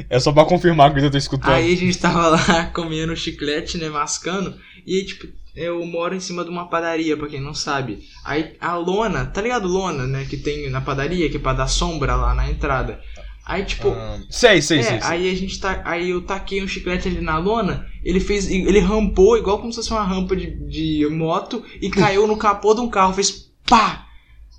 É 0.09 0.19
só 0.19 0.33
pra 0.33 0.45
confirmar 0.45 0.93
que 0.93 1.01
eu 1.01 1.11
tô 1.11 1.19
escutando. 1.19 1.53
Aí 1.53 1.73
a 1.73 1.77
gente 1.77 1.99
tava 1.99 2.29
lá 2.29 2.67
comendo 2.73 3.17
chiclete, 3.17 3.79
né, 3.79 3.89
mascando, 3.89 4.55
e 4.87 4.97
aí, 4.97 5.07
tipo, 5.07 5.27
eu 5.55 5.85
moro 5.87 6.14
em 6.14 6.21
cima 6.21 6.45
de 6.45 6.51
uma 6.51 6.69
padaria, 6.69 7.17
pra 7.17 7.29
quem 7.29 7.41
não 7.41 7.55
sabe. 7.55 8.01
Aí 8.25 8.57
a 8.61 8.77
lona, 8.77 9.25
tá 9.25 9.41
ligado 9.41 9.67
lona, 9.67 10.07
né? 10.07 10.27
Que 10.29 10.37
tem 10.37 10.69
na 10.69 10.81
padaria, 10.81 11.31
que 11.31 11.39
é 11.39 11.41
pra 11.41 11.55
dar 11.55 11.67
sombra 11.67 12.14
lá 12.14 12.35
na 12.35 12.51
entrada. 12.51 13.01
Aí, 13.47 13.64
tipo, 13.64 13.90
Ah, 13.90 14.18
sei, 14.28 14.61
sei, 14.61 14.80
é, 14.80 14.82
sei. 14.82 15.01
sei. 15.01 15.09
aí 15.09 15.30
a 15.30 15.36
gente 15.36 15.61
tá. 15.61 15.80
Aí 15.84 16.11
eu 16.11 16.20
taquei 16.22 16.62
um 16.62 16.66
chiclete 16.66 17.07
ali 17.07 17.20
na 17.20 17.38
lona, 17.38 17.86
ele 18.05 18.18
fez. 18.18 18.51
Ele 18.51 18.80
rampou 18.80 19.38
igual 19.38 19.59
como 19.59 19.72
se 19.72 19.76
fosse 19.76 19.92
uma 19.92 20.03
rampa 20.03 20.34
de, 20.34 20.51
de 20.68 21.07
moto 21.09 21.62
e 21.80 21.88
caiu 21.88 22.26
no 22.26 22.36
capô 22.36 22.74
de 22.74 22.80
um 22.80 22.88
carro, 22.90 23.14
fez 23.14 23.49
pá! 23.68 24.05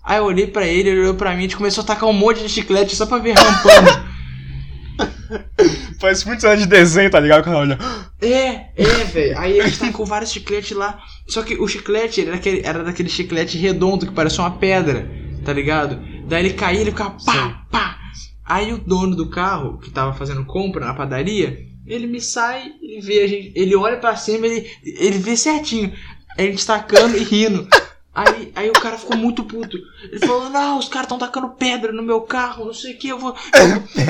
Aí 0.03 0.19
eu 0.19 0.23
olhei 0.23 0.47
pra 0.47 0.65
ele, 0.65 0.89
ele 0.89 1.01
olhou 1.01 1.15
pra 1.15 1.31
mim, 1.31 1.39
a 1.39 1.41
gente 1.41 1.57
começou 1.57 1.83
a 1.83 1.87
tacar 1.87 2.07
um 2.07 2.13
monte 2.13 2.41
de 2.41 2.47
chiclete 2.47 2.95
só 2.95 3.05
pra 3.05 3.17
ver 3.17 3.33
rampando. 3.37 4.07
Faz 5.99 6.23
muitos 6.23 6.45
anos 6.45 6.61
de 6.61 6.67
desenho, 6.67 7.09
tá 7.11 7.19
ligado? 7.19 7.43
Quando 7.43 7.57
olha. 7.57 7.77
é, 8.21 8.67
é, 8.75 9.03
velho. 9.03 9.37
Aí 9.37 9.59
a 9.59 9.67
gente 9.67 9.79
tacou 9.79 10.05
vários 10.05 10.31
chicletes 10.31 10.75
lá. 10.77 10.99
Só 11.27 11.41
que 11.43 11.55
o 11.55 11.67
chiclete 11.67 12.21
era 12.21 12.31
daquele, 12.31 12.61
era 12.65 12.83
daquele 12.83 13.09
chiclete 13.09 13.57
redondo 13.57 14.05
que 14.05 14.13
parecia 14.13 14.41
uma 14.43 14.51
pedra, 14.51 15.09
tá 15.43 15.51
ligado? 15.51 15.99
Daí 16.27 16.45
ele 16.45 16.53
caía, 16.53 16.81
ele 16.81 16.91
ficava 16.91 17.11
pá, 17.25 17.31
Sei. 17.33 17.41
pá. 17.69 17.96
Aí 18.47 18.71
o 18.73 18.77
dono 18.77 19.15
do 19.15 19.29
carro, 19.29 19.77
que 19.79 19.91
tava 19.91 20.13
fazendo 20.13 20.45
compra 20.45 20.85
na 20.85 20.93
padaria, 20.93 21.59
ele 21.85 22.07
me 22.07 22.21
sai, 22.21 22.71
ele 22.81 23.01
vê 23.01 23.21
a 23.23 23.27
gente, 23.27 23.51
ele 23.55 23.75
olha 23.75 23.97
pra 23.97 24.15
cima, 24.15 24.47
ele, 24.47 24.69
ele 24.83 25.17
vê 25.17 25.35
certinho. 25.35 25.93
A 26.37 26.41
gente 26.43 26.65
tacando 26.65 27.17
e 27.17 27.23
rindo. 27.23 27.67
Aí, 28.17 28.51
aí 28.55 28.67
o 28.71 28.73
cara 28.73 28.97
ficou 28.97 29.15
muito 29.15 29.43
puto. 29.43 29.77
Ele 30.11 30.17
falou: 30.25 30.49
Não, 30.49 30.79
os 30.79 30.87
caras 30.89 31.05
estão 31.05 31.19
tacando 31.19 31.49
pedra 31.49 31.91
no 31.91 32.01
meu 32.01 32.21
carro, 32.21 32.65
não 32.65 32.73
sei 32.73 32.95
o 32.95 32.97
que, 32.97 33.09
eu 33.09 33.19
vou, 33.19 33.35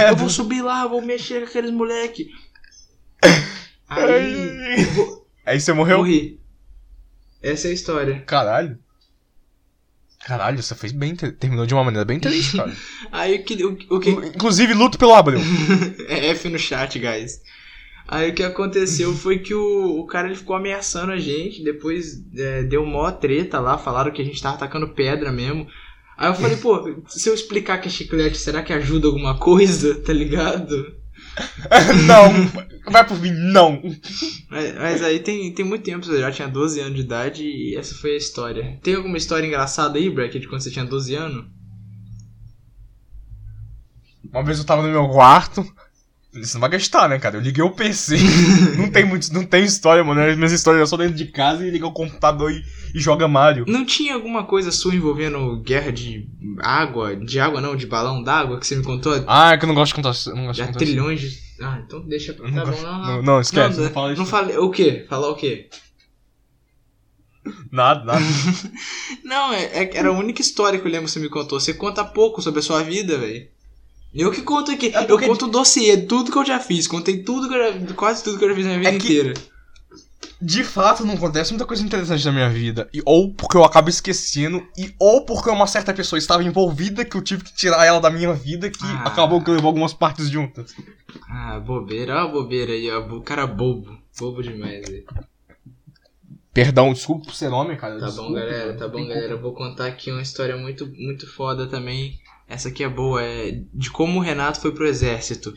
eu 0.07 0.15
vou 0.15 0.29
subir 0.31 0.61
lá, 0.61 0.83
eu 0.83 0.89
vou 0.89 1.01
mexer 1.01 1.41
com 1.41 1.47
aqueles 1.49 1.71
moleque. 1.71 2.29
Aí. 3.89 4.79
eu 4.81 4.91
vou- 4.93 5.27
Aí 5.45 5.59
você 5.59 5.73
morreu? 5.73 5.97
Morri. 5.97 6.39
Essa 7.43 7.67
é 7.67 7.71
a 7.71 7.73
história. 7.73 8.21
Caralho. 8.25 8.79
Caralho, 10.25 10.61
você 10.61 10.75
fez 10.75 10.91
bem. 10.91 11.15
te- 11.15 11.31
Terminou 11.31 11.65
de 11.65 11.73
uma 11.73 11.83
maneira 11.83 12.03
bem 12.05 12.19
triste, 12.19 12.57
cara. 12.57 12.75
Aí 13.11 13.35
o 13.35 13.43
que. 13.43 13.63
O, 13.63 13.77
o 13.91 13.99
que 13.99 14.09
Inclusive, 14.09 14.73
luto 14.73 14.97
pelo 14.97 15.13
Abreu. 15.13 15.39
F 16.09 16.49
no 16.49 16.57
chat, 16.59 16.97
guys. 16.99 17.39
Aí 18.07 18.31
o 18.31 18.33
que 18.33 18.43
aconteceu 18.43 19.13
foi 19.13 19.39
que 19.39 19.53
o, 19.53 19.99
o 19.99 20.05
cara 20.07 20.27
ele 20.27 20.35
ficou 20.35 20.55
ameaçando 20.55 21.11
a 21.11 21.17
gente. 21.17 21.63
Depois 21.63 22.21
é, 22.35 22.63
deu 22.63 22.85
mó 22.85 23.11
treta 23.11 23.59
lá, 23.59 23.77
falaram 23.77 24.11
que 24.11 24.21
a 24.21 24.25
gente 24.25 24.41
tava 24.41 24.55
atacando 24.55 24.93
pedra 24.93 25.31
mesmo. 25.31 25.67
Aí 26.17 26.29
eu 26.29 26.33
falei, 26.35 26.57
pô, 26.57 27.03
se 27.07 27.29
eu 27.29 27.33
explicar 27.35 27.77
que 27.79 27.87
é 27.87 27.91
chiclete, 27.91 28.37
será 28.39 28.63
que 28.63 28.73
ajuda 28.73 29.07
alguma 29.07 29.37
coisa? 29.37 29.95
Tá 30.03 30.11
ligado? 30.13 30.96
não. 32.07 32.91
Vai 32.91 33.05
por 33.05 33.19
mim, 33.19 33.31
não. 33.31 33.81
Mas, 34.49 34.75
mas 34.75 35.03
aí 35.03 35.19
tem, 35.19 35.53
tem 35.53 35.65
muito 35.65 35.83
tempo, 35.83 36.09
eu 36.09 36.19
já 36.19 36.31
tinha 36.31 36.47
12 36.47 36.79
anos 36.79 36.95
de 36.95 37.01
idade 37.01 37.43
e 37.43 37.75
essa 37.75 37.95
foi 37.95 38.11
a 38.11 38.17
história. 38.17 38.79
Tem 38.81 38.95
alguma 38.95 39.17
história 39.17 39.45
engraçada 39.45 39.97
aí, 39.97 40.09
Bracket, 40.09 40.41
de 40.41 40.47
quando 40.47 40.61
você 40.61 40.71
tinha 40.71 40.85
12 40.85 41.15
anos? 41.15 41.45
Uma 44.31 44.43
vez 44.43 44.59
eu 44.59 44.65
tava 44.65 44.81
no 44.81 44.89
meu 44.89 45.07
quarto. 45.09 45.65
Isso 46.41 46.53
não 46.55 46.61
vai 46.61 46.69
gastar, 46.69 47.07
né, 47.09 47.19
cara? 47.19 47.37
Eu 47.37 47.41
liguei 47.41 47.63
o 47.63 47.71
PC. 47.71 48.17
não 48.77 48.89
tem 48.89 49.05
muito, 49.05 49.33
não 49.33 49.43
tem 49.43 49.63
história, 49.63 50.03
mano. 50.03 50.21
Minhas 50.35 50.51
histórias 50.51 50.83
é 50.83 50.85
só 50.85 50.97
dentro 50.97 51.15
de 51.15 51.25
casa 51.25 51.65
e 51.65 51.69
liga 51.69 51.85
o 51.87 51.91
computador 51.91 52.51
e, 52.51 52.63
e 52.95 52.99
joga 52.99 53.27
Mario. 53.27 53.65
Não 53.67 53.85
tinha 53.85 54.13
alguma 54.13 54.43
coisa 54.45 54.71
sua 54.71 54.95
envolvendo 54.95 55.61
guerra 55.61 55.91
de 55.91 56.27
água? 56.59 57.15
De 57.15 57.39
água 57.39 57.61
não, 57.61 57.75
de 57.75 57.85
balão 57.85 58.21
d'água 58.23 58.59
que 58.59 58.67
você 58.67 58.75
me 58.75 58.83
contou? 58.83 59.13
Ah, 59.27 59.53
é 59.53 59.57
que 59.57 59.65
eu 59.65 59.67
não 59.67 59.75
gosto 59.75 59.95
de 59.95 59.95
contar. 60.01 60.13
Não 60.35 60.45
gosto 60.47 60.59
de 60.59 60.65
contar 60.67 60.79
trilhões 60.79 61.21
de. 61.21 61.47
Ah, 61.61 61.81
então 61.85 62.01
deixa 62.01 62.33
pra. 62.33 62.45
Tá 62.45 62.51
não 62.51 62.63
bom, 62.65 62.71
gosto- 62.71 62.83
não, 62.83 62.99
não, 62.99 63.07
não. 63.07 63.23
não, 63.23 63.41
esquece, 63.41 63.79
não 63.79 63.89
fala 63.91 64.13
isso. 64.13 64.23
Não. 64.23 64.63
O 64.63 64.69
quê? 64.71 65.05
Falar 65.09 65.29
o 65.29 65.35
quê? 65.35 65.69
Nada, 67.71 68.03
nada. 68.03 68.19
Não, 69.23 69.53
é, 69.53 69.63
é- 69.83 69.97
era 69.97 70.09
a 70.09 70.11
única 70.11 70.41
história 70.41 70.77
que 70.79 70.85
eu 70.85 70.91
lembro 70.91 71.05
que 71.05 71.11
você 71.11 71.19
me 71.19 71.29
contou. 71.29 71.59
Você 71.59 71.73
conta 71.73 72.03
pouco 72.03 72.41
sobre 72.41 72.59
a 72.59 72.63
sua 72.63 72.83
vida, 72.83 73.17
velho. 73.17 73.47
Eu 74.13 74.31
que 74.31 74.41
conto 74.41 74.71
aqui. 74.71 74.87
É 74.95 75.09
Eu 75.11 75.19
conto 75.19 75.45
o 75.45 75.49
dossiê, 75.49 75.97
tudo 75.97 76.31
que 76.31 76.37
eu 76.37 76.45
já 76.45 76.59
fiz. 76.59 76.87
Contei 76.87 77.23
tudo 77.23 77.47
que 77.47 77.53
eu 77.55 77.87
já. 77.87 77.93
Quase 77.93 78.23
tudo 78.23 78.37
que 78.39 78.45
eu 78.45 78.49
já 78.49 78.55
fiz 78.55 78.65
na 78.65 78.77
minha 78.77 78.91
vida 78.91 78.95
É 78.95 78.99
que- 78.99 79.13
inteira. 79.19 79.33
De 80.39 80.63
fato, 80.63 81.03
não 81.03 81.15
acontece 81.15 81.51
muita 81.51 81.65
coisa 81.65 81.83
interessante 81.83 82.23
na 82.25 82.31
minha 82.31 82.49
vida. 82.49 82.87
E, 82.93 83.01
ou 83.05 83.33
porque 83.33 83.57
eu 83.57 83.63
acabo 83.63 83.89
esquecendo, 83.89 84.63
e 84.77 84.93
ou 84.99 85.25
porque 85.25 85.49
uma 85.49 85.65
certa 85.65 85.91
pessoa 85.93 86.19
estava 86.19 86.43
envolvida 86.43 87.03
que 87.03 87.17
eu 87.17 87.23
tive 87.23 87.43
que 87.43 87.55
tirar 87.55 87.83
ela 87.85 87.99
da 87.99 88.09
minha 88.11 88.33
vida, 88.33 88.69
que 88.69 88.77
Ah. 88.83 89.03
acabou 89.07 89.43
que 89.43 89.49
levou 89.49 89.67
algumas 89.69 89.93
partes 89.93 90.29
juntas. 90.29 90.75
Ah, 91.27 91.59
bobeira, 91.59 92.13
olha 92.13 92.23
a 92.23 92.27
bobeira 92.27 92.71
aí, 92.71 92.89
ó. 92.91 92.99
O 93.15 93.21
cara 93.21 93.47
bobo. 93.47 93.97
Bobo 94.19 94.43
demais, 94.43 94.87
velho. 94.87 95.05
Perdão, 96.53 96.91
desculpa 96.93 97.25
por 97.25 97.35
ser 97.35 97.49
homem, 97.51 97.77
cara. 97.77 97.95
Tá 97.99 98.05
bom, 98.05 98.11
desculpa, 98.11 98.33
galera, 98.39 98.73
tá 98.77 98.87
bom, 98.87 99.07
galera. 99.07 99.31
Eu 99.33 99.41
vou 99.41 99.53
contar 99.53 99.87
aqui 99.87 100.11
uma 100.11 100.21
história 100.21 100.55
muito, 100.57 100.87
muito 100.87 101.27
foda 101.31 101.67
também. 101.67 102.19
Essa 102.47 102.69
aqui 102.69 102.83
é 102.83 102.89
boa, 102.89 103.21
é 103.21 103.61
de 103.73 103.91
como 103.91 104.19
o 104.19 104.23
Renato 104.23 104.61
foi 104.61 104.71
pro 104.71 104.87
exército. 104.87 105.53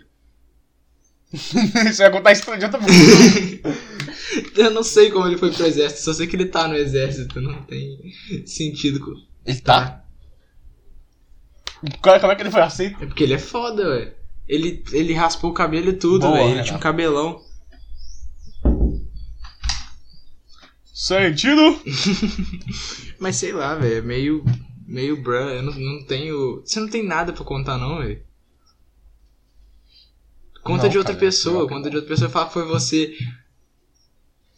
Você 1.33 2.03
vai 2.03 2.11
contar 2.11 2.33
história 2.33 2.59
de 2.59 2.65
outra. 2.65 2.81
Eu 4.57 4.71
não 4.71 4.83
sei 4.83 5.11
como 5.11 5.27
ele 5.27 5.39
foi 5.39 5.51
pro 5.53 5.67
exército, 5.67 6.03
só 6.03 6.13
sei 6.13 6.27
que 6.27 6.37
ele 6.37 6.47
tá 6.47 6.69
no 6.69 6.75
exército, 6.75 7.41
não 7.41 7.63
tem 7.63 7.99
sentido. 8.45 9.01
Ele 9.47 9.61
tá. 9.61 10.05
Como 12.03 12.33
é 12.33 12.37
que 12.37 12.43
ele 12.43 12.51
foi 12.51 12.61
aceito? 12.61 13.03
É 13.03 13.07
porque 13.07 13.25
ele 13.25 13.35
é 13.35 13.39
foda, 13.39 13.89
ué. 13.89 14.15
Ele, 14.47 14.85
ele 14.93 15.15
raspou 15.15 15.51
o 15.51 15.55
cabelo 15.55 15.91
e 15.91 15.95
tudo, 15.95 16.33
velho. 16.33 16.51
Ele 16.51 16.63
tinha 16.63 16.77
um 16.77 16.81
cabelão. 16.81 17.41
Sentido? 20.93 21.81
Mas 23.19 23.37
sei 23.37 23.53
lá, 23.53 23.75
velho, 23.77 23.99
é 23.99 24.01
meio. 24.03 24.45
Meio 24.91 25.17
bruh. 25.23 25.51
Eu 25.51 25.63
não, 25.63 25.73
não 25.73 26.05
tenho. 26.05 26.61
Você 26.65 26.81
não 26.81 26.89
tem 26.89 27.03
nada 27.05 27.33
pra 27.33 27.45
contar, 27.45 27.79
não, 27.79 27.99
velho? 27.99 28.23
Conta 30.63 30.85
Não, 30.85 30.91
de 30.91 30.99
outra 30.99 31.15
cara, 31.15 31.25
pessoa, 31.27 31.69
conta 31.69 31.89
de 31.89 31.97
outra 31.97 32.09
pessoa 32.11 32.29
e 32.29 32.33
fala 32.33 32.47
que 32.47 32.53
foi 32.53 32.65
você. 32.67 33.17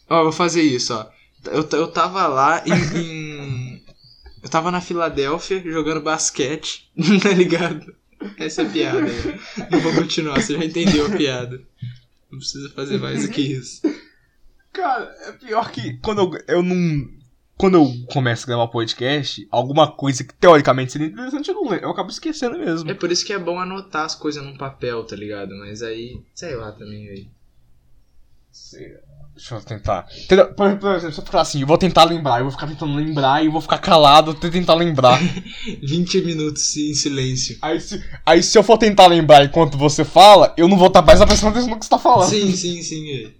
Ó, 0.08 0.18
eu 0.18 0.24
vou 0.24 0.32
fazer 0.32 0.62
isso, 0.62 0.92
ó. 0.94 1.08
Eu, 1.44 1.66
eu 1.78 1.88
tava 1.88 2.26
lá 2.26 2.62
em, 2.66 2.72
em- 2.98 3.82
Eu 4.42 4.48
tava 4.48 4.70
na 4.72 4.80
Filadélfia 4.80 5.62
jogando 5.62 6.00
basquete, 6.00 6.90
tá 7.22 7.30
ligado? 7.30 7.94
Essa 8.36 8.62
é 8.62 8.66
a 8.66 8.70
piada. 8.70 8.98
aí. 9.06 9.40
Não 9.70 9.80
vou 9.80 9.94
continuar, 9.94 10.40
você 10.40 10.54
já 10.56 10.64
entendeu 10.64 11.06
a 11.06 11.10
piada. 11.16 11.62
Não 12.30 12.38
precisa 12.38 12.70
fazer 12.70 12.98
mais 12.98 13.22
do 13.26 13.32
que 13.32 13.40
isso. 13.42 13.80
Cara, 14.72 15.04
é 15.26 15.32
pior 15.32 15.70
que 15.70 15.98
quando 15.98 16.20
eu, 16.48 16.56
eu 16.56 16.62
não. 16.62 17.08
Quando 17.62 17.76
eu 17.76 17.94
começo 18.12 18.42
a 18.42 18.46
gravar 18.48 18.66
podcast, 18.66 19.46
alguma 19.48 19.88
coisa 19.88 20.24
que 20.24 20.34
teoricamente 20.34 20.90
seria 20.90 21.06
interessante 21.06 21.48
eu 21.48 21.54
não 21.54 21.70
lembro. 21.70 21.86
Eu 21.86 21.90
acabo 21.90 22.10
esquecendo 22.10 22.58
mesmo. 22.58 22.90
É 22.90 22.94
por 22.94 23.12
isso 23.12 23.24
que 23.24 23.32
é 23.32 23.38
bom 23.38 23.56
anotar 23.56 24.04
as 24.04 24.16
coisas 24.16 24.42
num 24.42 24.56
papel, 24.56 25.04
tá 25.04 25.14
ligado? 25.14 25.54
Mas 25.54 25.80
aí, 25.80 26.20
sei 26.34 26.56
lá 26.56 26.72
também, 26.72 27.06
velho. 27.06 27.26
Deixa 29.36 29.54
eu 29.54 29.60
tentar. 29.60 30.08
Por, 30.56 30.76
por 30.76 30.96
exemplo, 30.96 31.14
se 31.14 31.20
eu 31.20 31.24
falar 31.24 31.42
assim, 31.42 31.60
eu 31.60 31.66
vou 31.68 31.78
tentar 31.78 32.02
lembrar, 32.02 32.40
eu 32.40 32.46
vou 32.46 32.50
ficar 32.50 32.66
tentando 32.66 32.96
lembrar 32.96 33.40
e 33.40 33.46
eu 33.46 33.52
vou 33.52 33.60
ficar 33.60 33.78
calado 33.78 34.32
até 34.32 34.50
tentar 34.50 34.74
lembrar. 34.74 35.20
20 35.84 36.20
minutos 36.22 36.76
em 36.76 36.94
silêncio. 36.94 37.58
aí, 37.62 37.80
se, 37.80 38.04
aí 38.26 38.42
se 38.42 38.58
eu 38.58 38.64
for 38.64 38.76
tentar 38.76 39.06
lembrar 39.06 39.44
enquanto 39.44 39.78
você 39.78 40.04
fala, 40.04 40.52
eu 40.56 40.66
não 40.66 40.76
vou 40.76 40.88
estar 40.88 41.00
mais 41.02 41.24
prestando 41.24 41.52
atenção 41.52 41.70
no 41.70 41.78
que 41.78 41.84
você 41.84 41.90
tá 41.90 41.98
falando. 42.00 42.28
Sim, 42.28 42.50
sim, 42.56 42.82
sim. 42.82 43.32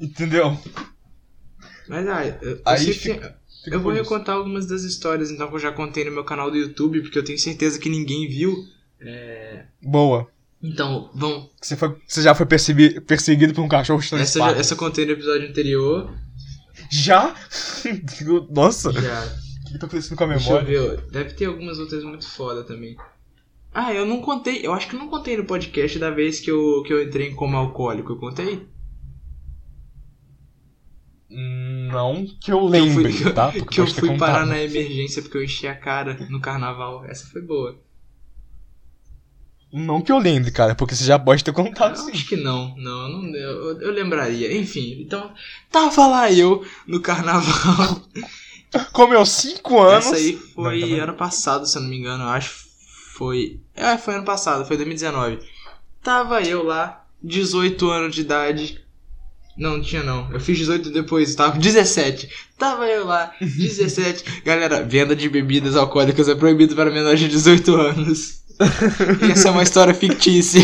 Entendeu? 0.00 0.58
Mas 1.88 2.06
ah, 2.08 2.26
eu, 2.26 2.50
eu 2.50 2.60
Aí 2.64 2.84
que 2.84 2.92
fica- 2.92 3.36
Fica 3.64 3.76
eu 3.76 3.80
vou 3.80 3.92
isso. 3.92 4.02
recontar 4.02 4.36
algumas 4.36 4.66
das 4.66 4.82
histórias 4.84 5.30
então 5.30 5.48
que 5.48 5.54
eu 5.54 5.58
já 5.58 5.72
contei 5.72 6.04
no 6.04 6.12
meu 6.12 6.24
canal 6.24 6.50
do 6.50 6.56
YouTube, 6.56 7.00
porque 7.00 7.18
eu 7.18 7.24
tenho 7.24 7.38
certeza 7.38 7.78
que 7.80 7.88
ninguém 7.88 8.28
viu. 8.28 8.54
É... 9.00 9.64
Boa. 9.82 10.28
Então, 10.62 11.10
vamos. 11.14 11.50
Você, 11.60 11.76
foi, 11.76 11.96
você 12.06 12.22
já 12.22 12.34
foi 12.34 12.46
percebi- 12.46 13.00
perseguido 13.00 13.52
por 13.54 13.62
um 13.62 13.68
cachorro 13.68 14.00
de 14.00 14.14
Essa, 14.14 14.38
já- 14.38 14.50
essa 14.52 14.74
eu 14.74 14.78
contei 14.78 15.04
no 15.04 15.12
episódio 15.12 15.48
anterior. 15.48 16.14
Já? 16.90 17.34
Nossa, 18.50 18.90
o 18.90 18.92
Já. 18.92 19.36
que 19.66 19.78
tá 19.78 19.86
acontecendo 19.86 20.16
com 20.16 20.24
a 20.24 20.26
Deixa 20.28 20.50
eu 20.50 20.62
memória? 20.64 20.96
ver. 20.96 21.10
Deve 21.10 21.34
ter 21.34 21.46
algumas 21.46 21.78
outras 21.80 22.04
muito 22.04 22.26
foda 22.28 22.62
também. 22.62 22.96
Ah, 23.74 23.92
eu 23.92 24.06
não 24.06 24.20
contei. 24.22 24.64
Eu 24.64 24.72
acho 24.72 24.88
que 24.88 24.94
eu 24.94 25.00
não 25.00 25.08
contei 25.08 25.36
no 25.36 25.44
podcast 25.44 25.98
da 25.98 26.10
vez 26.10 26.38
que 26.40 26.50
eu, 26.50 26.82
que 26.86 26.92
eu 26.92 27.02
entrei 27.02 27.28
em 27.28 27.34
coma 27.34 27.58
alcoólico. 27.58 28.12
Eu 28.12 28.16
contei? 28.18 28.66
Não 31.96 32.26
que 32.40 32.52
eu 32.52 32.64
lembre, 32.66 33.12
que 33.12 33.20
eu 33.20 33.22
fui- 33.24 33.32
tá? 33.34 33.52
Porque 33.52 33.74
Que 33.74 33.80
eu 33.80 33.86
fui 33.86 34.08
contado. 34.08 34.18
parar 34.32 34.46
na 34.46 34.58
emergência 34.58 35.22
porque 35.22 35.38
eu 35.38 35.44
enchi 35.44 35.66
a 35.66 35.74
cara 35.74 36.14
no 36.30 36.40
carnaval. 36.40 37.04
Essa 37.06 37.26
foi 37.26 37.40
boa. 37.42 37.78
Não 39.72 40.00
que 40.00 40.12
eu 40.12 40.18
lembre, 40.18 40.50
cara, 40.52 40.74
porque 40.74 40.94
você 40.94 41.04
já 41.04 41.18
pode 41.18 41.42
ter 41.44 41.52
contado 41.52 41.96
Eu 41.98 42.04
sim. 42.04 42.10
acho 42.12 42.26
que 42.28 42.36
não, 42.36 42.74
não, 42.76 43.02
eu, 43.02 43.08
não 43.08 43.34
eu, 43.36 43.50
eu- 43.70 43.80
eu 43.82 43.92
lembraria. 43.92 44.56
Enfim, 44.56 45.00
então, 45.00 45.32
tava 45.70 46.06
lá 46.06 46.30
eu 46.32 46.64
no 46.86 47.00
carnaval. 47.00 48.00
Comeu 48.92 49.24
5 49.26 49.80
anos. 49.80 50.06
Essa 50.06 50.16
aí 50.16 50.32
Não, 50.34 50.40
foi 50.64 50.80
também. 50.80 51.00
ano 51.00 51.14
passado, 51.14 51.66
se 51.66 51.76
eu 51.76 51.82
não 51.82 51.88
me 51.88 51.98
engano, 51.98 52.24
eu 52.24 52.28
acho. 52.28 52.64
que 52.64 52.70
Foi. 53.16 53.60
É, 53.74 53.96
foi 53.98 54.14
ano 54.14 54.24
passado, 54.24 54.64
foi 54.64 54.76
2019. 54.76 55.40
Tava 56.02 56.40
eu 56.42 56.62
lá, 56.62 57.04
18 57.22 57.90
anos 57.90 58.14
de 58.14 58.20
idade, 58.20 58.84
Não, 59.56 59.76
não 59.78 59.82
tinha 59.82 60.02
não. 60.02 60.30
Eu 60.32 60.38
fiz 60.38 60.58
18 60.58 60.90
depois, 60.90 61.34
tava 61.34 61.52
com 61.52 61.58
17. 61.58 62.28
Tava 62.58 62.86
eu 62.86 63.06
lá, 63.06 63.32
17. 63.40 64.42
Galera, 64.44 64.82
venda 64.82 65.16
de 65.16 65.28
bebidas 65.28 65.76
alcoólicas 65.76 66.28
é 66.28 66.34
proibido 66.34 66.74
para 66.74 66.90
menores 66.90 67.18
de 67.20 67.28
18 67.28 67.74
anos. 67.74 68.42
E 69.26 69.32
essa 69.32 69.48
é 69.48 69.50
uma 69.50 69.62
história 69.62 69.94
fictícia. 69.94 70.60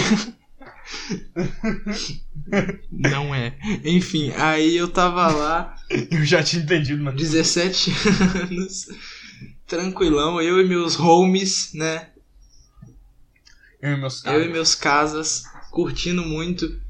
Não 2.91 3.35
é. 3.35 3.57
Enfim, 3.85 4.33
aí 4.37 4.77
eu 4.77 4.89
tava 4.89 5.29
lá, 5.29 5.75
Eu 6.11 6.25
já 6.25 6.43
tinha 6.43 6.63
entendido, 6.63 7.03
mano. 7.03 7.17
17 7.17 7.93
anos, 8.43 8.89
tranquilão, 9.67 10.41
eu 10.41 10.61
e 10.61 10.69
meus 10.69 10.99
homies, 10.99 11.71
né? 11.75 12.09
Eu 13.81 13.93
e 13.93 13.97
meus 13.97 14.25
Eu 14.25 14.45
e 14.45 14.49
meus 14.49 14.75
casas, 14.75 15.45
curtindo 15.71 16.23
muito. 16.23 16.81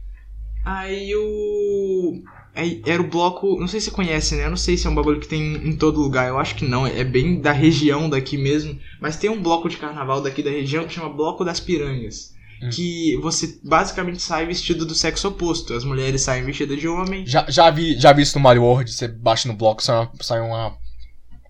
Aí 0.65 1.15
o. 1.15 2.23
aí 2.55 2.83
Era 2.87 3.03
o 3.03 3.09
bloco. 3.09 3.59
Não 3.59 3.69
sei 3.69 3.81
se 3.81 3.87
você 3.87 3.93
conhece, 3.93 4.35
né? 4.37 4.47
Eu 4.47 4.51
não 4.51 4.57
sei 4.57 4.77
se 4.77 4.87
é 4.87 4.91
um 4.91 4.95
bagulho 4.95 5.21
que 5.21 5.29
tem 5.29 5.55
em 5.57 5.77
todo 5.77 6.01
lugar. 6.01 6.29
Eu 6.29 6.39
acho 6.39 6.55
que 6.55 6.65
não. 6.65 6.87
É 6.87 7.05
bem 7.05 7.41
da 7.41 7.53
região 7.53 8.09
daqui 8.09 8.39
mesmo. 8.39 8.79
Mas 9.01 9.17
tem 9.17 9.31
um 9.31 9.43
bloco 9.43 9.69
de 9.69 9.77
carnaval 9.77 10.21
daqui 10.21 10.43
da 10.43 10.51
região 10.51 10.85
que 10.85 10.95
chama 10.95 11.09
Bloco 11.09 11.45
das 11.45 11.61
Piranhas. 11.61 12.33
Hum. 12.63 12.71
Que 12.71 13.17
você 13.17 13.59
basicamente 13.63 14.23
sai 14.23 14.47
vestido 14.47 14.87
do 14.87 14.95
sexo 14.95 15.29
oposto. 15.29 15.75
As 15.75 15.85
mulheres 15.85 16.23
saem 16.23 16.45
vestidas 16.45 16.79
de 16.79 16.87
homem. 16.87 17.27
Já, 17.27 17.45
já, 17.49 17.69
vi, 17.71 17.99
já 17.99 18.13
vi 18.13 18.23
isso 18.23 18.39
no 18.39 18.45
Mario 18.45 18.63
World, 18.63 18.93
você 18.93 19.09
baixa 19.09 19.49
no 19.49 19.55
bloco, 19.55 19.83
sai 19.83 19.97
uma. 19.97 20.11
Sai 20.21 20.41
uma... 20.41 20.77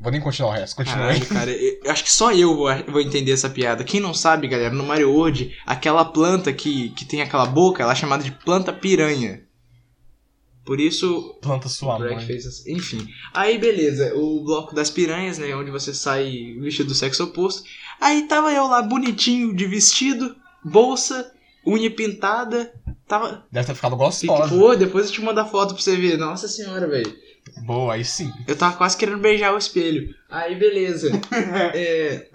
Vou 0.03 0.11
nem 0.11 0.20
continuar 0.20 0.50
o 0.50 0.53
resto, 0.55 0.74
continua 0.74 1.11
aí. 1.11 1.20
Cara, 1.20 1.53
eu 1.53 1.90
acho 1.90 2.03
que 2.03 2.11
só 2.11 2.32
eu 2.32 2.57
vou, 2.57 3.00
entender 3.00 3.30
essa 3.30 3.48
piada. 3.48 3.84
Quem 3.84 4.00
não 4.00 4.12
sabe, 4.12 4.48
galera, 4.48 4.74
no 4.74 4.82
Mario 4.82 5.12
World, 5.12 5.57
aquela 5.64 6.05
planta 6.05 6.53
que, 6.53 6.90
que 6.90 7.05
tem 7.05 7.22
aquela 7.22 7.46
boca, 7.46 7.84
ela 7.84 7.92
é 7.92 7.94
chamada 7.94 8.24
de 8.24 8.32
planta 8.32 8.72
piranha. 8.72 9.44
Por 10.64 10.80
isso, 10.80 11.38
Planta 11.40 11.68
sua 11.68 11.98
mãe. 11.98 12.18
fez 12.20 12.46
assim. 12.46 12.72
Enfim. 12.72 13.07
Aí, 13.32 13.59
beleza, 13.59 14.12
o 14.16 14.44
bloco 14.44 14.74
das 14.74 14.90
piranhas, 14.90 15.38
né? 15.38 15.55
Onde 15.55 15.70
você 15.70 15.94
sai 15.94 16.57
vestido 16.61 16.88
do 16.88 16.94
sexo 16.94 17.24
oposto. 17.24 17.62
Aí 18.00 18.26
tava 18.26 18.53
eu 18.53 18.66
lá, 18.66 18.82
bonitinho, 18.82 19.55
de 19.55 19.66
vestido, 19.66 20.34
bolsa, 20.64 21.32
unha 21.66 21.90
pintada. 21.90 22.72
Tava. 23.07 23.44
Deve 23.53 23.66
ter 23.66 23.74
ficado 23.74 23.96
gostosa. 23.96 24.48
Pô, 24.48 24.74
depois 24.74 25.07
eu 25.07 25.12
te 25.12 25.20
mando 25.20 25.40
a 25.40 25.44
foto 25.44 25.74
pra 25.74 25.82
você 25.82 25.96
ver. 25.96 26.16
Nossa 26.16 26.48
senhora, 26.48 26.88
velho. 26.88 27.12
Boa, 27.64 27.95
aí 27.95 28.05
sim. 28.05 28.32
Eu 28.47 28.57
tava 28.57 28.76
quase 28.76 28.97
querendo 28.97 29.18
beijar 29.18 29.55
o 29.55 29.59
espelho. 29.59 30.14
Aí, 30.30 30.55
beleza. 30.55 31.11
é. 31.74 32.28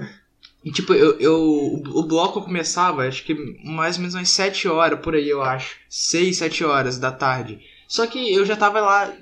e, 0.64 0.72
Tipo, 0.72 0.94
eu, 0.94 1.20
eu, 1.20 1.82
o 1.94 2.04
bloco 2.04 2.42
começava, 2.42 3.08
acho 3.08 3.24
que 3.24 3.34
mais 3.64 3.96
ou 3.96 4.02
menos 4.02 4.16
umas 4.16 4.30
7 4.30 4.68
horas 4.68 5.00
por 5.00 5.16
aí, 5.16 5.30
eu 5.30 5.42
acho. 5.42 5.78
6, 5.90 6.38
7 6.38 6.64
horas 6.64 6.98
da 6.98 7.12
tarde. 7.12 7.60
Só 7.88 8.06
que 8.06 8.34
eu 8.34 8.46
já 8.46 8.56
tava 8.56 8.82
lá 8.82 9.14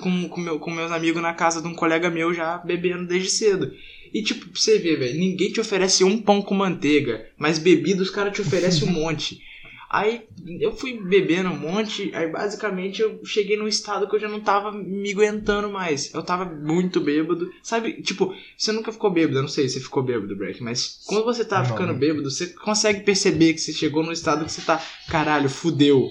com, 0.00 0.28
com, 0.28 0.40
meu, 0.40 0.58
com 0.58 0.70
meus 0.70 0.90
amigos 0.90 1.22
na 1.22 1.34
casa 1.34 1.60
de 1.60 1.68
um 1.68 1.74
colega 1.74 2.10
meu 2.10 2.32
já 2.32 2.58
bebendo 2.58 3.06
desde 3.06 3.30
cedo. 3.30 3.72
E 4.12 4.22
tipo, 4.22 4.46
pra 4.48 4.58
você 4.60 4.78
ver, 4.78 4.98
velho, 4.98 5.18
ninguém 5.18 5.52
te 5.52 5.60
oferece 5.60 6.02
um 6.02 6.20
pão 6.20 6.40
com 6.40 6.54
manteiga, 6.54 7.28
mas 7.36 7.58
bebida 7.58 8.02
os 8.02 8.10
caras 8.10 8.32
te 8.32 8.40
oferecem 8.40 8.88
um 8.88 8.92
monte. 8.92 9.42
Aí 9.90 10.28
eu 10.60 10.76
fui 10.76 11.00
bebendo 11.00 11.48
um 11.48 11.56
monte, 11.56 12.14
aí 12.14 12.30
basicamente 12.30 13.00
eu 13.00 13.24
cheguei 13.24 13.56
num 13.56 13.66
estado 13.66 14.06
que 14.06 14.16
eu 14.16 14.20
já 14.20 14.28
não 14.28 14.40
tava 14.40 14.70
me 14.70 15.10
aguentando 15.10 15.70
mais. 15.70 16.12
Eu 16.12 16.22
tava 16.22 16.44
muito 16.44 17.00
bêbado. 17.00 17.50
Sabe, 17.62 18.02
tipo, 18.02 18.34
você 18.56 18.70
nunca 18.70 18.92
ficou 18.92 19.10
bêbado, 19.10 19.38
eu 19.38 19.42
não 19.42 19.48
sei 19.48 19.66
se 19.66 19.74
você 19.74 19.80
ficou 19.80 20.02
bêbado, 20.02 20.36
Breck, 20.36 20.62
mas 20.62 21.00
quando 21.06 21.24
você 21.24 21.42
tá 21.42 21.60
Não. 21.60 21.66
ficando 21.66 21.94
bêbado, 21.94 22.30
você 22.30 22.48
consegue 22.48 23.00
perceber 23.00 23.54
que 23.54 23.60
você 23.60 23.72
chegou 23.72 24.02
num 24.02 24.12
estado 24.12 24.44
que 24.44 24.52
você 24.52 24.60
tá, 24.60 24.82
caralho, 25.08 25.48
fudeu. 25.48 26.06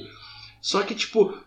Só 0.59 0.82
que, 0.82 0.95
tipo, 0.95 1.38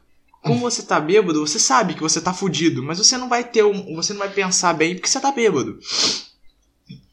como 0.41 0.61
você 0.61 0.85
tá 0.85 1.01
bêbado, 1.01 1.45
você 1.45 1.59
sabe 1.59 1.95
que 1.95 2.01
você 2.01 2.20
tá 2.20 2.33
fudido, 2.33 2.81
mas 2.81 2.99
você 2.99 3.18
não 3.18 3.28
vai 3.28 3.43
ter 3.43 3.64
um. 3.64 3.97
Você 3.97 4.12
não 4.12 4.20
vai 4.20 4.31
pensar 4.31 4.72
bem 4.72 4.95
porque 4.95 5.09
você 5.09 5.18
tá 5.18 5.33
bêbado. 5.33 5.81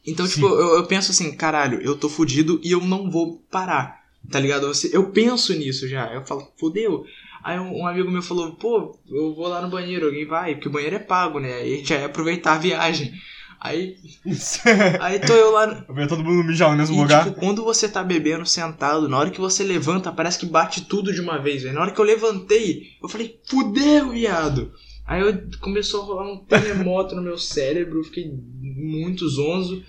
Então, 0.05 0.25
Sim. 0.27 0.35
tipo, 0.35 0.47
eu, 0.47 0.77
eu 0.77 0.85
penso 0.85 1.11
assim, 1.11 1.35
caralho, 1.35 1.81
eu 1.81 1.97
tô 1.97 2.07
fudido 2.07 2.61
e 2.63 2.71
eu 2.71 2.81
não 2.81 3.09
vou 3.09 3.39
parar. 3.51 3.96
Tá 4.31 4.39
ligado? 4.39 4.67
Você- 4.67 4.95
Eu 4.95 5.11
penso 5.11 5.53
nisso 5.53 5.87
já. 5.87 6.13
Eu 6.13 6.25
falo, 6.25 6.51
fudeu. 6.59 7.05
Aí 7.43 7.57
um, 7.59 7.81
um 7.81 7.87
amigo 7.87 8.11
meu 8.11 8.21
falou, 8.21 8.53
pô, 8.55 8.97
eu 9.09 9.33
vou 9.33 9.47
lá 9.47 9.61
no 9.61 9.69
banheiro, 9.69 10.07
alguém 10.07 10.25
vai, 10.25 10.55
porque 10.55 10.67
o 10.67 10.71
banheiro 10.71 10.95
é 10.97 10.99
pago, 10.99 11.39
né? 11.39 11.53
Aí 11.53 11.73
a 11.73 11.77
gente 11.77 11.89
já 11.89 11.99
ia 11.99 12.05
aproveitar 12.07 12.53
a 12.53 12.57
viagem. 12.57 13.13
Aí, 13.59 13.95
aí 14.99 15.19
tô 15.19 15.33
eu 15.33 15.51
lá. 15.51 15.83
Eu 15.87 15.93
vejo 15.95 16.09
todo 16.09 16.23
mundo 16.23 16.43
mijar 16.43 16.71
no 16.71 16.77
mesmo 16.77 16.95
E, 16.95 16.99
lugar. 16.99 17.23
tipo, 17.25 17.39
quando 17.39 17.63
você 17.63 17.87
tá 17.87 18.03
bebendo 18.03 18.45
sentado, 18.45 19.07
na 19.09 19.17
hora 19.17 19.29
que 19.31 19.39
você 19.39 19.63
levanta, 19.63 20.11
parece 20.11 20.39
que 20.39 20.45
bate 20.45 20.85
tudo 20.85 21.13
de 21.13 21.21
uma 21.21 21.37
vez, 21.39 21.63
velho. 21.63 21.73
Na 21.75 21.81
hora 21.81 21.91
que 21.91 21.99
eu 21.99 22.05
levantei, 22.05 22.83
eu 23.01 23.07
falei, 23.09 23.39
fudeu, 23.47 24.09
viado. 24.11 24.71
Aí 25.05 25.21
eu, 25.21 25.41
começou 25.61 26.01
a 26.01 26.05
rolar 26.05 26.31
um 26.33 26.45
terremoto 26.45 27.15
no 27.15 27.21
meu 27.21 27.37
cérebro, 27.37 28.03
fiquei 28.03 28.29
muito 28.61 29.27
zonzo. 29.29 29.81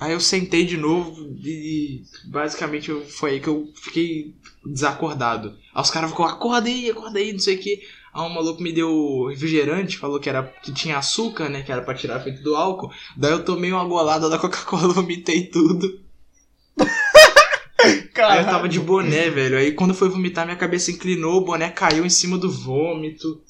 Aí 0.00 0.12
eu 0.12 0.20
sentei 0.20 0.64
de 0.64 0.76
novo 0.78 1.36
e 1.44 2.02
basicamente 2.24 2.88
eu- 2.90 3.04
foi 3.06 3.32
aí 3.32 3.40
que 3.40 3.48
eu 3.48 3.70
fiquei 3.76 4.34
desacordado. 4.64 5.56
Aí 5.74 5.82
os 5.82 5.90
caras 5.90 6.10
ficam, 6.10 6.24
acorda 6.24 6.68
aí, 6.68 6.90
acorda 6.90 7.18
aí, 7.18 7.32
não 7.32 7.38
sei 7.38 7.56
o 7.56 7.58
que. 7.58 7.80
Aí 8.14 8.22
um 8.22 8.30
maluco 8.34 8.62
me 8.62 8.72
deu 8.72 9.26
refrigerante, 9.28 9.98
falou 9.98 10.18
que 10.18 10.28
era 10.28 10.42
que 10.42 10.72
tinha 10.72 10.96
açúcar, 10.98 11.48
né? 11.48 11.62
Que 11.62 11.70
era 11.70 11.82
pra 11.82 11.94
tirar 11.94 12.18
efeito 12.18 12.42
do 12.42 12.56
álcool. 12.56 12.90
Daí 13.16 13.30
eu 13.32 13.44
tomei 13.44 13.70
uma 13.72 13.84
golada 13.84 14.28
da 14.28 14.38
Coca-Cola, 14.38 14.92
vomitei 14.94 15.46
tudo. 15.46 16.00
Aí 18.16 18.38
eu 18.40 18.44
tava 18.44 18.68
de 18.68 18.78
boné, 18.80 19.30
velho. 19.30 19.56
Aí 19.56 19.72
quando 19.72 19.94
foi 19.94 20.08
vomitar, 20.08 20.44
minha 20.44 20.56
cabeça 20.56 20.90
inclinou, 20.90 21.38
o 21.40 21.44
boné 21.44 21.70
caiu 21.70 22.04
em 22.04 22.10
cima 22.10 22.36
do 22.36 22.50
vômito. 22.50 23.42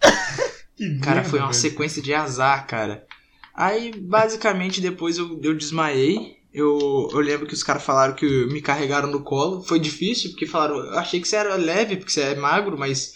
que 0.76 0.98
Cara, 1.00 1.16
merda, 1.16 1.30
foi 1.30 1.38
uma 1.40 1.48
velho. 1.48 1.60
sequência 1.60 2.02
de 2.02 2.14
azar, 2.14 2.66
cara. 2.66 3.06
Aí, 3.54 3.92
basicamente, 4.00 4.80
depois 4.80 5.16
eu, 5.18 5.38
eu 5.42 5.54
desmaiei. 5.54 6.38
Eu, 6.52 7.08
eu 7.12 7.18
lembro 7.20 7.46
que 7.46 7.54
os 7.54 7.62
caras 7.62 7.82
falaram 7.82 8.14
que 8.14 8.46
me 8.46 8.60
carregaram 8.60 9.10
no 9.10 9.22
colo. 9.22 9.62
Foi 9.62 9.78
difícil, 9.78 10.30
porque 10.30 10.46
falaram, 10.46 10.76
eu 10.76 10.98
achei 10.98 11.20
que 11.20 11.26
você 11.28 11.36
era 11.36 11.54
leve, 11.56 11.96
porque 11.96 12.12
você 12.12 12.20
é 12.22 12.34
magro, 12.34 12.78
mas 12.78 13.14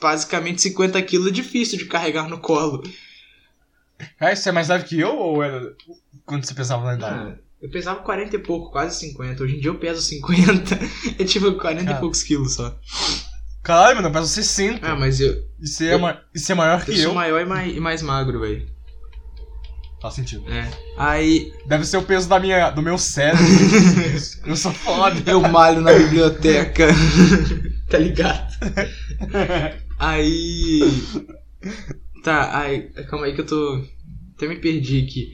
basicamente 0.00 0.62
50 0.62 1.00
quilos 1.02 1.28
é 1.28 1.30
difícil 1.32 1.78
de 1.78 1.86
carregar 1.86 2.28
no 2.28 2.38
colo. 2.38 2.82
É, 4.20 4.34
você 4.34 4.48
é 4.48 4.52
mais 4.52 4.68
leve 4.68 4.84
que 4.84 4.98
eu 5.00 5.16
ou 5.16 5.42
era 5.42 5.74
quando 6.24 6.44
você 6.44 6.54
pensava 6.54 6.84
na 6.84 6.94
idade? 6.94 7.32
Ah, 7.32 7.38
eu 7.60 7.68
pesava 7.70 8.00
40 8.00 8.36
e 8.36 8.38
pouco, 8.38 8.70
quase 8.70 8.98
50. 9.00 9.42
Hoje 9.42 9.56
em 9.56 9.60
dia 9.60 9.70
eu 9.70 9.78
peso 9.78 10.00
50. 10.02 10.78
É 11.18 11.24
tipo 11.24 11.52
40 11.54 11.84
Cara. 11.84 11.96
e 11.96 12.00
poucos 12.00 12.22
quilos 12.22 12.54
só. 12.54 12.78
Caralho, 13.62 13.96
mano, 13.96 14.08
eu 14.08 14.12
peso 14.12 14.28
60. 14.28 14.86
Ah, 14.86 14.96
mas 14.96 15.20
eu, 15.20 15.42
você 15.60 15.88
é, 15.88 15.96
ma- 15.98 16.22
e 16.34 16.38
você 16.38 16.52
é 16.52 16.54
maior 16.54 16.84
que 16.84 16.92
eu 16.92 16.96
eu. 16.96 17.02
sou 17.04 17.14
maior 17.14 17.40
e 17.40 17.44
mais, 17.44 17.76
e 17.76 17.80
mais 17.80 18.02
magro, 18.02 18.40
velho. 18.40 18.66
Faz 20.00 20.14
sentido. 20.14 20.44
É. 20.48 20.70
Aí 20.96 21.52
Deve 21.66 21.84
ser 21.84 21.96
o 21.96 22.02
peso 22.02 22.28
da 22.28 22.38
minha, 22.38 22.70
do 22.70 22.80
meu 22.80 22.96
cérebro. 22.96 23.44
eu 24.46 24.56
sou 24.56 24.72
foda. 24.72 25.20
eu 25.30 25.40
malho 25.40 25.80
na 25.80 25.92
biblioteca. 25.92 26.86
tá 27.90 27.98
ligado? 27.98 28.54
Aí. 29.98 30.80
Tá, 32.22 32.60
aí. 32.60 32.82
Calma 33.10 33.26
aí 33.26 33.34
que 33.34 33.40
eu 33.40 33.46
tô. 33.46 33.84
Até 34.36 34.46
me 34.46 34.56
perdi 34.56 35.04
aqui. 35.04 35.32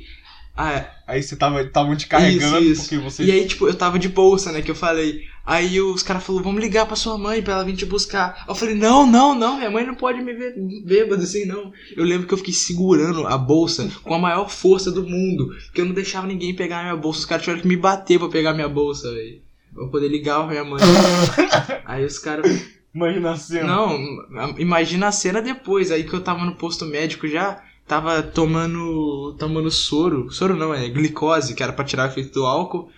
Ah, 0.57 0.87
Aí 1.07 1.23
você 1.23 1.37
tava, 1.37 1.63
tava 1.67 1.95
te 1.97 2.07
carregando 2.07 2.61
Isso, 2.61 2.73
isso. 2.73 2.83
porque 2.83 2.99
você. 2.99 3.25
E 3.25 3.31
aí, 3.31 3.47
tipo, 3.47 3.69
eu 3.69 3.75
tava 3.75 3.99
de 3.99 4.09
bolsa, 4.09 4.51
né? 4.53 4.63
Que 4.63 4.71
eu 4.71 4.75
falei. 4.75 5.23
Aí 5.47 5.79
os 5.79 6.03
caras 6.03 6.25
falaram, 6.25 6.45
vamos 6.45 6.63
ligar 6.63 6.87
pra 6.87 6.97
sua 6.97 7.19
mãe 7.19 7.43
pra 7.43 7.55
ela 7.55 7.65
vir 7.65 7.77
te 7.77 7.85
buscar. 7.85 8.45
Eu 8.49 8.55
falei, 8.55 8.75
não, 8.75 9.07
não, 9.07 9.35
não, 9.35 9.59
minha 9.59 9.71
mãe 9.71 9.87
não 9.87 9.95
pode 9.95 10.23
me 10.23 10.33
ver 10.33 10.55
bêbado 10.85 11.23
assim, 11.23 11.45
não. 11.45 11.71
Eu 11.95 12.03
lembro 12.05 12.27
que 12.27 12.33
eu 12.33 12.39
fiquei 12.39 12.55
segurando 12.55 13.27
a 13.27 13.37
bolsa 13.37 13.91
com 14.03 14.15
a 14.15 14.19
maior 14.19 14.49
força 14.49 14.91
do 14.91 15.03
mundo. 15.03 15.55
Que 15.75 15.83
eu 15.83 15.85
não 15.85 15.93
deixava 15.93 16.27
ninguém 16.27 16.55
pegar 16.55 16.81
a 16.81 16.83
minha 16.85 16.97
bolsa. 16.97 17.21
Os 17.21 17.27
caras 17.27 17.45
tiveram 17.45 17.61
que 17.61 17.69
me 17.69 17.77
bater 17.77 18.19
pra 18.19 18.29
pegar 18.29 18.55
minha 18.55 18.69
bolsa, 18.69 19.13
velho. 19.13 19.43
Pra 19.75 19.87
poder 19.89 20.09
ligar 20.09 20.39
pra 20.39 20.49
minha 20.49 20.65
mãe. 20.65 20.81
aí 21.85 22.05
os 22.05 22.19
caras. 22.19 22.47
Imagina 22.95 23.33
a 23.33 23.37
cena. 23.37 23.67
Não, 23.67 24.59
imagina 24.59 25.09
a 25.09 25.13
cena 25.13 25.43
depois, 25.43 25.91
aí 25.91 26.05
que 26.05 26.15
eu 26.15 26.21
tava 26.21 26.45
no 26.45 26.55
posto 26.55 26.87
médico 26.87 27.27
já, 27.27 27.61
tava 27.87 28.23
tomando 28.23 29.35
tomando 29.37 29.69
soro, 29.71 30.31
soro 30.31 30.55
não, 30.57 30.73
é 30.73 30.89
glicose, 30.89 31.55
que 31.55 31.63
era 31.63 31.73
pra 31.73 31.85
tirar 31.85 32.09
o 32.09 32.13
efeito 32.13 32.33
do 32.33 32.47
álcool. 32.47 32.89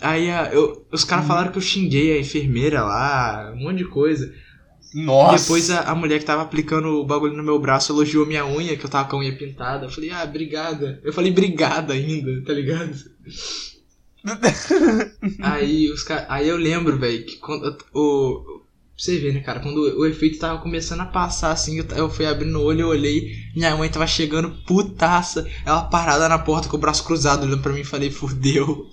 Aí 0.00 0.30
a- 0.30 0.52
eu, 0.52 0.86
os 0.92 1.04
caras 1.04 1.26
falaram 1.26 1.50
que 1.52 1.58
eu 1.58 1.62
xinguei 1.62 2.16
a 2.16 2.20
enfermeira 2.20 2.82
lá, 2.82 3.52
um 3.54 3.60
monte 3.64 3.78
de 3.78 3.84
coisa. 3.86 4.32
Nossa. 4.94 5.42
Depois 5.42 5.70
a, 5.70 5.82
a 5.90 5.94
mulher 5.94 6.18
que 6.18 6.24
tava 6.24 6.42
aplicando 6.42 6.88
o 6.88 7.04
bagulho 7.04 7.36
no 7.36 7.42
meu 7.42 7.58
braço 7.58 7.92
elogiou 7.92 8.26
minha 8.26 8.46
unha, 8.46 8.76
que 8.76 8.84
eu 8.84 8.90
tava 8.90 9.08
com 9.08 9.16
a 9.16 9.20
unha 9.20 9.36
pintada. 9.36 9.86
Eu 9.86 9.90
falei, 9.90 10.10
ah, 10.10 10.24
obrigada. 10.24 11.00
Eu 11.04 11.12
falei, 11.12 11.30
obrigada 11.32 11.92
ainda, 11.94 12.42
tá 12.44 12.52
ligado? 12.52 12.92
aí, 15.40 15.90
os 15.90 16.02
ca- 16.02 16.26
aí 16.28 16.48
eu 16.48 16.56
lembro, 16.56 16.98
velho, 16.98 17.24
que 17.24 17.36
quando 17.36 17.76
o. 17.94 18.62
Você 18.98 19.18
vê, 19.18 19.30
né, 19.30 19.40
cara? 19.40 19.60
Quando 19.60 19.76
o, 19.98 20.06
efeito 20.06 20.38
tava 20.38 20.62
começando 20.62 21.00
a 21.02 21.06
passar, 21.06 21.50
assim, 21.52 21.84
eu 21.94 22.08
fui 22.08 22.24
abrindo 22.24 22.58
o 22.58 22.62
olho, 22.64 22.80
eu 22.82 22.88
olhei, 22.88 23.30
minha 23.54 23.76
mãe 23.76 23.90
tava 23.90 24.06
chegando 24.06 24.50
putaça, 24.66 25.46
ela 25.66 25.82
parada 25.82 26.26
na 26.30 26.38
porta 26.38 26.66
com 26.68 26.78
o 26.78 26.80
braço 26.80 27.04
cruzado, 27.04 27.44
olhando 27.44 27.60
pra 27.62 27.74
mim 27.74 27.80
e 27.80 27.84
falei, 27.84 28.10
fudeu. 28.10 28.86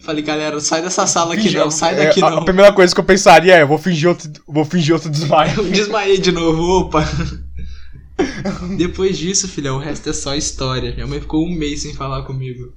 Falei, 0.00 0.22
galera, 0.22 0.60
sai 0.60 0.80
dessa 0.82 1.06
sala 1.06 1.34
aqui 1.34 1.44
Fingi- 1.44 1.56
não, 1.58 1.70
sai 1.70 1.94
é, 1.94 2.06
daqui 2.06 2.22
a, 2.22 2.30
não. 2.30 2.38
a 2.38 2.44
primeira 2.44 2.72
coisa 2.72 2.94
que 2.94 3.00
eu 3.00 3.04
pensaria 3.04 3.56
é, 3.56 3.62
eu 3.62 3.66
vou 3.68 3.78
fingir 3.78 4.08
outro, 4.08 4.30
vou 4.46 4.64
fingir 4.64 4.94
outro 4.94 5.10
desmaio. 5.10 5.60
Desmaiei 5.70 6.18
de 6.18 6.30
novo, 6.30 6.62
opa. 6.86 7.04
Depois 8.78 9.18
disso, 9.18 9.48
filhão, 9.48 9.76
o 9.76 9.80
resto 9.80 10.08
é 10.08 10.12
só 10.12 10.34
história. 10.36 10.94
Minha 10.94 11.06
mãe 11.06 11.20
ficou 11.20 11.44
um 11.44 11.50
mês 11.52 11.82
sem 11.82 11.94
falar 11.94 12.22
comigo. 12.22 12.72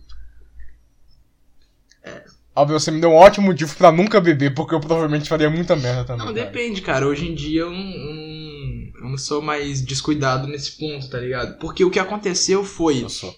Óbvio, 2.55 2.79
você 2.79 2.89
me 2.89 3.01
deu 3.01 3.09
um 3.11 3.15
ótimo 3.15 3.47
motivo 3.47 3.75
pra 3.75 3.91
nunca 3.91 4.21
beber, 4.21 4.53
porque 4.55 4.73
eu 4.73 4.79
provavelmente 4.79 5.27
faria 5.27 5.49
muita 5.49 5.75
merda 5.75 6.05
também. 6.05 6.25
Não, 6.25 6.33
cara. 6.33 6.45
depende, 6.45 6.81
cara. 6.81 7.05
Hoje 7.05 7.27
em 7.27 7.35
dia 7.35 7.61
eu 7.61 7.69
não, 7.71 7.77
eu 7.77 8.13
não- 8.15 8.91
eu 9.03 9.09
não 9.11 9.17
sou 9.17 9.41
mais 9.41 9.81
descuidado 9.81 10.47
nesse 10.47 10.71
ponto, 10.77 11.09
tá 11.09 11.19
ligado? 11.19 11.59
Porque 11.59 11.83
o 11.83 11.91
que 11.91 11.99
aconteceu 11.99 12.63
foi 12.63 13.03
Eu 13.03 13.09
sou. 13.09 13.35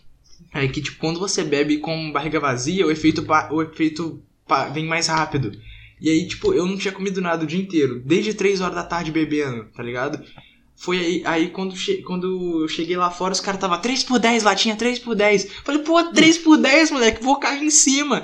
É 0.63 0.67
que, 0.67 0.81
tipo, 0.81 0.97
quando 0.99 1.19
você 1.19 1.43
bebe 1.43 1.77
com 1.77 2.11
barriga 2.11 2.39
vazia, 2.39 2.85
o 2.85 2.91
efeito, 2.91 3.25
o 3.51 3.61
efeito 3.61 4.21
vem 4.73 4.85
mais 4.85 5.07
rápido. 5.07 5.51
E 5.99 6.09
aí, 6.09 6.27
tipo, 6.27 6.53
eu 6.53 6.65
não 6.65 6.77
tinha 6.77 6.91
comido 6.93 7.19
nada 7.21 7.43
o 7.43 7.47
dia 7.47 7.59
inteiro, 7.59 8.01
desde 8.05 8.33
3 8.33 8.61
horas 8.61 8.75
da 8.75 8.83
tarde 8.83 9.11
bebendo, 9.11 9.65
tá 9.75 9.81
ligado? 9.81 10.23
Foi 10.75 10.99
aí, 10.99 11.21
aí 11.25 11.49
quando, 11.49 11.75
che- 11.75 12.03
quando 12.03 12.61
eu 12.61 12.67
cheguei 12.67 12.95
lá 12.95 13.09
fora, 13.09 13.33
os 13.33 13.39
caras 13.39 13.59
tava 13.59 13.79
3 13.79 14.03
por 14.03 14.19
10, 14.19 14.43
latinha 14.43 14.75
3 14.75 14.99
por 14.99 15.15
10. 15.15 15.51
Falei, 15.63 15.81
pô, 15.81 16.03
3 16.11 16.37
por 16.37 16.55
10, 16.57 16.91
moleque, 16.91 17.23
vou 17.23 17.39
cair 17.39 17.63
em 17.63 17.71
cima. 17.71 18.23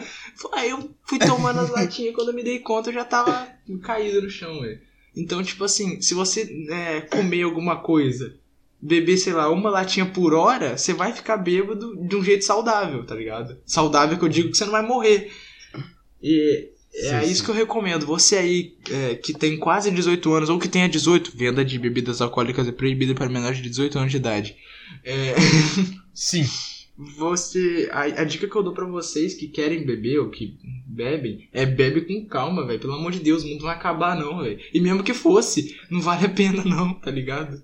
Aí 0.54 0.70
eu 0.70 0.92
fui 1.04 1.18
tomando 1.18 1.60
as 1.62 1.70
latinhas, 1.74 2.14
quando 2.14 2.28
eu 2.30 2.36
me 2.36 2.44
dei 2.44 2.60
conta, 2.60 2.90
eu 2.90 2.94
já 2.94 3.04
tava 3.04 3.48
caído 3.82 4.22
no 4.22 4.30
chão, 4.30 4.62
velho. 4.62 4.80
Então, 5.16 5.42
tipo 5.44 5.64
assim, 5.64 6.00
se 6.00 6.14
você 6.14 6.48
é, 6.70 7.02
comer 7.02 7.42
alguma 7.42 7.78
coisa, 7.78 8.36
beber, 8.84 9.18
sei 9.18 9.32
lá, 9.32 9.50
uma 9.50 9.70
latinha 9.70 10.06
por 10.06 10.34
hora, 10.34 10.78
você 10.78 10.94
vai 10.94 11.14
ficar 11.14 11.38
bêbado 11.38 11.96
de 12.06 12.16
um 12.18 12.24
jeito 12.24 12.44
saudável, 12.44 13.06
tá 13.06 13.16
ligado? 13.16 13.58
Saudável 13.66 14.18
que 14.18 14.26
eu 14.26 14.30
digo 14.30 14.52
que 14.52 14.58
você 14.58 14.66
não 14.66 14.74
vai 14.74 14.86
morrer. 14.86 15.32
E 16.22 16.70
é 16.94 17.22
Sim, 17.22 17.32
isso 17.32 17.40
sim. 17.40 17.46
que 17.46 17.52
eu 17.52 17.56
recomendo. 17.56 18.06
Você 18.06 18.36
aí 18.36 18.76
é, 18.92 19.16
que 19.16 19.34
tem 19.34 19.58
quase 19.58 19.90
18 19.90 20.34
anos, 20.34 20.50
ou 20.50 20.60
que 20.60 20.68
tenha 20.68 20.90
18, 20.90 21.32
venda 21.36 21.64
de 21.64 21.80
bebidas 21.80 22.22
alcoólicas 22.22 22.68
é 22.68 22.72
proibida 22.74 23.16
para 23.16 23.30
menores 23.30 23.58
de 23.58 23.70
18 23.70 23.98
anos 23.98 24.12
de 24.12 24.18
idade. 24.18 24.56
É, 25.04 25.34
Sim. 26.14 26.46
você. 27.18 27.90
A, 27.92 28.02
a 28.02 28.24
dica 28.26 28.48
que 28.48 28.56
eu 28.56 28.64
dou 28.64 28.74
pra 28.74 28.86
vocês 28.86 29.34
que 29.34 29.48
querem 29.48 29.86
beber 29.86 30.20
ou 30.20 30.30
que 30.30 30.58
bebem 30.86 31.48
é 31.54 31.66
bebe 31.66 32.02
com 32.02 32.28
calma, 32.28 32.68
velho. 32.68 32.80
Pelo 32.80 32.94
amor 32.94 33.14
de 33.14 33.20
Deus, 33.20 33.44
o 33.44 33.48
mundo 33.48 33.60
não 33.60 33.68
vai 33.68 33.76
acabar, 33.76 34.16
não, 34.20 34.44
velho. 34.44 34.60
E 34.74 34.82
mesmo 34.82 35.04
que 35.04 35.14
fosse, 35.14 35.76
não 35.90 36.02
vale 36.02 36.26
a 36.26 36.30
pena, 36.30 36.64
não, 36.66 36.94
tá 36.94 37.10
ligado? 37.10 37.64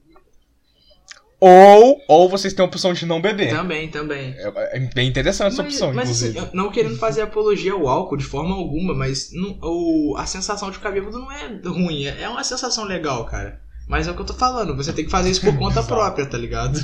Ou, 1.41 2.01
ou 2.07 2.27
vocês 2.29 2.53
têm 2.53 2.63
a 2.63 2.67
opção 2.67 2.91
de 2.93 3.05
não 3.05 3.21
beber. 3.21 3.49
Também, 3.49 3.87
também. 3.89 4.33
É, 4.37 4.77
é 4.77 4.79
bem 4.93 5.07
interessante 5.07 5.53
essa 5.53 5.63
Mas, 5.63 5.73
opção, 5.73 5.93
mas 5.93 6.09
assim, 6.09 6.27
inclusive. 6.29 6.37
eu 6.37 6.49
não 6.53 6.69
querendo 6.71 6.97
fazer 6.97 7.21
apologia 7.21 7.71
ao 7.73 7.87
álcool 7.87 8.17
de 8.17 8.25
forma 8.25 8.53
alguma, 8.53 8.93
mas 8.93 9.29
não- 9.31 9.57
o, 9.61 10.15
a 10.17 10.25
sensação 10.25 10.69
de 10.69 10.77
ficar 10.77 10.91
bêbado 10.91 11.17
não 11.17 11.31
é 11.31 11.47
ruim, 11.65 12.03
é, 12.05 12.23
é 12.23 12.29
uma 12.29 12.43
sensação 12.43 12.83
legal, 12.83 13.25
cara. 13.25 13.61
Mas 13.87 14.07
é 14.07 14.11
o 14.11 14.15
que 14.15 14.21
eu 14.21 14.25
tô 14.25 14.33
falando, 14.33 14.75
você 14.75 14.91
tem 14.91 15.05
que 15.05 15.11
fazer 15.11 15.29
isso 15.31 15.41
por 15.41 15.55
conta 15.57 15.81
própria, 15.81 16.25
tá 16.25 16.37
ligado? 16.37 16.77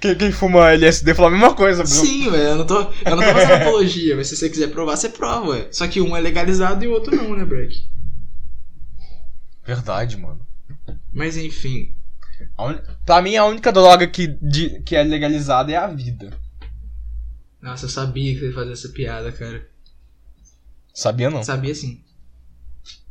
Quem, 0.00 0.14
quem 0.14 0.32
fuma 0.32 0.70
LSD 0.72 1.12
fala 1.14 1.28
a 1.28 1.32
mesma 1.32 1.54
coisa, 1.54 1.82
Bruno. 1.82 2.00
Sim, 2.06 2.30
velho, 2.30 2.42
eu 2.50 2.56
não 2.56 2.66
tô, 2.66 2.80
eu 2.80 3.16
não 3.16 3.22
tô 3.22 3.32
fazendo 3.32 3.52
apologia, 3.54 4.14
mas 4.16 4.28
se 4.28 4.36
você 4.36 4.48
quiser 4.48 4.68
provar, 4.70 4.96
você 4.96 5.08
prova, 5.08 5.48
ué. 5.50 5.68
Só 5.72 5.86
que 5.88 6.00
um 6.00 6.16
é 6.16 6.20
legalizado 6.20 6.84
e 6.84 6.88
o 6.88 6.92
outro 6.92 7.14
não, 7.16 7.36
né, 7.36 7.44
Break? 7.44 7.76
Verdade, 9.64 10.16
mano. 10.16 10.40
Mas 11.12 11.36
enfim, 11.36 11.94
A 12.60 12.64
un... 12.66 12.78
Pra 13.06 13.22
mim, 13.22 13.36
a 13.36 13.44
única 13.46 13.72
droga 13.72 14.06
que, 14.06 14.26
de- 14.26 14.80
que 14.82 14.94
é 14.94 15.02
legalizada 15.02 15.72
é 15.72 15.76
a 15.76 15.86
vida. 15.86 16.30
nossa, 17.62 17.86
eu 17.86 17.88
sabia 17.88 18.34
que 18.34 18.40
você 18.40 18.46
ia 18.48 18.54
fazer 18.54 18.72
essa 18.72 18.88
piada, 18.90 19.32
cara. 19.32 19.66
Sabia 20.92 21.30
não. 21.30 21.42
Sabia 21.42 21.74
sim. 21.74 22.02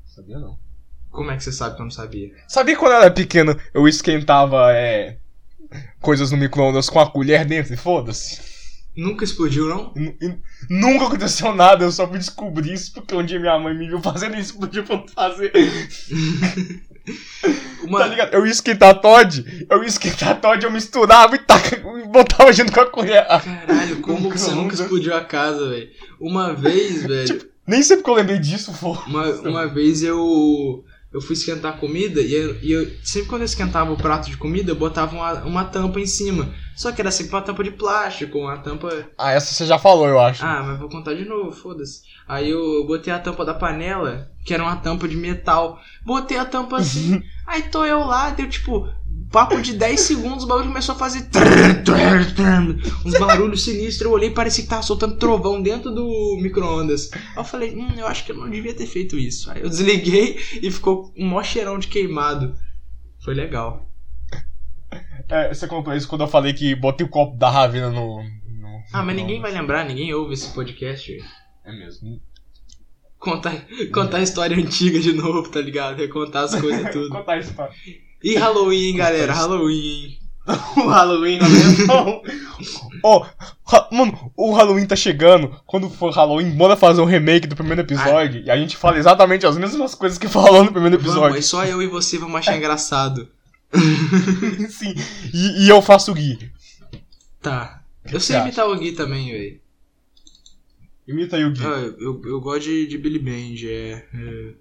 Sabia 0.06 0.38
não. 0.38 0.58
Como 1.10 1.32
é 1.32 1.38
que 1.38 1.44
você 1.44 1.52
sabe 1.52 1.76
que 1.76 1.82
eu 1.82 1.86
não 1.86 1.92
sabia? 1.92 2.32
Sabia 2.48 2.78
quando 2.78 2.92
eu 2.92 2.98
era 3.00 3.10
pequeno 3.12 3.60
eu 3.74 3.88
esquentava 3.88 4.72
é, 4.74 5.18
coisas 6.00 6.30
no 6.30 6.38
micro-ondas 6.38 6.88
com 6.90 7.00
a 7.00 7.10
colher 7.10 7.44
dentro 7.46 7.74
e 7.74 7.78
foda-se? 7.78 8.40
Nunca 8.96 9.24
explodiu, 9.24 9.68
não? 9.68 9.94
E- 9.98 10.16
e 10.22 10.38
Nunca 10.70 11.08
aconteceu 11.08 11.56
nada, 11.56 11.84
eu 11.86 11.92
só 11.92 12.08
fui 12.08 12.20
descobrir 12.20 12.74
isso 12.74 12.94
porque 12.94 13.16
um 13.16 13.26
dia 13.26 13.40
minha 13.40 13.58
mãe 13.58 13.74
me 13.76 13.88
viu 13.88 14.00
fazendo 14.02 14.36
isso, 14.38 14.60
podia 14.60 14.84
pra 14.84 14.98
não 14.98 15.08
fazer. 15.08 15.52
Uma, 17.84 18.00
Tá 18.00 18.08
ligado? 18.08 18.34
Eu 18.34 18.46
ia 18.46 18.52
esquentar 18.52 19.00
Todd, 19.00 19.66
eu 19.70 19.82
ia 19.82 19.88
esquentar 19.88 20.40
Todd, 20.40 20.64
eu 20.64 20.72
misturava 20.72 21.36
e, 21.36 21.40
taca, 21.40 21.76
e 21.78 22.08
botava 22.08 22.52
junto 22.54 22.72
com 22.72 22.82
a 22.82 22.86
colher. 22.86 23.26
Caralho, 23.26 24.02
como 24.02 24.30
que 24.32 24.38
você 24.38 24.52
nunca 24.52 24.76
explodiu 24.76 25.16
a 25.16 25.22
casa, 25.24 25.70
velho? 25.70 25.90
Uma 26.20 26.54
vez, 26.54 27.04
velho, 27.06 27.48
Nem 27.66 27.82
sempre 27.82 28.04
que 28.04 28.10
eu 28.10 28.16
lembrei 28.16 28.40
disso, 28.40 28.74
foi. 28.74 28.98
uma, 29.08 29.26
uma 29.42 29.68
vez 29.68 30.04
eu 30.04 30.84
eu 31.12 31.20
fui 31.22 31.34
esquentar 31.34 31.80
comida 31.80 32.22
e 32.22 32.34
eu, 32.34 32.62
e 32.62 32.72
eu- 32.72 32.88
sempre 33.04 33.30
quando 33.30 33.42
eu 33.42 33.46
esquentava 33.46 33.92
o 33.92 33.98
prato 33.98 34.30
de 34.30 34.38
comida, 34.38 34.72
eu 34.72 34.76
botava 34.76 35.16
uma, 35.16 35.34
uma 35.44 35.66
tampa 35.66 36.00
em 36.00 36.06
cima. 36.06 36.54
Só 36.76 36.92
que 36.92 37.02
era 37.02 37.12
sempre 37.12 37.34
uma 37.36 37.42
tampa 37.42 37.64
de 37.64 37.72
plástico, 37.72 38.38
uma 38.38 38.58
tampa. 38.58 39.10
Ah, 39.18 39.32
essa 39.32 39.54
você 39.54 39.66
já 39.66 39.78
falou, 39.80 40.08
eu 40.08 40.20
acho. 40.20 40.46
Ah, 40.46 40.64
mas 40.64 40.80
vou 40.80 40.88
contar 40.90 41.14
de 41.16 41.26
novo, 41.26 41.52
foda-se. 41.52 42.02
Aí 42.28 42.50
eu 42.52 42.86
botei 42.86 43.12
a 43.12 43.20
tampa 43.20 43.44
da 43.44 43.54
panela, 43.54 44.32
que 44.46 44.54
era 44.54 44.64
uma 44.64 44.76
tampa 44.78 45.08
de 45.08 45.18
metal. 45.18 45.80
Botei 46.06 46.38
a 46.38 46.46
tampa 46.46 46.78
assim. 46.78 47.22
aí 47.48 47.64
tô 47.64 47.84
eu 47.86 48.00
lá, 48.06 48.30
deu 48.30 48.48
tipo. 48.48 48.88
Papo 49.32 49.62
de 49.62 49.74
10 49.74 50.00
segundos, 50.00 50.44
o 50.44 50.48
bagulho 50.48 50.68
começou 50.70 50.96
a 50.96 50.98
fazer. 50.98 51.30
uns 53.06 53.14
barulhos 53.20 53.64
sinistros. 53.64 54.02
Eu 54.02 54.12
olhei 54.12 54.30
e 54.30 54.34
parecia 54.34 54.64
que 54.64 54.70
tava 54.70 54.82
soltando 54.82 55.18
trovão 55.18 55.62
dentro 55.62 55.92
do 55.92 56.38
micro-ondas. 56.42 57.12
Aí 57.14 57.38
eu 57.38 57.44
falei, 57.44 57.76
hum, 57.76 57.92
eu 57.98 58.08
acho 58.08 58.26
que 58.26 58.32
eu 58.32 58.38
não 58.38 58.50
devia 58.50 58.74
ter 58.74 58.88
feito 58.88 59.18
isso. 59.18 59.52
Aí 59.52 59.62
eu 59.62 59.70
desliguei 59.70 60.40
e 60.62 60.72
ficou 60.72 61.14
um 61.16 61.28
mó 61.28 61.44
cheirão 61.44 61.78
de 61.78 61.88
queimado. 61.88 62.56
Foi 63.24 63.34
legal. 63.36 63.88
É, 65.28 65.54
você 65.54 65.68
contou 65.68 65.94
isso 65.94 66.08
quando 66.08 66.22
eu 66.22 66.28
falei 66.28 66.54
que 66.54 66.74
botei 66.76 67.06
o 67.06 67.10
copo 67.10 67.38
da 67.38 67.52
Ravena 67.52 67.92
no. 67.92 68.24
no- 68.24 68.80
Ah, 68.92 69.04
mas 69.04 69.16
ninguém 69.16 69.40
vai 69.40 69.52
lembrar, 69.52 69.86
ninguém 69.86 70.12
ouve 70.12 70.34
esse 70.34 70.52
podcast. 70.54 71.24
É 71.64 71.72
mesmo. 71.72 72.20
Contar, 73.20 73.64
contar 73.94 74.18
a 74.18 74.22
história 74.24 74.58
antiga 74.58 75.00
de 75.00 75.14
novo, 75.14 75.48
tá 75.50 75.60
ligado? 75.62 75.98
Recontar 75.98 76.46
as 76.46 76.56
coisas 76.60 76.92
tudo. 76.92 77.10
Contar 77.14 77.38
isso 77.38 77.54
pra. 77.54 77.70
E 78.24 78.36
Halloween, 78.36 78.90
hein, 78.90 78.96
galera? 78.98 79.34
Halloween, 79.34 80.06
hein? 80.06 80.20
O 80.78 80.88
Halloween, 80.88 81.38
Halloween. 81.40 82.22
Ó, 83.04 83.24
ha- 83.66 83.88
mano, 83.92 84.32
o 84.36 84.52
Halloween 84.52 84.86
tá 84.88 84.96
chegando. 84.96 85.56
Quando 85.68 85.90
for 85.92 86.12
Halloween, 86.12 86.50
bora 86.52 86.76
fazer 86.76 87.02
um 87.02 87.06
remake 87.06 87.46
do 87.48 87.56
primeiro 87.56 87.82
episódio. 87.82 88.42
E 88.44 88.50
a 88.50 88.58
gente 88.58 88.76
fala 88.76 88.98
exatamente 88.98 89.46
as 89.46 89.58
mesmas 89.58 89.94
coisas 89.94 90.18
que 90.18 90.28
falou 90.28 90.64
no 90.64 90.72
primeiro 90.72 90.98
Vamos, 90.98 91.12
episódio. 91.14 91.36
aí 91.36 91.44
só 91.44 91.64
eu 91.66 91.82
e 91.84 91.88
você 91.88 92.18
vamos 92.18 92.36
achar 92.36 92.56
engraçado. 92.58 93.30
Sim. 94.70 94.96
E, 95.32 95.66
e 95.66 95.70
eu 95.70 95.82
faço 95.84 96.12
o 96.12 96.16
Gui. 96.16 96.52
Tá. 97.42 97.84
Eu 98.12 98.20
sei 98.20 98.38
imitar 98.38 98.68
o 98.68 98.76
Gui 98.76 98.94
também, 98.94 99.32
velho. 99.32 99.60
Imita 101.08 101.38
aí 101.38 101.46
o 101.46 101.52
Gui. 101.52 101.64
Ah, 101.64 101.94
eu, 102.00 102.22
eu 102.26 102.42
gosto 102.42 102.64
de, 102.64 102.88
de 102.88 102.98
Billy 102.98 103.20
Band, 103.20 103.68
é, 103.68 104.04
é. 104.14 104.54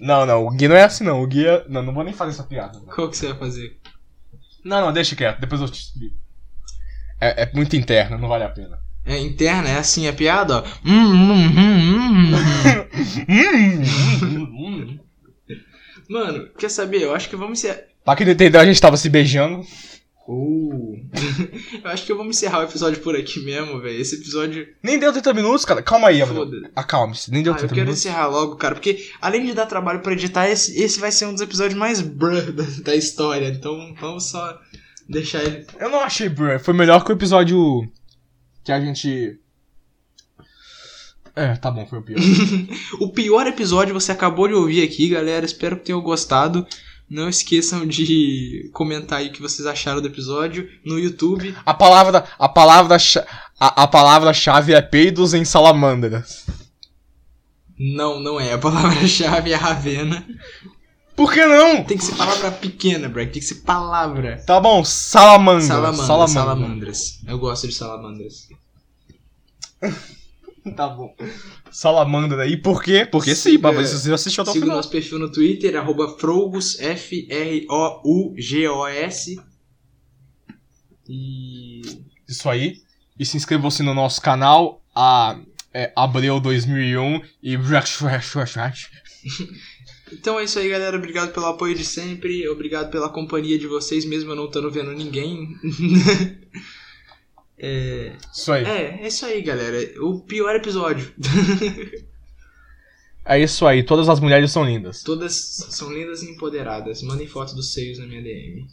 Não, 0.00 0.26
não, 0.26 0.46
o 0.46 0.50
Gui 0.50 0.68
não 0.68 0.76
é 0.76 0.84
assim 0.84 1.04
não. 1.04 1.22
O 1.22 1.26
Gui 1.26 1.46
é. 1.46 1.64
Não, 1.68 1.82
não 1.82 1.94
vou 1.94 2.04
nem 2.04 2.12
fazer 2.12 2.32
essa 2.32 2.42
piada. 2.42 2.78
Qual 2.94 3.08
que 3.08 3.16
você 3.16 3.28
vai 3.28 3.38
fazer? 3.38 3.78
Não, 4.64 4.80
não, 4.80 4.92
deixa 4.92 5.16
quieto, 5.16 5.40
depois 5.40 5.60
eu 5.60 5.68
te 5.68 5.80
explico. 5.80 6.16
É, 7.20 7.44
é 7.44 7.50
muito 7.54 7.76
interna, 7.76 8.18
não 8.18 8.28
vale 8.28 8.44
a 8.44 8.48
pena. 8.48 8.78
É 9.04 9.18
interna, 9.18 9.68
é 9.68 9.76
assim 9.76 10.06
a 10.06 10.12
piada, 10.12 10.58
ó. 10.58 10.64
Hum, 10.84 11.12
hum, 11.14 11.52
hum. 11.56 12.30
Mano, 16.08 16.48
quer 16.58 16.70
saber? 16.70 17.02
Eu 17.02 17.14
acho 17.14 17.28
que 17.28 17.36
vamos 17.36 17.58
encerrar. 17.58 17.82
pra 18.04 18.16
quem 18.16 18.26
não 18.26 18.32
entendeu, 18.32 18.60
a 18.60 18.64
gente 18.64 18.80
tava 18.80 18.96
se 18.96 19.08
beijando. 19.08 19.64
Uh. 20.28 20.94
eu 21.82 21.90
acho 21.90 22.06
que 22.06 22.14
vamos 22.14 22.36
encerrar 22.36 22.60
o 22.60 22.62
episódio 22.64 23.02
por 23.02 23.16
aqui 23.16 23.40
mesmo, 23.44 23.80
velho. 23.80 24.00
Esse 24.00 24.14
episódio. 24.16 24.68
Nem 24.82 24.98
deu 24.98 25.12
30 25.12 25.34
minutos, 25.34 25.64
cara. 25.64 25.82
Calma 25.82 26.08
aí. 26.08 26.24
Foda. 26.24 26.70
Acalme-se, 26.76 27.32
nem 27.32 27.42
deu 27.42 27.52
Ah, 27.52 27.56
eu 27.56 27.58
30 27.60 27.74
quero 27.74 27.86
minutos. 27.86 28.04
encerrar 28.04 28.28
logo, 28.28 28.56
cara, 28.56 28.74
porque 28.74 29.08
além 29.20 29.44
de 29.44 29.54
dar 29.54 29.66
trabalho 29.66 30.00
pra 30.00 30.12
editar, 30.12 30.48
esse, 30.48 30.80
esse 30.80 31.00
vai 31.00 31.10
ser 31.10 31.26
um 31.26 31.32
dos 31.32 31.42
episódios 31.42 31.78
mais 31.78 32.00
brr 32.00 32.52
da, 32.52 32.64
da 32.84 32.94
história. 32.94 33.48
Então 33.48 33.94
vamos 34.00 34.30
só 34.30 34.60
deixar 35.08 35.42
ele. 35.42 35.66
Eu 35.78 35.88
não 35.90 36.00
achei, 36.00 36.28
bro. 36.28 36.60
Foi 36.60 36.74
melhor 36.74 37.04
que 37.04 37.10
o 37.10 37.14
episódio 37.16 37.58
que 38.62 38.70
a 38.70 38.80
gente. 38.80 39.38
É, 41.34 41.54
tá 41.56 41.70
bom, 41.70 41.86
foi 41.86 41.98
o 42.00 42.02
pior. 42.02 42.20
O 43.00 43.10
pior 43.10 43.46
episódio 43.46 43.94
você 43.94 44.12
acabou 44.12 44.46
de 44.46 44.54
ouvir 44.54 44.82
aqui, 44.84 45.08
galera. 45.08 45.44
Espero 45.46 45.76
que 45.76 45.86
tenham 45.86 46.00
gostado. 46.02 46.66
Não 47.10 47.28
esqueçam 47.28 47.84
de 47.84 48.70
comentar 48.72 49.18
aí 49.18 49.28
o 49.28 49.32
que 49.32 49.42
vocês 49.42 49.66
acharam 49.66 50.00
do 50.00 50.06
episódio 50.06 50.70
no 50.84 50.96
YouTube. 50.96 51.56
A 51.66 51.74
palavra, 51.74 52.24
a 52.38 52.48
palavra, 52.48 52.96
a, 53.58 53.82
a 53.82 53.88
palavra-chave 53.88 54.72
é 54.72 54.80
peidos 54.80 55.34
em 55.34 55.44
salamandras. 55.44 56.46
Não, 57.76 58.20
não 58.20 58.38
é. 58.38 58.52
A 58.52 58.58
palavra-chave 58.58 59.50
é 59.50 59.56
Ravena. 59.56 60.24
Por 61.16 61.32
que 61.32 61.44
não? 61.44 61.82
Tem 61.82 61.98
que 61.98 62.04
ser 62.04 62.14
palavra 62.14 62.52
pequena, 62.52 63.08
Breck. 63.08 63.32
Tem 63.32 63.42
que 63.42 63.48
ser 63.48 63.62
palavra. 63.62 64.40
Tá 64.46 64.60
bom, 64.60 64.84
salamandra. 64.84 65.66
Salamandras, 65.66 66.06
salamandra. 66.06 66.32
salamandras. 66.32 67.20
Eu 67.26 67.38
gosto 67.40 67.66
de 67.66 67.74
salamandras. 67.74 68.48
Tá 70.76 70.88
bom. 70.88 71.14
Salamandra 71.70 72.42
aí, 72.42 72.56
por 72.56 72.82
quê? 72.82 73.06
Porque 73.10 73.34
sim, 73.34 73.58
ver 73.72 73.86
se 73.86 73.98
você 73.98 74.12
assistiu 74.12 74.42
até 74.42 74.50
o 74.50 74.54
Siga 74.54 74.64
o 74.64 74.66
final. 74.66 74.76
nosso 74.76 74.90
perfil 74.90 75.18
no 75.18 75.32
Twitter, 75.32 75.74
arroba 75.76 76.16
Frogos, 76.18 76.78
F-R-O-U-G-O-S. 76.78 77.70
E. 81.08 81.80
Isso 82.28 82.48
aí. 82.48 82.76
E 83.18 83.26
se 83.26 83.36
inscrevam-se 83.36 83.82
no 83.82 83.94
nosso 83.94 84.20
canal, 84.20 84.82
a 84.94 85.38
é, 85.72 85.92
Abreu 85.96 86.40
2001 86.40 87.22
e 87.42 87.56
Então 90.12 90.40
é 90.40 90.44
isso 90.44 90.58
aí, 90.58 90.68
galera. 90.68 90.96
Obrigado 90.96 91.32
pelo 91.32 91.46
apoio 91.46 91.74
de 91.74 91.84
sempre. 91.84 92.48
Obrigado 92.48 92.90
pela 92.90 93.08
companhia 93.08 93.56
de 93.56 93.68
vocês, 93.68 94.04
mesmo 94.04 94.32
eu 94.32 94.36
não 94.36 94.46
estando 94.46 94.70
vendo 94.70 94.92
ninguém. 94.92 95.56
é, 97.62 98.12
Isso 98.32 98.52
aí. 98.52 98.64
é, 98.64 99.00
é 99.02 99.08
isso 99.08 99.24
aí, 99.26 99.42
galera. 99.42 99.78
O 100.02 100.20
pior 100.20 100.54
episódio. 100.56 101.12
É 103.24 103.38
isso 103.38 103.66
aí, 103.66 103.82
todas 103.82 104.08
as 104.08 104.18
mulheres 104.18 104.50
são 104.50 104.64
lindas. 104.64 105.02
Todas 105.02 105.34
são 105.70 105.92
lindas 105.92 106.22
e 106.22 106.30
empoderadas. 106.30 107.02
Mandem 107.02 107.26
foto 107.26 107.54
dos 107.54 107.72
seios 107.72 107.98
na 107.98 108.06
minha 108.06 108.22
DM. 108.22 108.66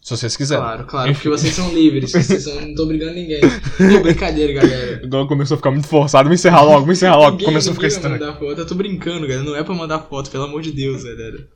Se 0.00 0.16
vocês 0.16 0.34
quiserem. 0.36 0.64
Claro, 0.64 0.86
claro, 0.86 1.12
porque 1.12 1.28
vocês 1.28 1.52
são 1.54 1.70
livres. 1.74 2.12
Vocês 2.16 2.42
são, 2.42 2.58
não 2.62 2.74
tô 2.74 2.86
brigando 2.86 3.12
ninguém. 3.12 3.40
Pô, 3.42 4.00
brincadeira, 4.00 4.54
galera. 4.54 5.02
Agora 5.04 5.26
começou 5.26 5.56
a 5.56 5.58
ficar 5.58 5.70
muito 5.70 5.86
forçado. 5.86 6.24
Vamos 6.24 6.40
encerrar 6.40 6.62
logo, 6.62 6.80
vamos 6.80 6.96
encerrar 6.96 7.16
logo. 7.16 7.32
Ninguém- 7.32 7.46
Começou 7.48 7.72
a 7.72 7.74
ficar 7.74 7.86
estranho. 7.88 8.18
foto. 8.38 8.44
Eu 8.58 8.66
tô 8.66 8.74
brincando, 8.74 9.26
galera. 9.26 9.42
Não 9.42 9.54
é 9.54 9.62
pra 9.62 9.74
mandar 9.74 9.98
foto, 9.98 10.30
pelo 10.30 10.44
amor 10.44 10.62
de 10.62 10.72
Deus, 10.72 11.04
galera. 11.04 11.46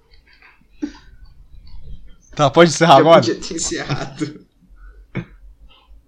Tá, 2.36 2.50
pode 2.50 2.70
encerrar 2.70 2.94
Eu 2.94 2.98
agora? 3.00 3.20
podia 3.20 3.36
ter 3.36 3.54
encerrado. 3.54 4.41